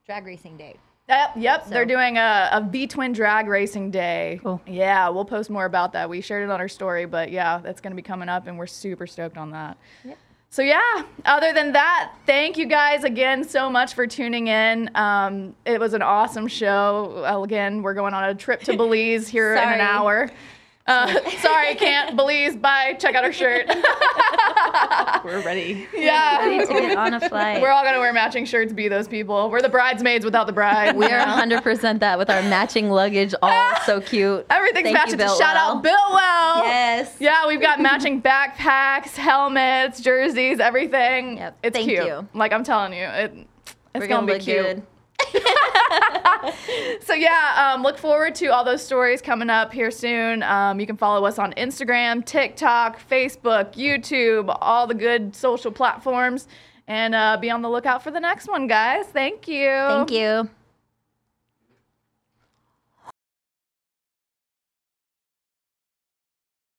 drag 0.07 0.27
racing 0.27 0.57
day. 0.57 0.77
Yep, 1.09 1.31
yep. 1.37 1.67
They're 1.67 1.85
doing 1.85 2.19
a, 2.19 2.49
a 2.53 2.61
V 2.71 2.87
Twin 2.87 3.13
Drag 3.13 3.49
Racing 3.49 3.91
Day. 3.91 4.39
Cool. 4.45 4.61
Yeah, 4.65 5.09
we'll 5.09 5.25
post 5.25 5.51
more 5.51 5.65
about 5.65 5.93
that. 5.95 6.09
We 6.09 6.21
shared 6.21 6.45
it 6.45 6.53
on 6.53 6.61
our 6.61 6.69
story, 6.69 7.05
but 7.05 7.33
yeah, 7.33 7.59
that's 7.59 7.81
going 7.81 7.91
to 7.91 7.97
be 7.97 8.03
coming 8.03 8.29
up, 8.29 8.47
and 8.47 8.57
we're 8.57 8.69
super 8.69 9.09
stoked 9.09 9.37
on 9.37 9.51
that. 9.51 9.77
Yep. 10.05 10.19
So 10.53 10.63
yeah, 10.63 11.03
other 11.25 11.53
than 11.53 11.73
that, 11.73 12.13
thank 12.27 12.57
you 12.57 12.67
guys 12.67 13.03
again 13.05 13.43
so 13.43 13.71
much 13.71 13.95
for 13.95 14.07
tuning 14.07 14.49
in. 14.49 14.91
Um, 14.97 15.55
it 15.65 15.81
was 15.81 15.95
an 15.95 16.03
awesome 16.03 16.47
show. 16.49 17.25
Uh, 17.25 17.43
again, 17.43 17.83
we're 17.83 17.95
going 17.95 18.15
on 18.15 18.25
a 18.25 18.35
trip 18.35 18.61
to 18.63 18.77
Belize 18.77 19.27
here 19.29 19.55
in 19.55 19.69
an 19.69 19.81
hour. 19.81 20.29
Uh, 20.91 21.31
sorry, 21.41 21.77
can't 21.77 22.17
Belize. 22.17 22.57
Bye. 22.57 22.97
Check 22.99 23.15
out 23.15 23.23
our 23.23 23.33
shirt. 23.33 23.67
We're 25.25 25.41
ready. 25.45 25.87
yeah. 25.95 26.39
Ready 26.39 26.67
to 26.67 26.73
get 26.73 26.99
on 26.99 27.15
a 27.15 27.29
flight. 27.29 27.63
We're 27.63 27.71
all 27.71 27.85
gonna 27.85 28.01
wear 28.01 28.13
matching 28.13 28.45
shirts. 28.45 28.73
Be 28.73 28.89
those 28.89 29.07
people. 29.07 29.51
We're 29.51 29.63
the 29.63 29.69
bridesmaids 29.69 30.25
without 30.25 30.49
the 30.49 30.53
bride. 30.53 30.97
We 30.97 31.07
are 31.07 31.25
know? 31.47 31.59
100% 31.61 32.01
that 32.01 32.19
with 32.19 32.29
our 32.29 32.43
matching 32.43 32.91
luggage, 32.91 33.35
all 33.41 33.73
so 33.87 34.01
cute. 34.01 34.45
Everything's 34.51 34.87
Thank 34.87 34.95
matching. 34.95 35.21
you, 35.21 35.29
Shout 35.39 35.55
out 35.57 35.77
Biltwell. 35.77 35.83
Billwell. 35.83 36.65
Yes. 36.65 37.17
Yeah, 37.21 37.47
we've 37.47 37.61
got 37.61 37.81
matching 37.81 38.21
backpacks, 38.21 39.15
helmets, 39.15 40.01
jerseys, 40.01 40.59
everything. 40.59 41.37
Yep. 41.37 41.59
It's 41.63 41.77
Thank 41.77 41.89
cute. 41.89 42.05
you. 42.05 42.29
Like 42.35 42.53
I'm 42.53 42.65
telling 42.65 42.95
you, 42.95 43.05
it. 43.05 43.33
It's 43.95 44.03
We're 44.03 44.09
gonna, 44.09 44.27
be 44.27 44.41
cute. 44.41 44.65
good. 44.65 44.83
So 47.03 47.15
yeah, 47.15 47.73
um, 47.75 47.83
look 47.83 47.99
forward 47.99 48.35
to 48.37 48.49
all 48.49 48.65
those 48.65 48.85
stories 48.85 49.21
coming 49.21 49.51
up 49.51 49.73
here 49.73 49.91
soon. 49.91 50.43
Um, 50.43 50.79
you 50.79 50.87
can 50.87 50.97
follow 50.97 51.27
us 51.27 51.39
on 51.39 51.53
Instagram, 51.55 52.25
TikTok, 52.25 53.01
Facebook, 53.09 53.75
YouTube, 53.75 54.57
all 54.61 54.87
the 54.87 54.95
good 54.95 55.35
social 55.35 55.73
platforms, 55.73 56.47
and 56.87 57.15
uh, 57.15 57.37
be 57.37 57.51
on 57.51 57.63
the 57.63 57.71
lookout 57.71 58.03
for 58.03 58.11
the 58.11 58.21
next 58.21 58.49
one, 58.49 58.67
guys. 58.67 59.07
Thank 59.07 59.49
you. 59.49 59.71
Thank 59.71 60.11
you. 60.13 60.51